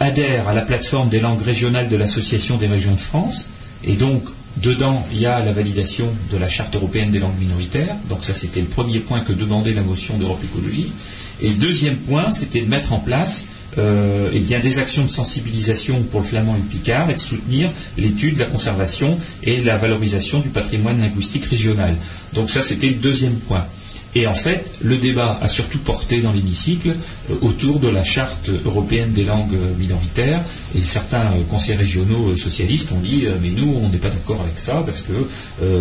[0.03, 3.49] adhère à la plateforme des langues régionales de l'Association des régions de France,
[3.85, 4.23] et donc
[4.59, 7.97] Dedans, il y a la validation de la charte européenne des langues minoritaires.
[8.09, 10.93] Donc ça, c'était le premier point que demandait la motion d'Europe Écologie.
[11.41, 13.47] Et le deuxième point, c'était de mettre en place
[13.79, 17.71] euh, eh des actions de sensibilisation pour le flamand et le picard et de soutenir
[17.97, 21.97] l'étude, la conservation et la valorisation du patrimoine linguistique régional.
[22.35, 23.65] Donc ça, c'était le deuxième point.
[24.15, 26.91] Et en fait, le débat a surtout porté dans l'hémicycle
[27.31, 30.43] euh, autour de la charte européenne des langues minoritaires.
[30.77, 34.41] Et certains euh, conseillers régionaux euh, socialistes ont dit mais nous, on n'est pas d'accord
[34.43, 35.13] avec ça parce que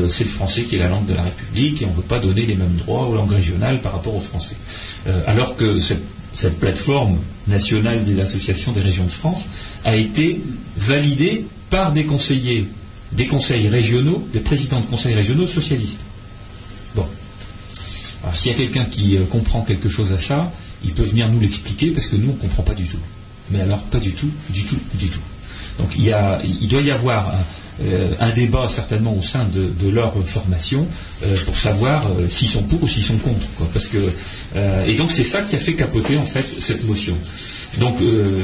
[0.07, 2.19] c'est le français qui est la langue de la République et on ne veut pas
[2.19, 4.55] donner les mêmes droits aux langues régionales par rapport au français.
[5.27, 7.17] alors que cette, plateforme
[7.47, 9.45] nationale de l'association des régions de France
[9.83, 10.41] a été
[10.77, 12.67] validée par des conseillers,
[13.11, 16.01] des conseils régionaux, des présidents de conseils régionaux socialistes.
[18.23, 20.51] Alors s'il y a quelqu'un qui euh, comprend quelque chose à ça,
[20.83, 22.99] il peut venir nous l'expliquer parce que nous, on ne comprend pas du tout.
[23.49, 25.19] Mais alors, pas du tout, du tout, du tout.
[25.79, 27.33] Donc il, doit y avoir
[27.81, 30.85] euh, un, débat certainement au sein de, leur formation
[31.23, 33.47] euh, pour savoir s'ils sont pour ou s'ils sont contre.
[33.73, 33.97] parce que,
[34.85, 37.15] et donc c'est ça qui a fait capoter en fait cette motion.
[37.79, 37.95] Donc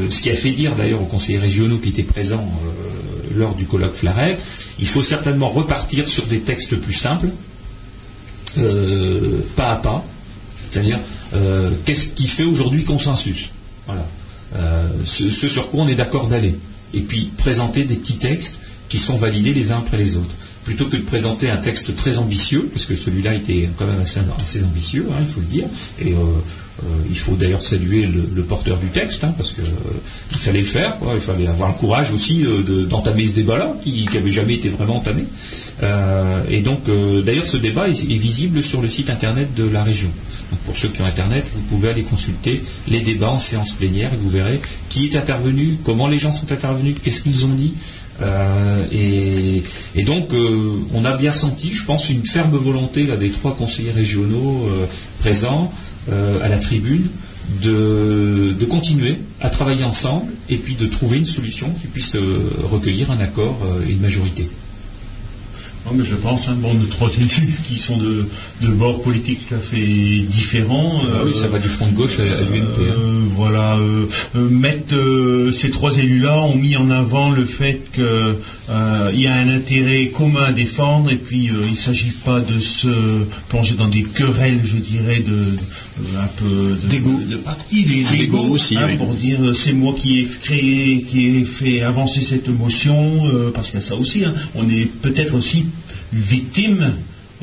[0.10, 2.49] ce qui a fait dire d'ailleurs aux conseillers régionaux qui étaient présents
[3.36, 4.38] lors du colloque Flaret,
[4.80, 7.30] il faut certainement repartir sur des textes plus simples,
[8.57, 10.05] euh, pas à pas,
[10.69, 10.99] c'est-à-dire
[11.34, 13.49] euh, qu'est-ce qui fait aujourd'hui consensus
[13.85, 14.05] Voilà.
[14.55, 16.55] Euh, ce, sur quoi on est d'accord d'aller.
[16.93, 18.59] Et puis présenter des petits textes
[18.89, 20.35] qui sont validés les uns après les autres.
[20.63, 24.63] plutôt que de présenter un texte très ambitieux, parce que celui-là était quand même assez,
[24.63, 25.65] ambitieux, hein, il faut le dire,
[27.10, 29.66] il faut d'ailleurs saluer le, porteur du texte, hein, parce que euh,
[30.32, 33.36] il fallait le faire, quoi, il fallait avoir le courage aussi euh, de- d'entamer ce
[33.36, 35.24] débat-là, qui n'avait jamais été vraiment entamé.
[35.84, 39.84] Euh, et donc, euh, d'ailleurs, ce débat est, visible sur le site internet de la
[39.84, 40.10] région.
[40.66, 44.18] Pour ceux qui ont internet, vous pouvez aller consulter les débats en séance plénière et
[44.18, 44.60] vous verrez
[44.90, 47.74] qui est intervenu, comment les gens sont intervenus, qu'est-ce qu'ils ont dit.
[48.22, 48.84] Euh,
[49.95, 53.56] et, donc, euh, on a bien senti, je pense, une ferme volonté là, des trois
[53.56, 54.86] conseillers régionaux euh,
[55.20, 55.72] présents
[56.11, 57.07] euh, à la tribune
[57.61, 62.49] de, de continuer à travailler ensemble et puis de trouver une solution qui puisse euh,
[62.63, 64.49] recueillir un accord euh, et une majorité.
[65.89, 68.27] Non, mais je pense, hein, bon, de trois élus qui sont de,
[68.61, 69.77] de bords politiques tout à fait
[70.30, 71.01] différents.
[71.15, 72.61] Ah oui, ça va du front de gauche à, à l'UMP.
[72.80, 72.81] hein.
[72.81, 74.05] Euh, voilà, euh,
[74.35, 78.03] euh, mettre euh, ces trois élus-là ont mis en avant le fait qu'il
[79.22, 82.59] y a un intérêt commun à défendre et puis euh, il ne s'agit pas de
[82.59, 82.88] se
[83.47, 87.19] plonger dans des querelles, je dirais, de, de- un peu de, D'égo.
[87.30, 88.97] de parti, des aussi, hein, oui.
[88.97, 93.51] pour dire euh, c'est moi qui ai créé, qui ai fait avancer cette motion, euh,
[93.53, 94.26] parce qu'il y a ça aussi.
[94.26, 94.34] hein.
[94.55, 95.65] on est peut-être aussi
[96.13, 96.93] victime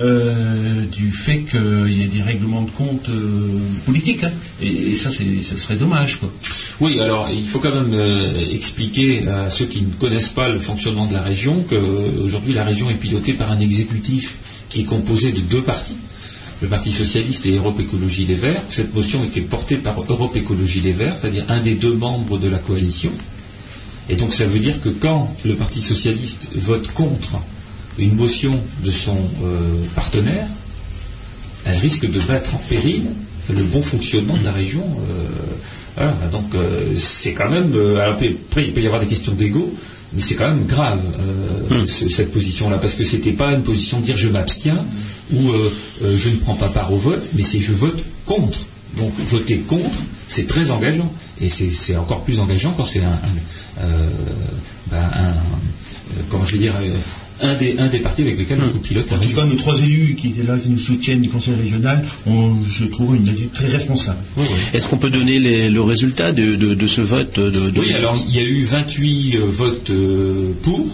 [0.00, 4.24] euh, du fait qu'il y ait des règlements de compte euh, politiques.
[4.24, 4.30] hein.
[4.60, 6.18] Et, ça, ça serait dommage.
[6.18, 6.32] Quoi.
[6.80, 10.58] Oui, alors il faut quand même euh, expliquer à ceux qui ne connaissent pas le
[10.58, 14.38] fonctionnement de la région qu'aujourd'hui la région est pilotée par un exécutif
[14.68, 15.94] qui est composé de deux partis,
[16.60, 18.62] le Parti Socialiste et Europe Écologie Les Verts.
[18.68, 22.48] Cette motion était portée par Europe Écologie Les Verts, c'est-à-dire un des deux membres de
[22.48, 23.12] la coalition.
[24.08, 27.36] Et donc ça veut dire que quand le Parti Socialiste vote contre
[27.98, 30.46] une motion de son euh, partenaire,
[31.66, 33.02] elle risque de mettre en péril
[33.50, 34.82] le bon fonctionnement de la région.
[34.82, 35.24] euh,
[35.96, 37.72] voilà, donc euh, c'est quand même.
[38.00, 39.72] alors après, il peut y avoir des questions d'ego,
[40.12, 41.00] mais c'est quand même grave
[41.86, 44.84] ce- cette position-là, parce que c'était pas une position de dire je m'abstiens
[45.32, 45.38] ou
[46.02, 48.58] je ne prends pas part au vote, mais c'est je vote contre.
[48.98, 49.98] Donc voter contre,
[50.28, 51.10] c'est très engageant,
[51.40, 53.18] et c'est encore plus engageant quand c'est un,
[53.80, 53.86] un,
[54.90, 55.34] ben, un-
[56.30, 56.74] comment je vais dire,
[57.42, 59.78] un des, un des partis avec lesquels on pilote la En tout cas, nos trois
[59.82, 63.52] élus qui étaient là, qui nous soutiennent du Conseil régional, ont, je trouve, une attitude
[63.52, 64.18] très responsable.
[64.72, 67.92] Est-ce qu'on peut donner les- le résultat de, de- de ce vote de, de- Oui,
[67.92, 70.86] alors il y a eu 28 euh, votes euh, pour.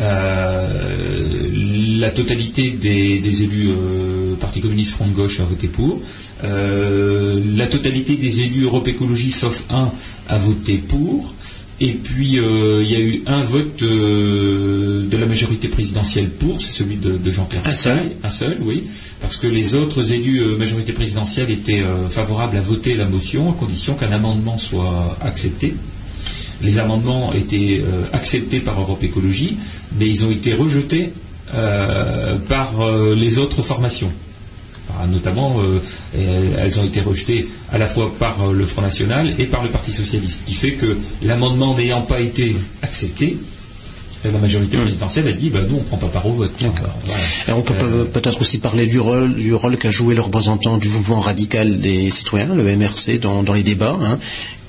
[0.00, 6.00] Euh, la totalité des, des élus euh, Parti communiste Front de gauche a voté pour.
[6.44, 9.90] Euh, la totalité des élus Europe Écologie, sauf un,
[10.28, 11.34] a voté pour.
[11.80, 16.60] Et puis euh, il y a eu un vote euh, de la majorité présidentielle pour,
[16.60, 17.62] c'est celui de, de Jean-Pierre.
[17.66, 18.12] Un seul Pascal.
[18.22, 18.84] Un seul, oui.
[19.20, 23.54] Parce que les autres élus euh, majorité présidentielle étaient favorables à voter la motion à
[23.54, 25.74] condition qu'un amendement soit accepté.
[26.62, 27.82] Les amendements étaient
[28.12, 29.56] acceptés par Europe Écologie,
[29.98, 31.10] mais ils ont été rejetés
[32.48, 32.70] par
[33.16, 34.10] les autres formations.
[34.96, 35.78] Par- Notamment, euh,
[36.14, 39.62] elles- elles ont été rejetées à la fois par euh, le Front National et par
[39.62, 43.36] le Parti Socialiste, ce qui fait que l'amendement n'ayant pas été accepté,
[44.24, 46.52] la majorité présidentielle a dit bah, nous on ne prend pas part au vote.
[46.58, 47.58] Voilà.
[47.58, 50.78] On peut Euh, peut- peut-être aussi parler du rôle, du rôle qu'a joué le représentant
[50.78, 54.18] du mouvement radical des citoyens, le MRC, dans, dans les débats, hein,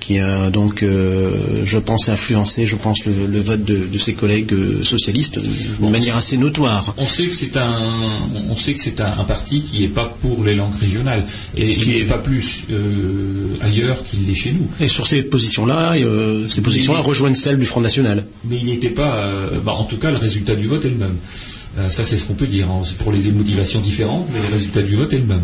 [0.06, 1.32] qui a donc, euh,
[1.64, 5.88] je pense, influencé, je pense, le, le vote de, de ses collègues euh, socialistes de
[5.90, 6.94] manière assez notoire.
[6.98, 7.74] On sait que c'est un,
[8.50, 11.24] on sait que c'est un, un parti qui n'est pas pour les langues régionales
[11.58, 14.68] et il n'est pas plus euh, ailleurs qu'il l'est chez nous.
[14.80, 18.26] Et sur ces positions-là, euh, ces positions-là rejoignent celles du Front National.
[18.48, 19.28] Mais il n'était pas,
[19.66, 21.16] bah, en tout cas, le résultat du vote est le même.
[21.78, 22.70] Euh, ça, c'est ce qu'on peut dire.
[22.70, 22.82] hein.
[22.84, 25.42] C'est pour les motivations différentes, mais le résultat du vote est le même.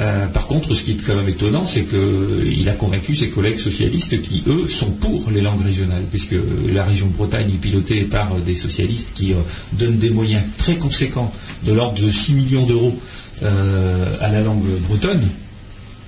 [0.00, 3.58] Euh, par contre, ce qui est quand même étonnant, c'est qu'il a convaincu ses collègues
[3.58, 6.34] socialistes qui, eux, sont pour les langues régionales, puisque
[6.72, 9.36] la région Bretagne est pilotée par euh, des socialistes qui euh,
[9.72, 11.32] donnent des moyens très conséquents,
[11.64, 12.98] de l'ordre de 6 millions d'euros,
[13.42, 15.26] euh, à la langue bretonne.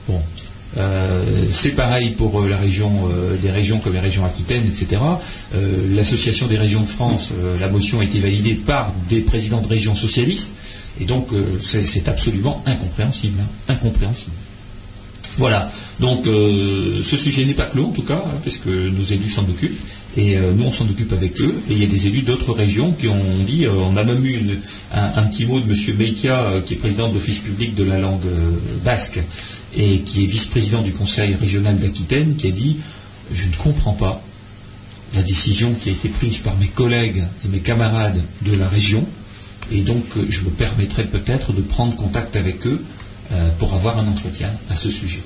[0.09, 0.21] Bon.
[0.79, 1.23] Euh,
[1.53, 5.03] c'est pareil pour euh, la région, euh, des régions comme les régions Aquitaine, etc.
[5.95, 9.95] L'association des régions de France, la motion a été validée par des présidents de régions
[9.95, 10.51] socialistes,
[11.01, 11.29] et donc
[11.61, 14.33] c'est absolument incompréhensible, hein, incompréhensible.
[15.39, 15.71] Voilà.
[16.01, 19.81] Donc ce sujet n'est pas clos en tout cas, hein, puisque nos élus s'en occupent.
[20.15, 21.55] Et nous, on s'en occupe avec eux.
[21.71, 24.59] Et il y a des élus d'autres régions qui ont dit, on a même eu
[24.93, 25.97] un, petit mot de M.
[25.97, 28.27] Meikia, qui est président de l'Office public de la langue
[28.85, 29.21] basque
[29.77, 32.77] et qui est vice-président du Conseil régional d'Aquitaine, qui a dit,
[33.33, 34.23] je ne comprends pas
[35.15, 39.07] la décision qui a été prise par mes collègues et mes camarades de la région.
[39.71, 42.83] Et donc, euh, je me permettrai peut-être de prendre contact avec eux
[43.33, 45.21] euh, pour avoir un entretien à ce sujet.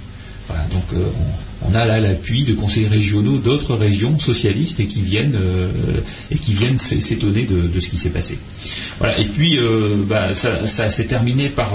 [0.49, 1.09] Voilà, donc euh,
[1.69, 5.37] on, a là l'appui de conseillers régionaux d'autres régions socialistes et qui viennent
[6.31, 8.39] et qui viennent s'é- s'étonner de, ce qui s'est passé.
[9.01, 9.59] Voilà, et puis
[10.09, 11.73] bah, ça, s'est terminé par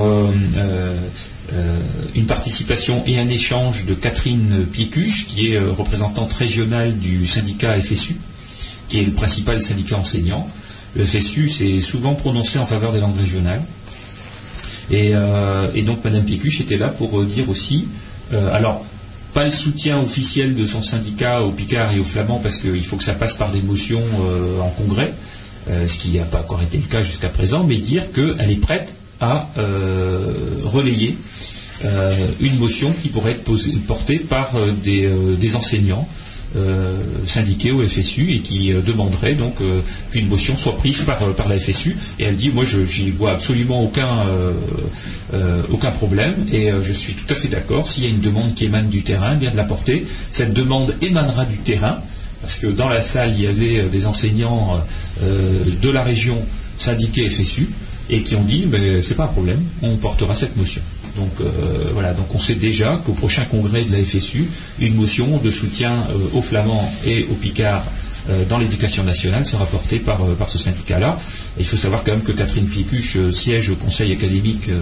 [2.15, 7.82] une participation et un échange de Catherine Piécuche, qui est euh, représentante régionale du syndicat
[7.82, 8.15] FSU,
[8.90, 10.48] qui est le principal syndicat enseignant.
[10.95, 13.61] Le FSU s'est souvent prononcé en faveur des langues régionales.
[14.90, 17.88] Et, euh, donc Madame Piécuche était là pour euh, dire aussi,
[18.34, 18.86] euh, alors
[19.34, 22.98] pas le soutien officiel de son syndicat au Picard et au Flamand parce qu'il faut
[22.98, 25.14] que ça passe par des motions euh, en congrès,
[25.69, 28.60] euh, ce qui n'a pas encore été le cas jusqu'à présent, mais dire qu'elle est
[28.60, 30.34] prête à euh,
[30.65, 31.15] relayer
[31.85, 32.10] euh,
[32.41, 33.49] une motion qui pourrait être
[33.88, 36.07] portée par euh, des, enseignants
[37.27, 39.60] syndiqués au FSU et qui demanderait donc
[40.11, 41.95] qu'une motion soit prise par, par la FSU.
[42.19, 44.26] Et elle dit, moi, je j'y vois absolument aucun,
[45.72, 47.88] aucun problème et je suis tout à fait d'accord.
[47.88, 50.06] S'il y a une demande qui émane du terrain, bien de la porter.
[50.31, 52.02] Cette demande émanera du terrain
[52.41, 54.84] parce que dans la salle, il y avait des enseignants
[55.22, 56.43] de la région
[56.77, 57.69] syndiqués FSU
[58.12, 60.82] et qui ont dit, mais c'est pas un problème, on portera cette motion.
[61.16, 64.46] Donc euh, voilà, donc on sait déjà qu'au prochain congrès de la FSU,
[64.80, 67.86] une motion de soutien euh, aux Flamands et aux Picards
[68.49, 71.18] dans l'éducation nationale sera portée par, euh, par ce syndicat-là.
[71.60, 74.81] Il faut savoir quand même que Catherine Picuche euh, siège au conseil académique euh,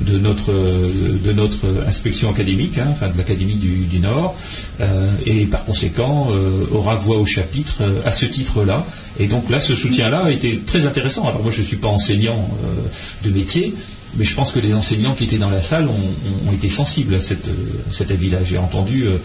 [0.00, 4.34] de, notre, euh, de notre inspection académique, hein, enfin de l'Académie du, du Nord,
[4.80, 8.84] euh, et par conséquent euh, aura voix au chapitre euh, à ce titre-là.
[9.18, 11.28] Et donc là, ce soutien-là a été très intéressant.
[11.28, 13.74] Alors moi, je ne suis pas enseignant euh, de métier,
[14.16, 17.20] mais je pense que les enseignants qui étaient dans la salle ont, été sensibles à
[17.20, 18.38] cette, euh, cet avis-là.
[18.44, 19.16] J'ai entendu euh,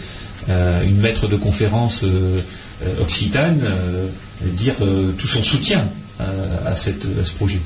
[0.49, 2.39] euh, une maître de conférence euh, euh,
[3.01, 4.07] occitane euh,
[4.43, 5.83] dire euh, tout son soutien
[6.21, 7.59] euh, à, cette- à ce projet.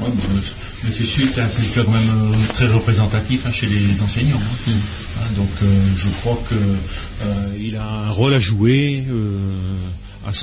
[0.00, 1.46] Ouais, bon, le, FSU est un
[1.84, 4.40] quand même euh, très représentatif hein, chez les enseignants.
[4.68, 4.70] hein.
[5.18, 9.38] Hein, donc euh, je crois qu'il a un rôle à jouer euh,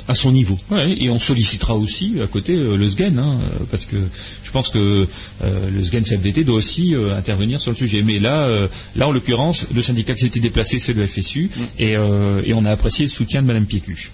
[0.08, 0.58] à, son niveau.
[0.70, 3.98] Ouais, et on sollicitera aussi à côté euh, le SGEN, hein, euh, parce que
[4.44, 5.08] je pense que
[5.44, 8.02] euh, le SGEN CFDT doit aussi euh, intervenir sur le sujet.
[8.04, 8.50] Mais là,
[8.96, 11.50] là en l'occurrence, le syndicat qui s'était déplacé, c'est le FSU,
[11.80, 14.12] et, euh, et on a apprécié le soutien de Madame Piécuche.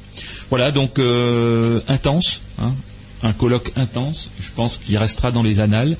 [0.49, 0.99] Voilà, donc
[1.87, 2.73] intense, hein,
[3.23, 5.95] un colloque intense, je pense qu'il restera dans les annales.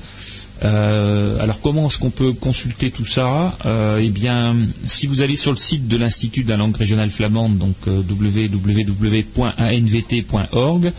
[0.62, 4.54] Euh, alors comment est-ce qu'on peut consulter tout ça Euh, Eh bien,
[4.86, 8.02] si vous allez sur le site de l'Institut de la langue régionale flamande, donc euh,
[9.68, 10.92] www.anvt.org,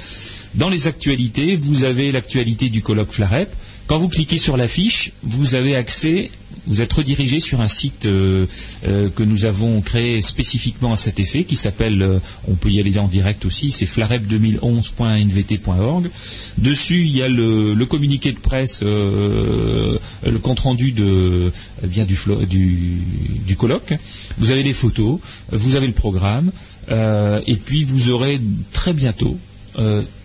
[0.55, 3.49] dans les actualités, vous avez l'actualité du colloque Flarep.
[3.87, 6.31] Quand vous cliquez sur l'affiche, vous avez accès,
[6.67, 8.45] vous êtes redirigé sur un site euh,
[8.87, 12.17] euh, que nous avons créé spécifiquement à cet effet, qui s'appelle, euh,
[12.47, 16.09] on peut y aller en direct aussi, c'est flarep2011.nvt.org.
[16.57, 19.99] Dessus, il y a le, communiqué de presse, le
[20.41, 21.51] compte rendu de,
[21.83, 22.17] eh bien du,
[23.45, 23.93] du, colloque.
[24.37, 25.19] Vous avez les photos,
[25.51, 26.51] vous avez le programme,
[26.89, 28.39] et puis vous aurez
[28.73, 29.37] très bientôt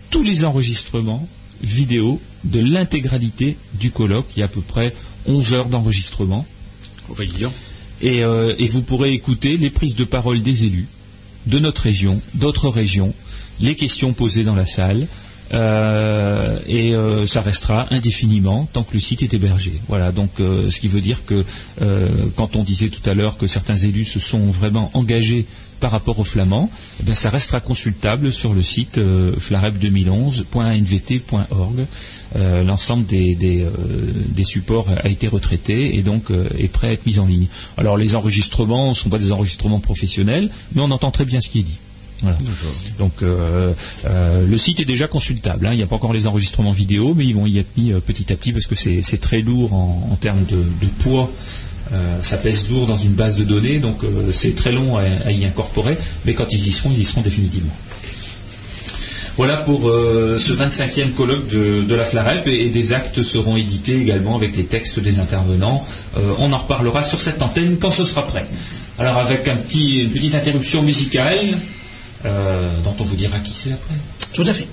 [0.09, 1.29] tous les enregistrements
[1.61, 4.25] vidéo de l'intégralité du colloque.
[4.35, 4.95] Il y a à peu près
[5.27, 6.45] 11 heures d'enregistrement.
[8.01, 10.87] Et, euh, et vous pourrez écouter les prises de parole des élus
[11.47, 13.13] de notre région, d'autres régions,
[13.59, 15.07] les questions posées dans la salle.
[15.53, 19.73] Euh, et euh, ça restera indéfiniment tant que le site est hébergé.
[19.87, 21.43] Voilà, donc euh, ce qui veut dire que
[22.35, 25.45] quand on disait tout à l'heure que certains élus se sont vraiment engagés
[25.79, 26.69] par rapport aux flamands,
[27.07, 31.85] eh ça restera consultable sur le site euh, flarep2011.nvt.org.
[32.35, 33.65] Euh, L'ensemble des, des,
[34.29, 36.25] des supports a été retraité et donc
[36.57, 37.47] est prêt à être mis en ligne.
[37.77, 41.49] Alors les enregistrements ne sont pas des enregistrements professionnels, mais on entend très bien ce
[41.49, 41.79] qui est dit.
[42.99, 43.73] Donc euh,
[44.05, 45.67] euh, le site est déjà consultable.
[45.67, 45.73] hein.
[45.73, 47.99] Il n'y a pas encore les enregistrements vidéo, mais ils vont y être mis euh,
[47.99, 51.31] petit à petit parce que c'est très lourd en, termes de, poids.
[52.21, 55.97] Ça pèse lourd dans une base de données, donc c'est très long à, y incorporer.
[56.25, 57.73] Mais quand ils y seront, ils y seront définitivement.
[59.37, 64.55] Voilà pour ce 25e colloque de, la FLAREP et, des actes seront édités également avec
[64.55, 65.85] les textes des intervenants.
[66.37, 68.45] On en reparlera sur cette antenne quand ce sera prêt.
[68.97, 71.57] Alors avec un petit, une petite interruption musicale
[72.25, 73.95] euh, dont on vous dira qui c'est après.
[74.33, 74.67] Tout à fait.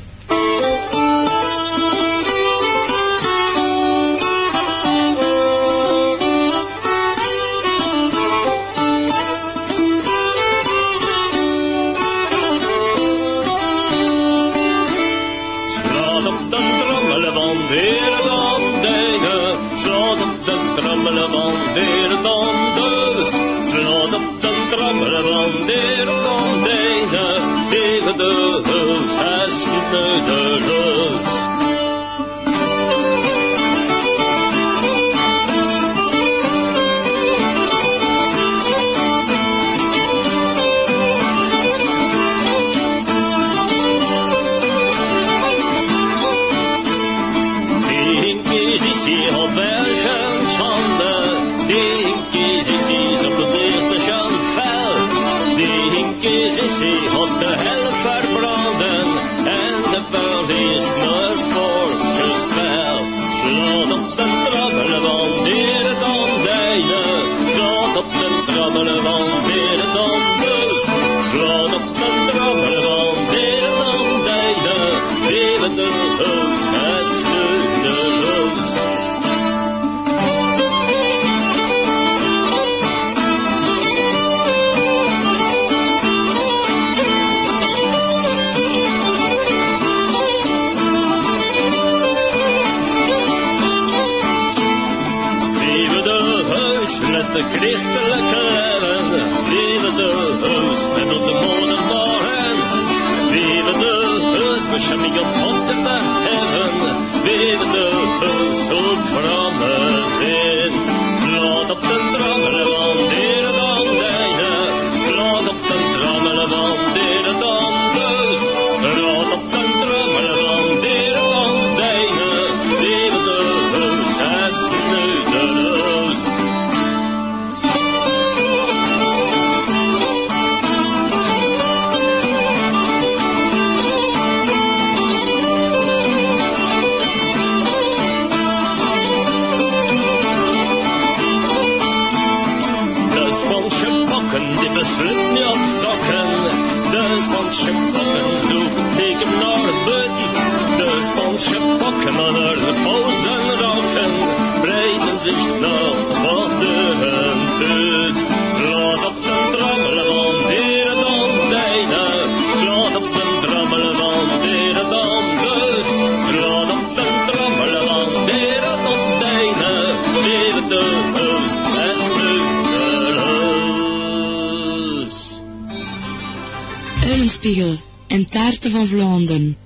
[177.42, 177.78] Eulenspiegel
[178.08, 179.56] en taarten van Vlaanderen.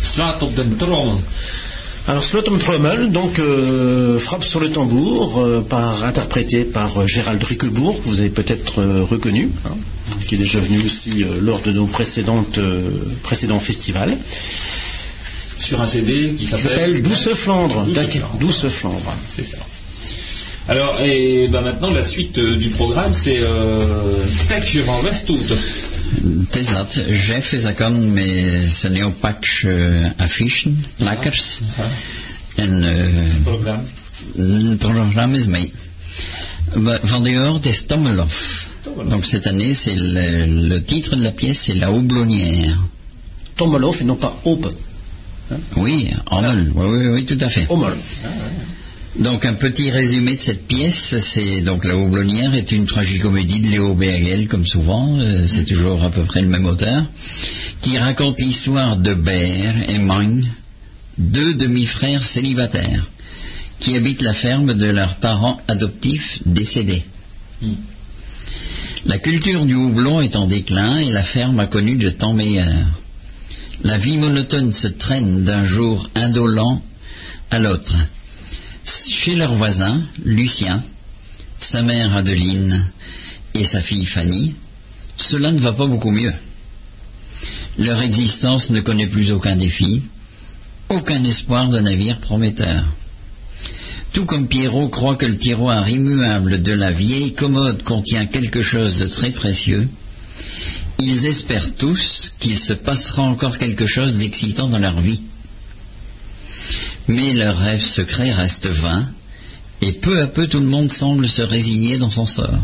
[0.00, 1.20] Slaat op den trommel.
[2.04, 7.42] Alors Slotum Trommel, donc euh, frappe sur le tambour, euh, par, interprété par euh, Gérald
[7.44, 9.76] Rickelbourg, que vous avez peut-être euh, reconnu, hein,
[10.26, 12.88] qui est déjà venu aussi euh, lors de nos précédentes, euh,
[13.22, 14.16] précédents festivals.
[15.58, 17.84] Sur un CD qui s'appelle Douce Flandre.
[17.84, 18.38] Douce D'accord, Flandre.
[18.38, 19.14] Douce Flandre.
[19.36, 19.58] C'est ça.
[20.68, 25.56] Alors, et ben maintenant, la suite euh, du programme, c'est euh, Stek van Westhout.
[26.22, 26.94] Het is dat.
[27.26, 29.70] Jeff is dat kan met zijn nieuw pakje
[30.16, 31.60] eh, affichen, lekkers.
[32.54, 33.82] En eh, Programme.
[34.68, 35.72] het programma is mee.
[36.68, 38.34] Va- Van dehors des Tomelov.
[38.82, 39.10] Tomelov.
[39.10, 42.76] Donc cette année, c'est le, le titre de la pièce, c'est La Houblonnière.
[43.54, 44.72] Tomolov et non pas Ope.
[45.76, 47.66] Oui, Hommel, oui, oui, oui, tout à fait.
[47.68, 47.92] Hommel.
[49.18, 53.66] Donc un petit résumé de cette pièce, c'est donc La Houblonnière est une tragicomédie de
[53.66, 57.02] Léo Bergel, comme souvent, euh, c'est toujours à peu près le même auteur,
[57.82, 60.44] qui raconte l'histoire de Ber et Mang,
[61.18, 63.10] deux demi-frères célibataires,
[63.80, 67.02] qui habitent la ferme de leurs parents adoptifs décédés.
[69.04, 73.00] La culture du houblon est en déclin et la ferme a connu de temps meilleurs.
[73.82, 76.80] La vie monotone se traîne d'un jour indolent
[77.50, 77.96] à l'autre.
[78.88, 80.82] Chez leur voisin, Lucien,
[81.58, 82.86] sa mère Adeline
[83.52, 84.54] et sa fille Fanny,
[85.16, 86.32] cela ne va pas beaucoup mieux.
[87.78, 90.00] Leur existence ne connaît plus aucun défi,
[90.88, 92.82] aucun espoir d'un navire prometteur.
[94.14, 98.98] Tout comme Pierrot croit que le tiroir immuable de la vieille commode contient quelque chose
[99.00, 99.86] de très précieux,
[100.98, 105.20] ils espèrent tous qu'il se passera encore quelque chose d'excitant dans leur vie.
[107.08, 109.08] Mais leur rêve secret reste vain,
[109.80, 112.62] et peu à peu tout le monde semble se résigner dans son sort.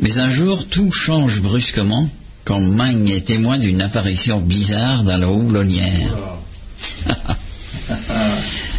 [0.00, 2.08] Mais un jour, tout change brusquement
[2.44, 6.16] quand Magne est témoin d'une apparition bizarre dans la houblonnière.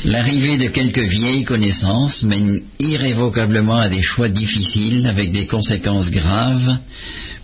[0.05, 6.77] L'arrivée de quelques vieilles connaissances mène irrévocablement à des choix difficiles avec des conséquences graves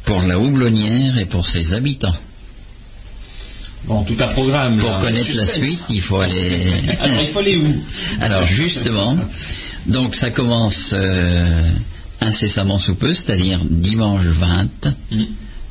[0.05, 2.15] pour la houblonnière et pour ses habitants.
[3.87, 4.77] Bon, tout un programme.
[4.79, 4.97] Pour là.
[5.01, 6.61] connaître la suite, il faut aller...
[6.99, 7.75] Alors, il faut aller où?
[8.21, 9.17] Alors justement,
[9.85, 11.45] donc ça commence euh,
[12.21, 14.67] incessamment sous peu, c'est-à-dire dimanche 20,
[15.11, 15.21] Mm.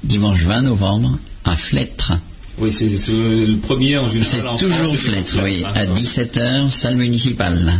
[0.04, 2.12] dimanche 20 novembre, à Flettre.
[2.58, 4.56] Oui, c'est le premier en général.
[4.56, 5.72] C'est toujours France, Flettre, oui, hein.
[5.74, 7.70] à 17h, salle municipale.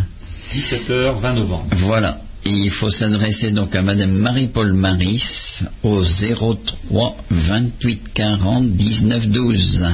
[0.54, 1.66] 17h, 20 novembre.
[1.72, 2.20] Voilà.
[2.44, 9.86] Et il faut s'adresser donc à Madame Marie-Paul Maris au 03 28 40 19 12.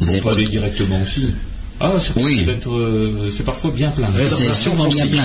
[0.00, 1.26] On peut aller directement aussi.
[1.80, 2.46] Ah, c'est Oui.
[2.66, 4.08] euh, c'est parfois bien plein.
[4.24, 5.24] C'est souvent bien plein.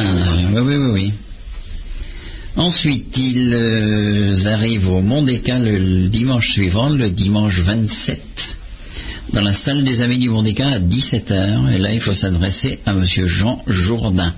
[0.54, 1.14] Oui, oui, oui, oui.
[2.56, 8.22] Ensuite, ils euh, arrivent au Mont des le, le dimanche suivant, le dimanche 27,
[9.34, 11.74] dans la salle des Amis du Mont des à 17h.
[11.74, 14.34] Et là, il faut s'adresser à Monsieur Jean Jourdain.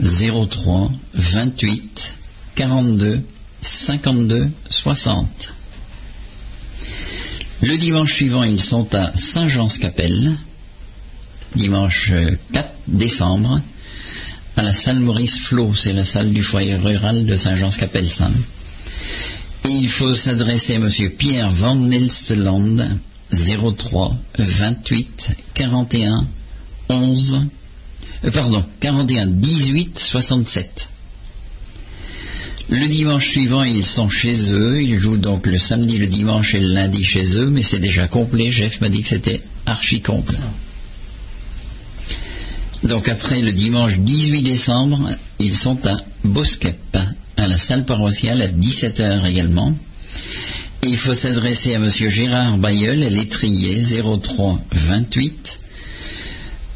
[0.00, 2.14] 03 28
[2.54, 3.20] 42
[3.60, 5.52] 52 60.
[7.62, 10.32] Le dimanche suivant, ils sont à Saint-Jean-Scapelle,
[11.54, 13.60] dimanche euh, 4 décembre,
[14.56, 18.32] à la salle Maurice Flo, c'est la salle du foyer rural de Saint-Jean-Scapelle-Saint.
[19.64, 22.88] Et il faut s'adresser à Monsieur Pierre Van Nelsteland,
[23.32, 26.26] 03 28 41
[26.90, 27.40] 11,
[28.24, 30.88] euh, pardon, 41 18 67.
[32.68, 34.82] Le dimanche suivant, ils sont chez eux.
[34.82, 38.08] Ils jouent donc le samedi, le dimanche et le lundi chez eux, mais c'est déjà
[38.08, 38.50] complet.
[38.50, 40.36] Jeff m'a dit que c'était archi complet.
[42.82, 46.98] Donc après le dimanche 18 décembre, ils sont à Bosquep,
[47.36, 49.72] à la salle paroissiale à 17h également.
[50.82, 55.60] Et il faut s'adresser à Monsieur Gérard Bayeul, l'étrier 03 28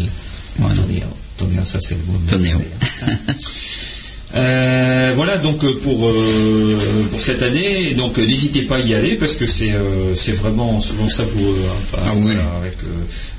[0.60, 0.82] Voilà.
[1.38, 2.19] Toneo, ça c'est le mot.
[2.30, 2.61] Toneo.
[4.35, 6.80] Euh, voilà donc euh, pour euh,
[7.11, 10.15] pour cette année Et donc euh, n'hésitez pas à y aller parce que c'est euh,
[10.15, 12.34] c'est vraiment souvent ça vous euh, enfin, Ah oui.
[12.34, 12.77] voilà, avec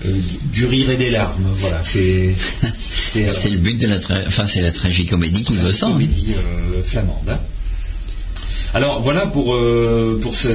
[0.04, 0.12] euh,
[0.52, 2.32] du rire et des larmes voilà c'est
[2.78, 3.96] c'est le but de la,
[4.28, 5.86] enfin c'est la tragicomédie qui veut ça.
[5.86, 5.92] hein.
[5.94, 6.28] comédie
[6.84, 7.28] flamande.
[7.28, 7.40] hein.
[8.74, 10.48] Alors voilà pour, euh, pour ce-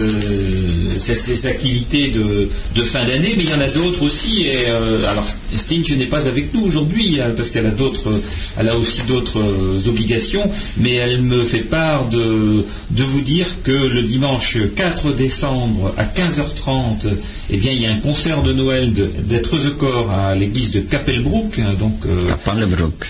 [0.99, 4.43] ces, ces activités de, de fin d'année, mais il y en a d'autres aussi.
[4.43, 5.25] Et, euh, alors
[5.55, 8.11] Stinch n'est pas avec nous aujourd'hui hein, parce qu'elle a d'autres,
[8.59, 13.45] elle a aussi d'autres euh, obligations, mais elle me fait part de, de vous dire
[13.63, 17.07] que le dimanche 4 décembre à 15h30,
[17.51, 20.81] eh bien il y a un concert de Noël d'être the corps à l'église de
[20.81, 22.27] Kapelbroek, hein, donc euh.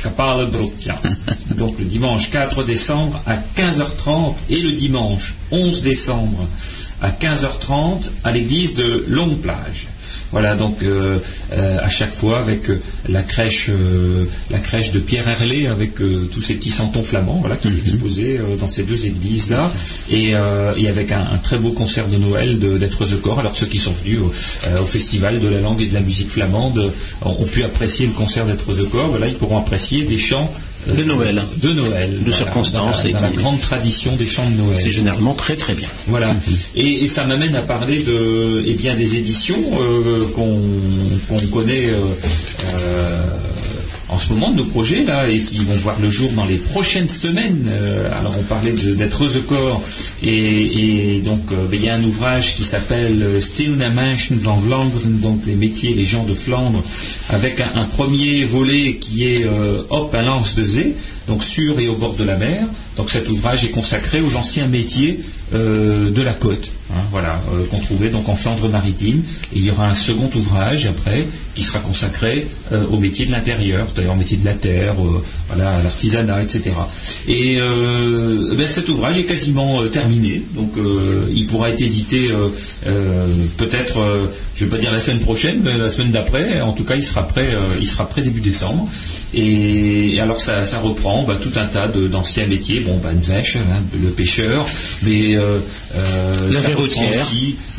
[0.04, 1.02] Kapalebroek, ja.
[1.58, 4.99] Donc le dimanche 4 décembre à 15h30 et le dimanche
[5.52, 6.48] 11 décembre
[7.02, 9.88] à 15h30 à l'église de Longue Plage.
[10.32, 11.18] Voilà donc euh,
[11.54, 13.72] euh, à chaque fois avec euh, la crèche
[14.52, 18.56] la crèche de Pierre Herlé avec tous ces petits santons flamands voilà qui exposé euh,
[18.56, 19.72] dans ces deux églises là
[20.12, 20.34] et,
[20.78, 23.40] et avec un, un très beau concert de Noël d'être the corps.
[23.40, 26.92] Alors ceux qui sont venus au, festival de la langue et de la musique flamande
[27.24, 29.10] ont, ont pu apprécier le concert d'être the corps.
[29.10, 30.52] Voilà ils pourront apprécier des chants
[30.88, 31.42] De Noël.
[31.58, 34.92] de Noël De circonstances dans la, et la grande tradition des chants de Noël C'est
[34.92, 35.88] généralement très très bien.
[36.08, 36.34] voilà.
[36.76, 40.60] Et, et ça m'amène à parler de, eh bien, des éditions euh, qu'on
[41.28, 41.98] qu'on connaît euh,
[42.82, 43.22] euh,
[44.10, 46.58] en ce moment de nos projets là et qui vont voir le jour dans les
[46.58, 47.68] prochaines semaines.
[47.68, 49.82] Euh, alors on parlait d'être the corps
[50.24, 54.38] et, donc euh, ben, il y a un ouvrage qui s'appelle euh, Still na Menschen
[54.38, 56.82] van Vlaanderen, donc les métiers, les gens de Flandre,
[57.30, 59.46] avec un, premier volet qui est
[59.90, 60.96] Hop à lance de Zé,
[61.30, 62.66] donc sur et au bord de la mer.
[62.98, 65.22] Donc cet ouvrage est consacré aux anciens métiers
[65.54, 69.24] euh, de la côte, hein, voilà, euh, qu'on trouvait donc en Flandre maritime.
[69.54, 71.26] Et il y aura un second ouvrage après
[71.56, 75.24] qui sera consacré euh, aux métiers de l'intérieur, c'est-à-dire aux métiers de la terre, euh,
[75.48, 76.72] voilà, à l'artisanat, etc.
[77.28, 80.74] Et ben, cet ouvrage est quasiment terminé, donc
[81.34, 82.30] il pourra être édité
[83.58, 86.62] peut-être, je ne vais pas dire la semaine prochaine, mais la semaine d'après.
[86.62, 87.50] En tout cas, il sera prêt,
[87.80, 88.88] il sera prêt début décembre.
[89.34, 92.80] Et, alors ça reprend bah, tout un tas d'anciens métiers.
[92.82, 94.66] Bon, bah, une vache, hein, le pêcheur,
[95.04, 95.60] mais euh,
[95.96, 96.60] euh, La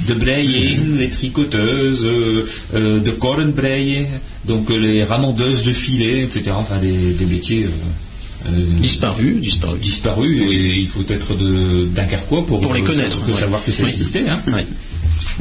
[0.09, 2.45] de breien, les tricoteuses, euh,
[2.75, 4.05] euh, de korenbreien,
[4.47, 6.53] donc euh, les ramondeuses de filets, etc.
[6.55, 7.65] Enfin, des, des métiers.
[7.65, 8.51] euh, euh,
[8.81, 9.79] Disparu, disparu.
[9.79, 13.41] disparus et il faut être de Dunkerquois pour, Pour les connaître, pour ouais.
[13.41, 14.25] savoir que ça existait.
[14.29, 14.41] hein.
[14.51, 14.65] Ouais.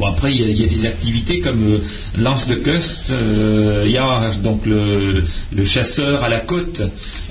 [0.00, 1.78] Bon après il y, a- des activités comme euh,
[2.18, 5.22] lance de Kust, euh, il y a donc le,
[5.66, 6.80] chasseur à la côte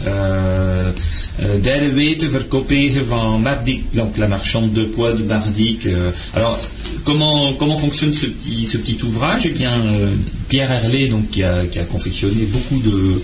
[0.08, 0.92] Euh,
[1.42, 1.58] euh,
[3.08, 5.88] van Mardik, donc la marchande de poids de Mardik.
[6.36, 6.58] Alors,
[7.04, 9.42] comment, comment fonctionne ce petit, ce petit ouvrage?
[9.46, 9.74] Eh bien,
[10.48, 13.22] Pierre Herlé, donc, qui, a, confectionné beaucoup de,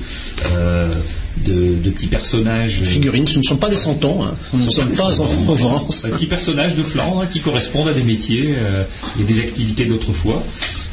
[1.45, 2.81] de, de petits personnages.
[2.83, 4.35] Figurines, ce ne sont pas des santons, hein.
[4.53, 5.25] nous ne sommes pas en.
[5.45, 6.03] Provence.
[6.03, 8.83] Des petits personnages de flanc hein, qui correspondent à des métiers euh,
[9.19, 10.41] et des activités d'autrefois.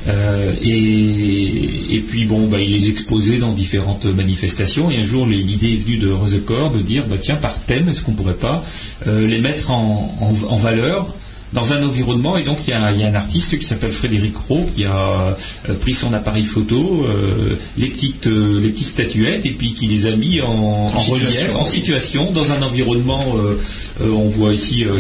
[0.09, 4.91] Euh, et, et puis bon, bah, il les exposait dans différentes manifestations.
[4.91, 8.03] Et un jour, l'idée est venue de Rosecorps de dire, bah, tiens, par thème, est-ce
[8.03, 8.65] qu'on pourrait pas
[9.07, 11.15] euh, les mettre en, en- en valeur
[11.53, 13.93] dans un environnement et donc il y a, il y a un artiste qui s'appelle
[13.93, 15.37] Frédéric Roux qui a
[15.69, 19.87] euh, pris son appareil photo, euh, les petites euh, les petites statuettes et puis qui
[19.87, 21.29] les a mis en, en relief,
[21.61, 23.25] en situation dans un environnement.
[24.01, 24.93] on voit ici il y a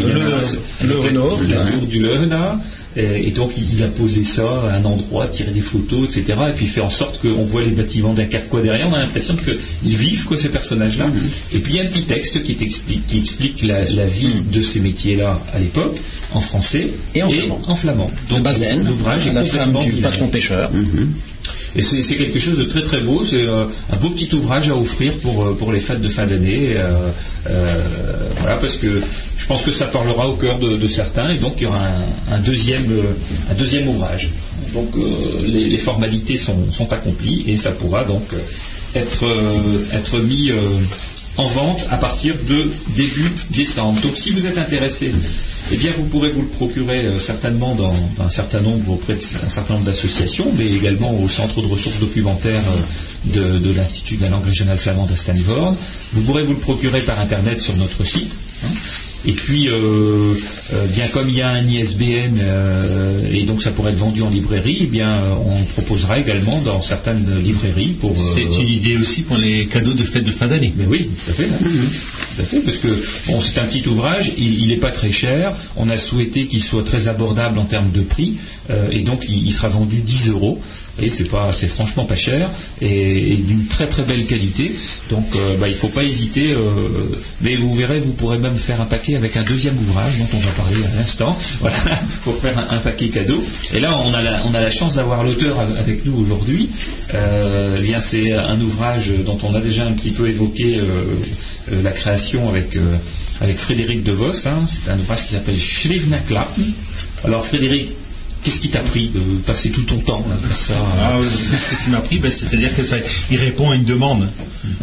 [0.83, 2.59] Le- le Renault, la tour du Lehena.
[2.97, 6.39] Et, et donc il il a posé ça à un endroit, tiré des photos, etc.
[6.51, 8.89] Et puis fait en sorte qu'on voit les bâtiments d'un carquois derrière.
[8.91, 11.07] On a l'impression qu'ils vivent quoi ces personnages-là.
[11.55, 12.57] Et puis il y a un petit texte qui
[13.19, 15.97] explique la, la vie de ces métiers-là à l'époque,
[16.35, 17.61] en français Et en flamand.
[17.67, 18.11] en flamand.
[18.29, 20.71] La Donc Bazaine, l'ouvrage est la femme du patron pêcheur.
[21.75, 23.25] Et c'est quelque chose de très très beau.
[23.25, 26.27] C'est euh, un beau petit ouvrage à offrir pour, euh, pour les fêtes de fin
[26.27, 26.75] d'année.
[26.77, 27.77] euh,
[28.41, 29.01] voilà, parce que
[29.37, 31.31] je pense que ça parlera au cœur de, certains.
[31.31, 31.81] Et donc il y aura
[32.31, 32.85] un, deuxième,
[33.51, 34.31] un deuxième ouvrage.
[34.75, 34.95] Donc
[35.47, 38.23] les, les formalités sont, sont accomplies et ça pourra donc
[38.95, 39.25] être,
[39.93, 40.51] être mis
[41.37, 44.01] en vente à partir de début décembre.
[44.01, 45.13] Donc si vous êtes intéressé,
[45.73, 49.49] eh bien vous pourrez vous le procurer euh, certainement dans, un certain nombre auprès d'un
[49.49, 52.63] certain nombre d'associations, mais également au centre de ressources documentaires
[53.35, 55.75] euh, de, de l'Institut de la langue régionale flamande à Stanford.
[56.13, 58.33] Vous pourrez vous le procurer par internet sur notre site.
[58.65, 58.69] hein.
[59.25, 59.73] Et puis, euh,
[60.73, 64.21] euh, bien comme il y a un ISBN euh, et donc ça pourrait être vendu
[64.23, 68.11] en librairie, eh bien on proposera également dans certaines librairies pour.
[68.11, 70.73] euh, C'est une idée aussi pour les cadeaux de fête de fin d'année.
[70.77, 71.45] mais oui, tout à fait.
[71.45, 71.57] hein.
[72.37, 75.53] Tout à fait, parce que bon, c'est un petit ouvrage, il n'est pas très cher.
[75.77, 78.35] On a souhaité qu'il soit très abordable en termes de prix,
[78.71, 80.61] euh, et donc il, il sera vendu 10 euros.
[81.01, 82.49] Et c'est c'est franchement pas cher
[82.83, 84.73] et, d'une très très belle qualité.
[85.11, 86.53] Donc euh, bah, il faut pas hésiter.
[86.53, 86.59] euh,
[87.41, 90.41] mais vous verrez, vous pourrez même faire un paquet avec un deuxième ouvrage dont on
[90.41, 91.37] va parler à l'instant.
[91.61, 91.77] Voilà,
[92.25, 93.43] pour faire un, paquet cadeau.
[93.75, 94.13] Et là, on
[94.55, 96.69] a la, chance d'avoir l'auteur av- avec nous aujourd'hui.
[97.15, 101.83] Euh, eh bien, c'est un ouvrage dont on a déjà un petit peu évoqué euh,
[101.83, 102.77] la création avec,
[103.57, 104.47] Frédéric De Vos.
[104.47, 104.65] hein.
[104.67, 106.63] C'est un ouvrage qui s'appelle Schlivnaklappen.
[107.25, 107.89] Alors, Frédéric,
[108.43, 111.27] qu'est-ce qui t'a pris de passer tout ton temps là, à faire ça Ah, oui,
[111.71, 112.97] Qu'est-ce qui m'a pris Ben, C'est-à-dire que ça,
[113.31, 114.29] il répond à une demande,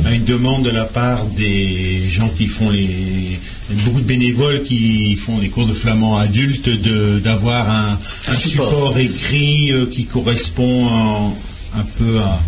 [0.06, 3.40] à une demande de la part des gens qui font les
[3.86, 8.72] beaucoup de bénévoles qui font des cours de flamand adultes de- d'avoir un, un support.
[8.72, 8.98] support.
[8.98, 11.38] écrit euh, qui correspond en-
[11.77, 12.40] un peu à-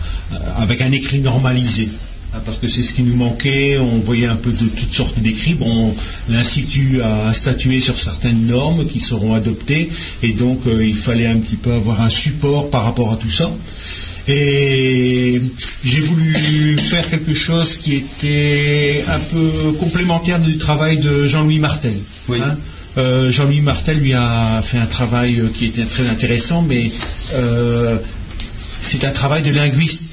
[0.57, 1.89] avec un écrit normalisé.
[2.33, 5.19] Ah, Parce que c'est ce qui nous manquait, on voyait un peu de toutes sortes
[5.19, 5.53] d'écrits.
[5.55, 5.93] Bon,
[6.29, 9.89] l'Institut a statué sur certaines normes qui seront adoptées,
[10.23, 13.29] et donc euh, il fallait un petit peu avoir un support par rapport à tout
[13.29, 13.51] ça.
[14.29, 15.41] Et
[15.83, 21.93] j'ai voulu faire quelque chose qui était un peu complémentaire du travail de Jean-Louis Martel.
[22.29, 22.39] Oui.
[22.41, 22.57] hein.
[22.97, 26.91] Euh, Jean-Louis Martel lui a fait un travail euh, qui était très intéressant, mais
[27.33, 27.97] euh,
[28.81, 30.10] c'est un travail de linguiste.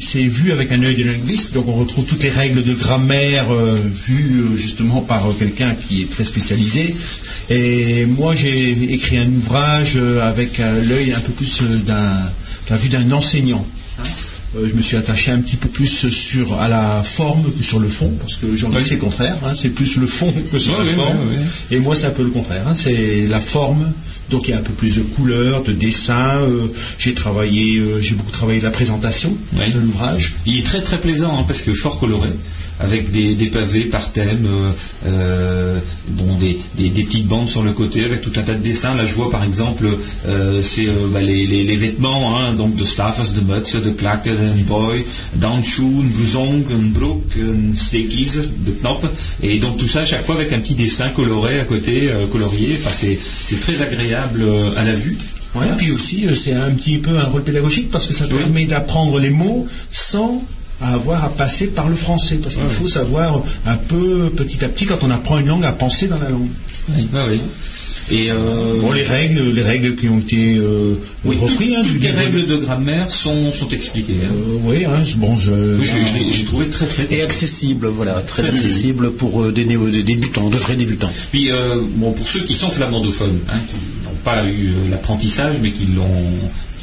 [0.00, 3.52] C'est vu avec un œil de linguiste, donc on retrouve toutes les règles de grammaire
[3.52, 3.76] euh,
[4.06, 6.92] vues euh, justement par euh, quelqu'un qui est très spécialisé.
[7.50, 12.18] Et moi j'ai écrit un ouvrage avec l'œil un peu plus d'un,
[12.68, 13.64] la vue d'un enseignant.
[14.56, 17.86] je me suis attaché un petit peu plus sur à la forme que sur le
[17.88, 18.84] fond, parce que Jean-Louis Oui.
[18.88, 21.18] c'est le contraire, hein, c'est plus le fond que sur la forme.
[21.70, 22.64] Et moi, c'est un peu le contraire.
[22.66, 22.74] hein.
[22.74, 23.92] C'est la forme.
[24.30, 26.40] Donc il y a un peu plus de couleurs, de dessins.
[26.40, 26.66] euh,
[26.98, 30.34] j'ai travaillé, euh, j'ai beaucoup travaillé la présentation de l'ouvrage.
[30.46, 32.30] Il est très très plaisant hein, parce que fort coloré,
[32.80, 34.70] avec des, des pavés par thème, euh,
[35.08, 35.78] euh,
[36.08, 38.94] bon, des, des- des petites bandes sur le côté avec tout un tas de dessins.
[38.94, 39.86] Là, je vois par exemple,
[40.28, 43.90] euh, c'est euh, bah, les, les- les vêtements, hein, donc de Slavas, de Mutze, de
[43.90, 45.04] Klakke, de Boy,
[45.34, 46.26] d'Anschuh, de
[46.76, 48.32] de Broek, de Stekies,
[48.66, 49.06] de Knop,
[49.42, 52.76] et donc tout ça à chaque fois avec un petit dessin coloré à côté, colorié.
[52.78, 54.44] Enfin, c'est très agréable
[54.76, 55.16] à la vue.
[55.54, 58.36] Ouais, puis aussi, c'est un petit peu un rôle pédagogique parce que ça Oui.
[58.38, 60.42] permet d'apprendre les mots sans
[60.80, 62.36] avoir à passer par le français.
[62.42, 62.70] Parce qu'il Ouais.
[62.70, 66.18] faut savoir un peu, petit à petit, quand on apprend une langue, à penser dans
[66.18, 66.48] la langue.
[66.88, 67.40] Oui, bah oui.
[68.08, 70.94] Et euh, Bon, les règles, les règles qui ont été euh,
[71.24, 71.70] oui, reprises.
[71.70, 74.18] tout- hein, toutes les règles de grammaire sont, sont expliquées.
[74.22, 74.28] hein.
[74.32, 75.50] Euh, oui, hein, bon, je.
[75.50, 80.04] Oui, j'ai trouvé très très Et accessible, voilà, très accessible pour euh, des, néo- des
[80.04, 81.10] débutants, de vrais débutants.
[81.32, 83.74] Puis euh, bon, pour ceux qui sont flamandophones, hein, qui
[84.04, 86.04] n'ont pas eu euh, l'apprentissage, mais qui l'ont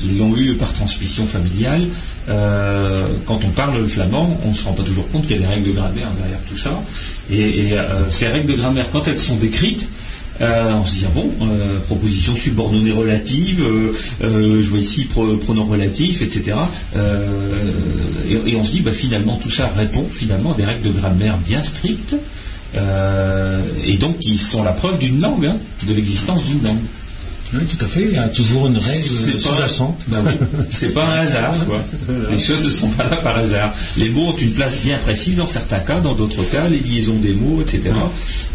[0.04, 1.84] qui l'ont eu par transmission familiale.
[2.30, 5.40] Euh, quand on parle le flamand, on ne se rend pas toujours compte qu'il y
[5.40, 6.82] a des règles de grammaire derrière tout ça.
[7.32, 9.88] Et, euh, ces règles de grammaire, quand elles sont décrites,
[10.42, 11.32] euh, on se dit, ah bon,
[11.88, 13.64] proposition subordonnée relative,
[14.22, 16.58] je vois ici pro- pronom relatif, etc.
[18.48, 21.38] Et, on se dit, bah, finalement, tout ça répond finalement à des règles de grammaire
[21.38, 22.16] bien strictes,
[23.86, 25.58] et donc qui sont la preuve d'une langue, hein,
[25.88, 26.82] de l'existence d'une langue.
[27.54, 28.04] Oui, tout à fait.
[28.06, 30.02] Il y a toujours une règle pas- sous-jacente.
[30.12, 30.32] Oui,
[30.70, 31.84] c'est pas un hasard, quoi.
[32.32, 33.74] Les choses ne sont pas là par hasard.
[33.98, 37.18] Les mots ont une place bien précise dans certains cas, dans d'autres cas, les liaisons
[37.20, 37.92] des mots, etc.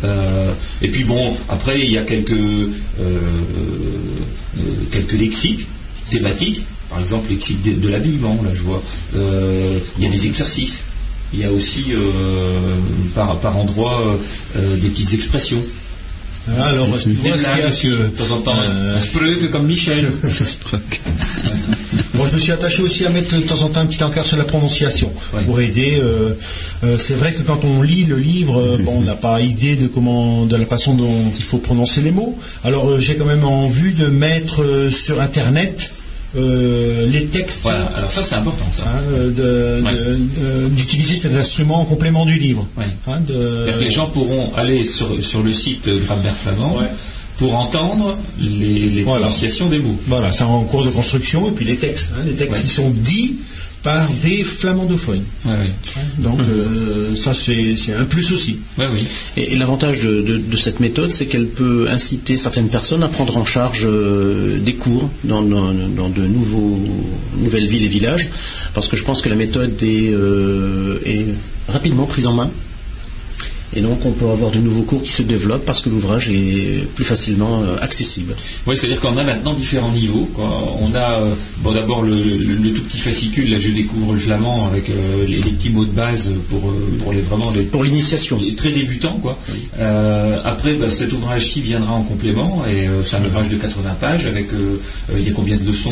[0.05, 0.53] Euh,
[0.83, 2.69] et puis bon, après, il y a quelques, euh,
[3.01, 4.61] euh,
[4.91, 5.67] quelques lexiques
[6.11, 6.63] thématiques.
[6.91, 8.83] Par exemple, lexique de, de l'habillement, là, je vois.
[9.17, 10.85] Euh, il y a des exercices.
[11.35, 11.85] Il y a aussi,
[13.15, 14.17] par, par endroit,
[14.57, 15.63] des petites expressions.
[16.59, 18.97] Ah, Alors, tu vois ce qu'il y a blagues, que, de temps en temps, euh,
[18.97, 20.07] un comme Michel.
[22.15, 24.27] Bon, je me suis attaché aussi à mettre de temps en temps un petit encart
[24.27, 25.43] sur la prononciation Ouais.
[25.45, 25.99] pour aider.
[26.03, 26.33] euh,
[26.83, 29.77] euh, c'est vrai que quand on lit le livre, euh, bon, on n'a pas idée
[29.77, 32.37] de comment, de la façon dont il faut prononcer les mots.
[32.65, 35.93] Alors, j'ai quand même en vue de mettre sur Internet
[36.37, 37.61] euh, les textes.
[37.63, 39.03] Voilà, alors ça c'est important hein,
[39.85, 40.69] Ouais.
[40.71, 42.67] d'utiliser cet instrument en complément du livre.
[42.77, 42.85] Ouais.
[43.07, 46.87] Hein, de- que les gens pourront aller sur, sur le site Grammaire Flamand Ouais.
[47.39, 48.47] pour entendre les,
[48.91, 49.27] les Voilà.
[49.27, 49.97] prononciations des mots.
[50.07, 52.91] Voilà, c'est en cours de construction, et puis les textes, hein, les textes qui sont
[52.91, 53.37] dits
[53.83, 55.25] par des flamandophones.
[55.45, 56.03] Ouais, ouais.
[56.19, 58.59] Donc euh, ça c'est c'est un plus aussi.
[58.77, 59.07] Ouais, oui.
[59.37, 63.09] Et, et l'avantage de, de- de cette méthode, c'est qu'elle peut inciter certaines personnes à
[63.09, 66.79] prendre en charge euh, des cours dans, dans- dans de nouveaux,
[67.39, 68.29] nouvelles villes et villages,
[68.75, 71.27] parce que je pense que la méthode est, euh, est
[71.69, 72.51] rapidement prise en main.
[73.77, 76.87] Et donc on peut avoir de nouveaux cours qui se développent parce que l'ouvrage est
[76.95, 78.35] plus facilement euh, accessible.
[78.67, 80.29] Oui, c'est-à-dire qu'on a maintenant différents niveaux.
[80.81, 84.19] On a euh, bon, d'abord le, le- le tout petit fascicule, là je découvre le
[84.19, 87.85] flamand avec euh, les, les petits mots de base pour, pour les vraiment les, Pour
[87.85, 88.41] l'initiation.
[88.41, 89.19] les très débutants.
[89.21, 89.39] Quoi.
[89.79, 93.91] Euh, après, bah, cet ouvrage-ci viendra en complément et euh, c'est un ouvrage de 80
[94.01, 94.49] pages avec
[95.15, 95.91] il y a combien de leçons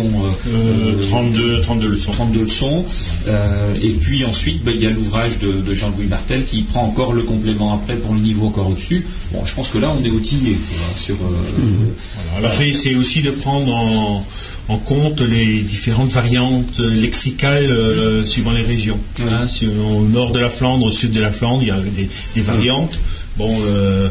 [0.48, 2.12] euh, Euh, 32, 32 leçons.
[2.12, 2.85] 32 leçons.
[3.28, 6.85] Euh, et puis ensuite, ben, il y a l'ouvrage de, de Jean-Louis Martel qui prend
[6.85, 9.06] encore le complément après pour le niveau encore au-dessus.
[9.32, 10.56] Bon, je pense que là, on est outillé
[10.97, 11.14] sur.
[11.16, 14.26] euh, Alors j'ai essayé aussi de prendre en,
[14.68, 18.98] en compte les différentes variantes lexicales euh, suivant les régions.
[19.30, 19.47] Hein,
[19.90, 22.43] au nord de la Flandre, au sud de la Flandre, il y a des, des
[22.43, 22.98] variantes.
[23.38, 24.08] Bon, euh,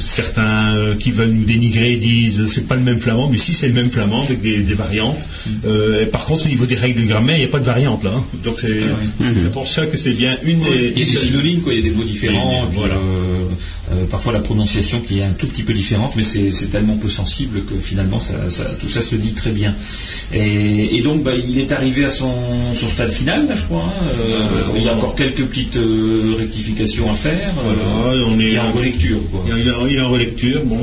[0.00, 3.52] certains euh, qui veulent nous dénigrer disent euh, c'est pas le même flamand, mais si
[3.52, 5.16] c'est le même flamand avec des, des variantes.
[5.66, 7.64] Euh, et par contre, au niveau des règles de grammaire, il n'y a pas de
[7.64, 8.12] variante là.
[8.16, 8.24] hein.
[8.44, 8.80] Donc c'est
[9.20, 10.92] c'est pour ça que c'est bien une des.
[10.94, 12.94] Il y a des synonymes, quoi, il y a des mots différents, Et- et voilà.
[13.92, 17.08] Euh, parfois la prononciation qui est un tout petit peu différente, mais c'est tellement peu
[17.10, 19.74] sensible que finalement ça, ça- tout ça se dit très bien.
[20.32, 22.32] Et, et donc bah, il est arrivé à son,
[22.74, 23.84] son stade final, là, je crois.
[23.86, 24.04] hein.
[24.26, 27.52] Euh, il y a encore quelques petites euh, rectifications à faire.
[28.02, 29.18] Voilà, on est il est en relecture.
[29.30, 29.44] Quoi.
[29.56, 30.60] Il est en- relecture.
[30.64, 30.78] Bon,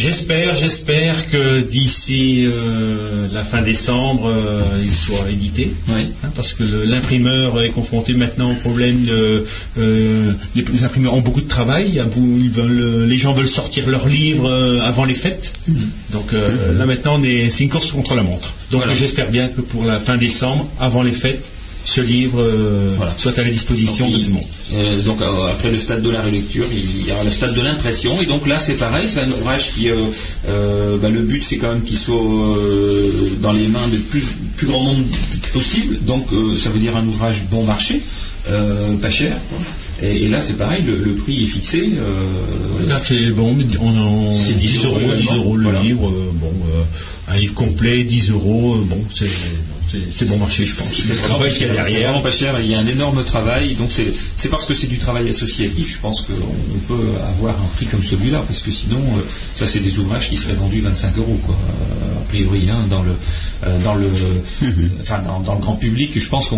[0.00, 5.72] j'espère, j'espère que d'ici euh, la fin décembre, euh, il soit édité.
[5.88, 6.06] Oui.
[6.24, 9.44] Hein, parce que l'imprimeur est confronté maintenant au problème de
[9.78, 12.02] euh, les, les imprimeurs ont beaucoup de travail.
[12.16, 14.50] Ils veulent, les gens veulent sortir leurs livres
[14.84, 15.52] avant les fêtes.
[16.12, 17.20] Donc euh, là maintenant,
[17.50, 18.54] c'est une course contre la montre.
[18.70, 18.96] Donc Voilà.
[18.96, 21.44] j'espère bien que pour la fin décembre, avant les fêtes,
[21.84, 23.14] ce livre euh, Voilà.
[23.16, 24.44] soit à la disposition Donc, de tout le monde.
[24.74, 27.60] euh, donc euh, après le stade de la relecture, il y aura le stade de
[27.62, 28.20] l'impression.
[28.20, 31.82] Et donc là, c'est pareil, c'est un ouvrage qui, bah, le but, c'est quand même
[31.82, 32.16] qu'il soit
[33.40, 34.24] dans les mains du plus,
[34.56, 35.04] plus grand nombre
[35.52, 35.98] possible.
[36.04, 36.26] Donc
[36.58, 38.00] ça veut dire un ouvrage bon marché,
[39.00, 39.36] pas cher.
[40.02, 41.90] Et, et là, c'est pareil, le, le prix est fixé.
[42.88, 45.82] Là, c'est bon, on, on- C'est 10 10 euros, euros 10 euros le Voilà.
[45.82, 46.10] livre.
[46.34, 46.52] bon,
[47.28, 48.76] un livre complet, 10 euros.
[48.86, 49.26] bon, c'est
[50.12, 50.86] c'est- bon marché, je pense.
[50.92, 52.08] C'est le vraiment travail pas qu'il y a derrière.
[52.10, 54.98] vraiment pas cher, il y a un énorme travail, donc c'est parce que c'est du
[54.98, 58.98] travail associatif, je pense qu'on on peut avoir un prix comme celui-là, parce que sinon,
[58.98, 59.20] euh,
[59.54, 63.02] ça c'est des ouvrages qui seraient vendus 25 euros, quoi, euh, a priori, hein, dans
[63.02, 63.12] le,
[63.66, 64.08] euh, dans le,
[65.00, 66.56] enfin, dans, dans le grand public, je pense qu'on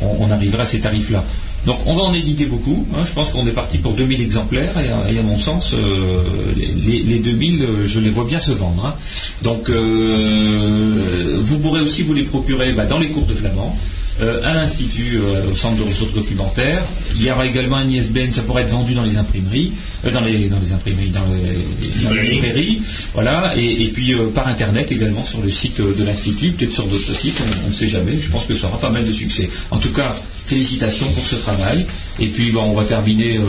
[0.00, 1.24] on, on arrivera à ces tarifs-là.
[1.66, 4.72] Donc on va en éditer beaucoup, hein, je pense qu'on est parti pour 2000 exemplaires,
[4.78, 6.22] et à, et à mon sens, euh,
[6.56, 8.86] les, les 2000, euh, je les vois bien se vendre.
[8.86, 8.94] hein.
[9.42, 13.76] Donc euh, vous pourrez aussi vous les procurer bah, dans les cours de flamand,
[14.22, 16.82] euh, à l'Institut, euh, au Centre de ressources documentaires.
[17.16, 19.72] Il y aura également un ISBN, ça pourrait être vendu dans les imprimeries,
[20.06, 22.80] euh, dans, les, dans les imprimeries, dans les, dans les librairies,
[23.14, 26.72] voilà, et, et puis euh, par Internet également sur le site euh, de l'Institut, peut-être
[26.72, 28.18] sur d'autres sites, on on ne sait jamais.
[28.18, 29.48] Je pense que ça aura pas mal de succès.
[29.70, 30.14] En tout cas,
[30.50, 31.86] félicitations pour ce travail.
[32.18, 33.42] Et puis, bon, on va terminer euh,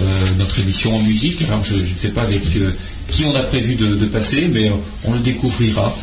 [0.00, 0.04] euh,
[0.38, 1.42] notre émission en musique.
[1.48, 2.70] Alors, je je ne sais pas avec euh,
[3.10, 4.70] qui on a prévu de, de passer, mais
[5.04, 5.94] on le découvrira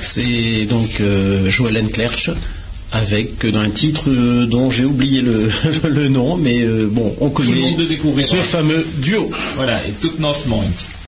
[0.00, 0.90] C'est donc
[1.48, 2.30] Joël Clerch
[2.90, 4.08] avec un titre
[4.46, 5.48] dont j'ai oublié le,
[5.88, 7.76] le nom, mais bon, on connaît
[8.26, 9.30] ce fameux duo.
[9.56, 10.64] voilà, et tout North Point.